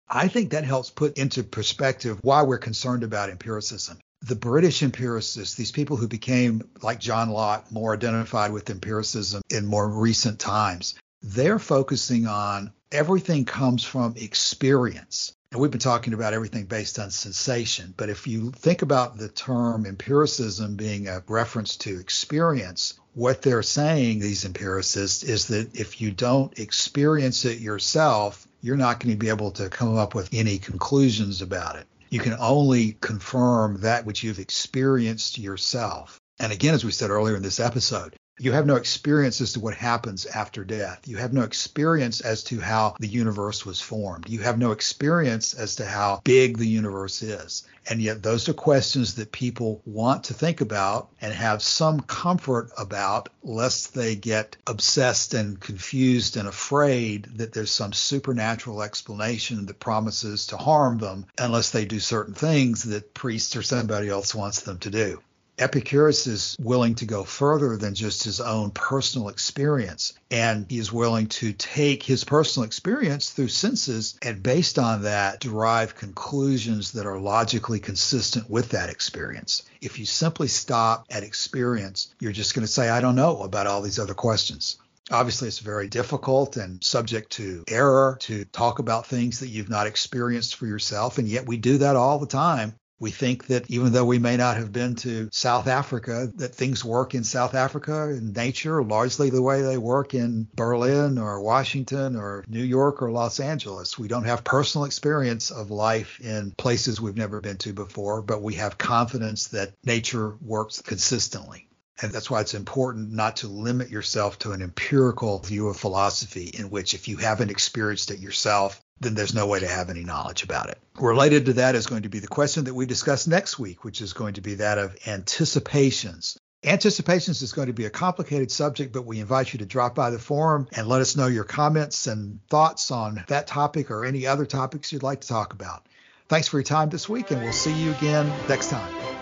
I 0.09 0.27
think 0.27 0.51
that 0.51 0.65
helps 0.65 0.91
put 0.91 1.17
into 1.17 1.45
perspective 1.45 2.19
why 2.23 2.43
we're 2.43 2.59
concerned 2.59 3.05
about 3.05 3.31
empiricism. 3.31 4.01
The 4.23 4.35
British 4.35 4.83
empiricists, 4.83 5.55
these 5.55 5.71
people 5.71 5.97
who 5.97 6.09
became, 6.09 6.69
like 6.83 6.99
John 6.99 7.31
Locke, 7.31 7.71
more 7.71 7.95
identified 7.95 8.53
with 8.53 8.69
empiricism 8.71 9.43
in 9.51 9.67
more 9.67 9.89
recent 9.89 10.41
times, 10.41 10.97
they're 11.23 11.61
focusing 11.61 12.27
on 12.27 12.73
everything 12.91 13.45
comes 13.45 13.85
from 13.85 14.15
experience. 14.17 15.33
And 15.53 15.61
we've 15.61 15.71
been 15.71 15.79
talking 15.79 16.12
about 16.15 16.35
everything 16.35 16.65
based 16.65 16.99
on 16.99 17.12
sensation. 17.12 17.95
But 17.97 18.09
if 18.09 18.27
you 18.27 18.51
think 18.51 18.83
about 18.83 19.17
the 19.17 19.29
term 19.29 19.87
empiricism 19.87 20.75
being 20.75 21.07
a 21.07 21.23
reference 21.29 21.77
to 21.79 22.01
experience, 22.01 22.95
what 23.15 23.43
they're 23.43 23.62
saying, 23.62 24.19
these 24.19 24.45
empiricists, 24.45 25.23
is 25.23 25.47
that 25.49 25.75
if 25.79 26.01
you 26.01 26.11
don't 26.11 26.59
experience 26.59 27.45
it 27.45 27.59
yourself, 27.59 28.47
you're 28.61 28.77
not 28.77 29.01
going 29.01 29.12
to 29.12 29.19
be 29.19 29.29
able 29.29 29.53
to 29.53 29.69
come 29.69 29.97
up 29.97 30.15
with 30.15 30.29
any 30.33 30.59
conclusions 30.59 31.43
about 31.43 31.77
it. 31.77 31.87
You 32.11 32.21
can 32.21 32.37
only 32.39 32.97
confirm 33.01 33.81
that 33.81 34.05
which 34.05 34.23
you've 34.23 34.39
experienced 34.39 35.39
yourself. 35.39 36.21
And 36.39 36.53
again, 36.53 36.75
as 36.75 36.85
we 36.85 36.91
said 36.91 37.11
earlier 37.11 37.37
in 37.37 37.43
this 37.43 37.61
episode, 37.61 38.17
you 38.39 38.51
have 38.53 38.66
no 38.66 38.74
experience 38.74 39.41
as 39.41 39.53
to 39.53 39.61
what 39.61 39.74
happens 39.74 40.26
after 40.26 40.64
death. 40.64 41.07
You 41.07 41.18
have 41.18 41.32
no 41.32 41.43
experience 41.43 42.20
as 42.20 42.43
to 42.45 42.61
how 42.61 42.97
the 42.99 43.07
universe 43.07 43.64
was 43.64 43.80
formed. 43.80 44.28
You 44.28 44.41
have 44.41 44.59
no 44.59 44.72
experience 44.72 45.55
as 45.55 45.76
to 45.76 45.87
how 45.87 46.20
big 46.24 46.59
the 46.59 46.66
universe 46.66 47.22
is. 47.22 47.62
And 47.89 48.03
yet, 48.03 48.22
those 48.22 48.49
are 48.49 48.55
questions 48.55 49.14
that 49.14 49.30
people 49.30 49.82
want 49.85 50.24
to 50.24 50.35
think 50.35 50.61
about 50.61 51.11
and 51.20 51.32
have 51.32 51.62
some 51.62 52.01
comfort 52.01 52.70
about, 52.76 53.28
lest 53.43 53.95
they 53.95 54.16
get 54.16 54.57
obsessed 54.66 55.35
and 55.35 55.61
confused 55.61 56.37
and 56.37 56.49
afraid 56.49 57.28
that 57.37 57.53
there's 57.53 57.70
some 57.70 57.93
supernatural 57.93 58.82
explanation 58.82 59.66
that 59.66 59.78
promises 59.78 60.49
to 60.49 60.57
harm 60.57 60.99
them 60.99 61.26
unless 61.39 61.70
they 61.70 61.85
do 61.85 62.01
certain 62.01 62.35
things 62.35 62.85
that 62.85 63.14
priests 63.14 63.55
or 63.55 63.62
somebody 63.62 64.09
else 64.09 64.35
wants 64.35 64.62
them 64.62 64.78
to 64.78 64.91
do. 64.91 65.20
Epicurus 65.59 66.27
is 66.27 66.57
willing 66.61 66.97
to 66.97 67.07
go 67.07 67.23
further 67.23 67.77
than 67.77 67.95
just 67.95 68.25
his 68.25 68.41
own 68.41 68.71
personal 68.71 69.29
experience. 69.29 70.13
And 70.31 70.67
he's 70.69 70.93
willing 70.93 71.29
to 71.29 71.53
take 71.53 72.03
his 72.03 72.25
personal 72.25 72.67
experience 72.67 73.31
through 73.31 73.49
senses 73.49 74.19
and, 74.21 74.43
based 74.43 74.79
on 74.79 75.03
that, 75.03 75.41
derive 75.41 75.95
conclusions 75.95 76.93
that 76.93 77.07
are 77.07 77.19
logically 77.19 77.79
consistent 77.79 78.51
with 78.51 78.71
that 78.71 78.91
experience. 78.91 79.63
If 79.81 79.99
you 79.99 80.07
simply 80.07 80.49
stop 80.49 81.07
at 81.11 81.23
experience, 81.23 82.15
you're 82.19 82.33
just 82.33 82.55
going 82.55 82.67
to 82.67 82.73
say, 82.73 82.89
I 82.89 83.01
don't 83.01 83.17
know 83.17 83.43
about 83.43 83.67
all 83.67 83.83
these 83.83 83.99
other 83.99 84.15
questions. 84.15 84.79
Obviously, 85.11 85.49
it's 85.49 85.59
very 85.59 85.87
difficult 85.87 86.57
and 86.57 86.83
subject 86.83 87.33
to 87.33 87.63
error 87.69 88.17
to 88.21 88.45
talk 88.47 88.79
about 88.79 89.07
things 89.07 89.41
that 89.41 89.49
you've 89.49 89.69
not 89.69 89.87
experienced 89.87 90.57
for 90.57 90.67
yourself. 90.67 91.19
And 91.19 91.29
yet 91.29 91.47
we 91.47 91.59
do 91.59 91.79
that 91.79 91.95
all 91.95 92.19
the 92.19 92.27
time 92.27 92.75
we 92.99 93.11
think 93.11 93.47
that 93.49 93.71
even 93.71 93.93
though 93.93 94.05
we 94.05 94.19
may 94.19 94.37
not 94.37 94.57
have 94.57 94.73
been 94.73 94.95
to 94.97 95.29
South 95.33 95.67
Africa, 95.67 96.31
that 96.37 96.55
things 96.55 96.85
work 96.85 97.15
in 97.15 97.25
South 97.25 97.55
Africa 97.55 98.11
in 98.11 98.33
nature 98.33 98.83
largely 98.83 99.31
the 99.31 99.43
way 99.43 99.63
they 99.63 99.79
work 99.79 100.15
in 100.15 100.49
Berlin 100.55 101.19
or 101.19 101.41
Washington 101.41 102.17
or 102.17 102.45
New 102.49 102.63
York 102.63 103.03
or 103.03 103.11
Los 103.11 103.41
Angeles. 103.41 103.99
We 103.99 104.09
don't 104.09 104.25
have 104.25 104.45
personal 104.45 104.85
experience 104.85 105.51
of 105.51 105.71
life 105.71 106.21
in 106.21 106.53
places 106.53 107.01
we've 107.01 107.17
never 107.17 107.41
been 107.41 107.59
to 107.59 107.73
before, 107.73 108.23
but 108.23 108.43
we 108.43 108.55
have 108.55 108.79
confidence 108.79 109.49
that 109.49 109.73
nature 109.85 110.37
works 110.41 110.81
consistently. 110.81 111.69
And 112.03 112.13
that's 112.13 112.31
why 112.31 112.41
it's 112.41 112.55
important 112.55 113.13
not 113.13 113.37
to 113.37 113.49
limit 113.49 113.89
yourself 113.89 114.39
to 114.41 114.53
an 114.53 114.63
empirical 114.63 115.39
view 115.39 115.69
of 115.69 115.77
philosophy 115.77 116.47
in 116.47 116.69
which 116.69 116.93
if 116.93 117.07
you 117.07 117.17
haven't 117.19 117.51
experienced 117.51 118.11
it 118.11 118.19
yourself, 118.19 118.81
then 119.01 119.15
there's 119.15 119.35
no 119.35 119.47
way 119.47 119.61
to 119.61 119.69
have 119.69 119.91
any 119.91 120.05
knowledge 120.05 120.43
about 120.43 120.71
it. 120.71 120.79
Related 120.99 121.47
to 121.47 121.53
that 121.55 121.75
is 121.75 121.87
going 121.87 122.03
to 122.03 122.09
be 122.09 122.21
the 122.21 122.27
question 122.27 122.65
that 122.65 122.75
we 122.75 122.87
discuss 122.87 123.27
next 123.27 123.59
week, 123.59 123.85
which 123.85 124.01
is 124.01 124.13
going 124.13 124.35
to 124.35 124.41
be 124.41 124.55
that 124.55 124.79
of 124.79 124.97
anticipations. 125.07 126.39
Anticipations 126.65 127.43
is 127.43 127.53
going 127.53 127.67
to 127.67 127.75
be 127.75 127.85
a 127.85 127.91
complicated 127.91 128.51
subject, 128.51 128.93
but 128.93 129.05
we 129.05 129.21
invite 129.21 129.53
you 129.53 129.59
to 129.59 129.67
drop 129.67 129.95
by 129.95 130.11
the 130.11 130.19
forum 130.19 130.67
and 130.73 130.87
let 130.87 131.03
us 131.03 131.15
know 131.15 131.27
your 131.27 131.45
comments 131.45 132.07
and 132.07 132.41
thoughts 132.49 132.91
on 132.91 133.23
that 133.29 133.47
topic 133.47 133.91
or 133.91 134.05
any 134.05 134.27
other 134.27 134.47
topics 134.47 134.91
you'd 134.91 135.03
like 135.03 135.21
to 135.21 135.29
talk 135.29 135.53
about. 135.53 135.87
Thanks 136.29 136.49
for 136.49 136.57
your 136.57 136.65
time 136.65 136.89
this 136.89 137.07
week, 137.07 137.31
and 137.31 137.43
we'll 137.43 137.53
see 137.53 137.75
you 137.75 137.93
again 137.93 138.27
next 138.49 138.71
time. 138.71 139.14